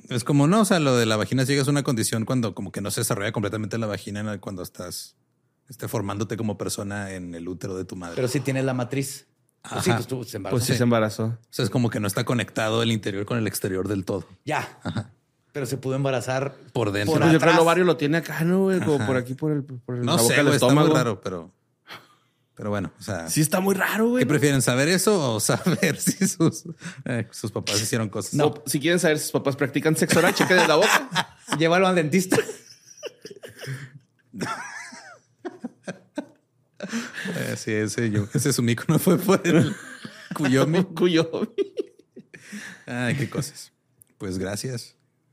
[0.09, 2.70] Es como no, o sea, lo de la vagina ciega es una condición cuando como
[2.72, 5.16] que no se desarrolla completamente la vagina cuando estás
[5.68, 8.16] este, formándote como persona en el útero de tu madre.
[8.16, 9.26] Pero si tienes la matriz.
[9.68, 9.97] Pues sí, Ajá.
[9.98, 10.56] pues tú se embarazó.
[10.59, 11.24] Pues sí, se embarazó.
[11.24, 14.28] o sea, es como que no está conectado el interior con el exterior del todo.
[14.44, 14.78] Ya.
[15.55, 17.12] Pero se pudo embarazar Por dentro.
[17.14, 17.60] Por Pues yo creo que el atrás.
[17.62, 18.81] ovario lo tiene acá, ¿no, güey?
[18.81, 19.06] Como Ajá.
[19.06, 21.20] por aquí, por el, por el- No la boca sé, del güey, está muy raro,
[21.20, 21.52] pero
[22.56, 24.22] pero bueno, o sea, Sí, está muy raro, güey.
[24.22, 26.64] ¿qué prefieren saber eso o saber si sus,
[27.05, 28.35] eh, sus papás hicieron cosas?
[28.35, 28.52] No.
[28.66, 31.36] Si quieren saber si sus papás practican sexo oral, chequen de la boca.
[31.59, 32.36] Llévalo al dentista.
[37.36, 39.74] Eh, sí, ese, yo, ese sumico no fue por el
[40.35, 40.85] Kuyomi.
[40.85, 41.48] Kuyomi.
[42.86, 43.72] Ay, qué cosas.
[44.18, 44.94] Pues gracias,